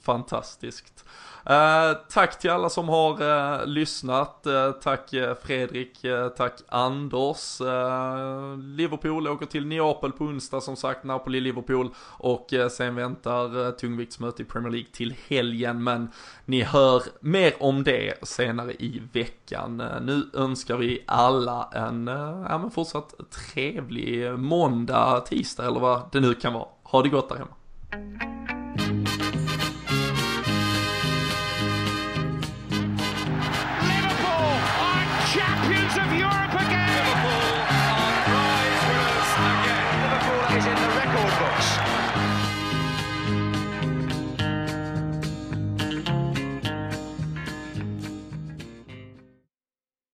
Fantastiskt. 0.04 1.04
Eh, 1.46 1.92
tack 2.08 2.38
till 2.38 2.50
alla 2.50 2.68
som 2.68 2.88
har 2.88 3.20
eh, 3.22 3.66
lyssnat. 3.66 4.46
Eh, 4.46 4.70
tack 4.70 5.12
eh, 5.12 5.34
Fredrik, 5.42 6.04
eh, 6.04 6.28
tack 6.28 6.60
Anders. 6.68 7.60
Eh, 7.60 8.58
Liverpool 8.58 9.28
åker 9.28 9.46
till 9.46 9.66
Neapel 9.66 10.12
på 10.12 10.24
onsdag 10.24 10.60
som 10.60 10.76
sagt, 10.76 11.04
Napoli-Liverpool. 11.04 11.90
Och 12.18 12.54
sen 12.70 12.94
väntar 12.94 13.72
tungviktsmöte 13.72 14.42
i 14.42 14.44
Premier 14.44 14.72
League 14.72 14.90
till 14.92 15.14
helgen. 15.28 15.84
Men 15.84 16.10
ni 16.44 16.62
hör 16.62 17.02
mer 17.20 17.52
om 17.60 17.84
det 17.84 18.28
senare 18.28 18.72
i 18.72 19.02
veckan. 19.12 19.76
nu 20.02 20.30
önskar 20.34 20.76
vi 20.76 21.04
alla 21.06 21.70
en 21.72 22.06
ja, 22.48 22.58
men 22.58 22.70
fortsatt 22.70 23.14
trevlig 23.30 24.38
måndag, 24.38 25.20
tisdag 25.20 25.66
eller 25.66 25.80
vad 25.80 26.02
det 26.12 26.20
nu 26.20 26.34
kan 26.34 26.52
vara. 26.52 26.68
Ha 26.82 27.02
det 27.02 27.08
gott 27.08 27.28
där 27.28 27.36
hemma. 27.36 28.63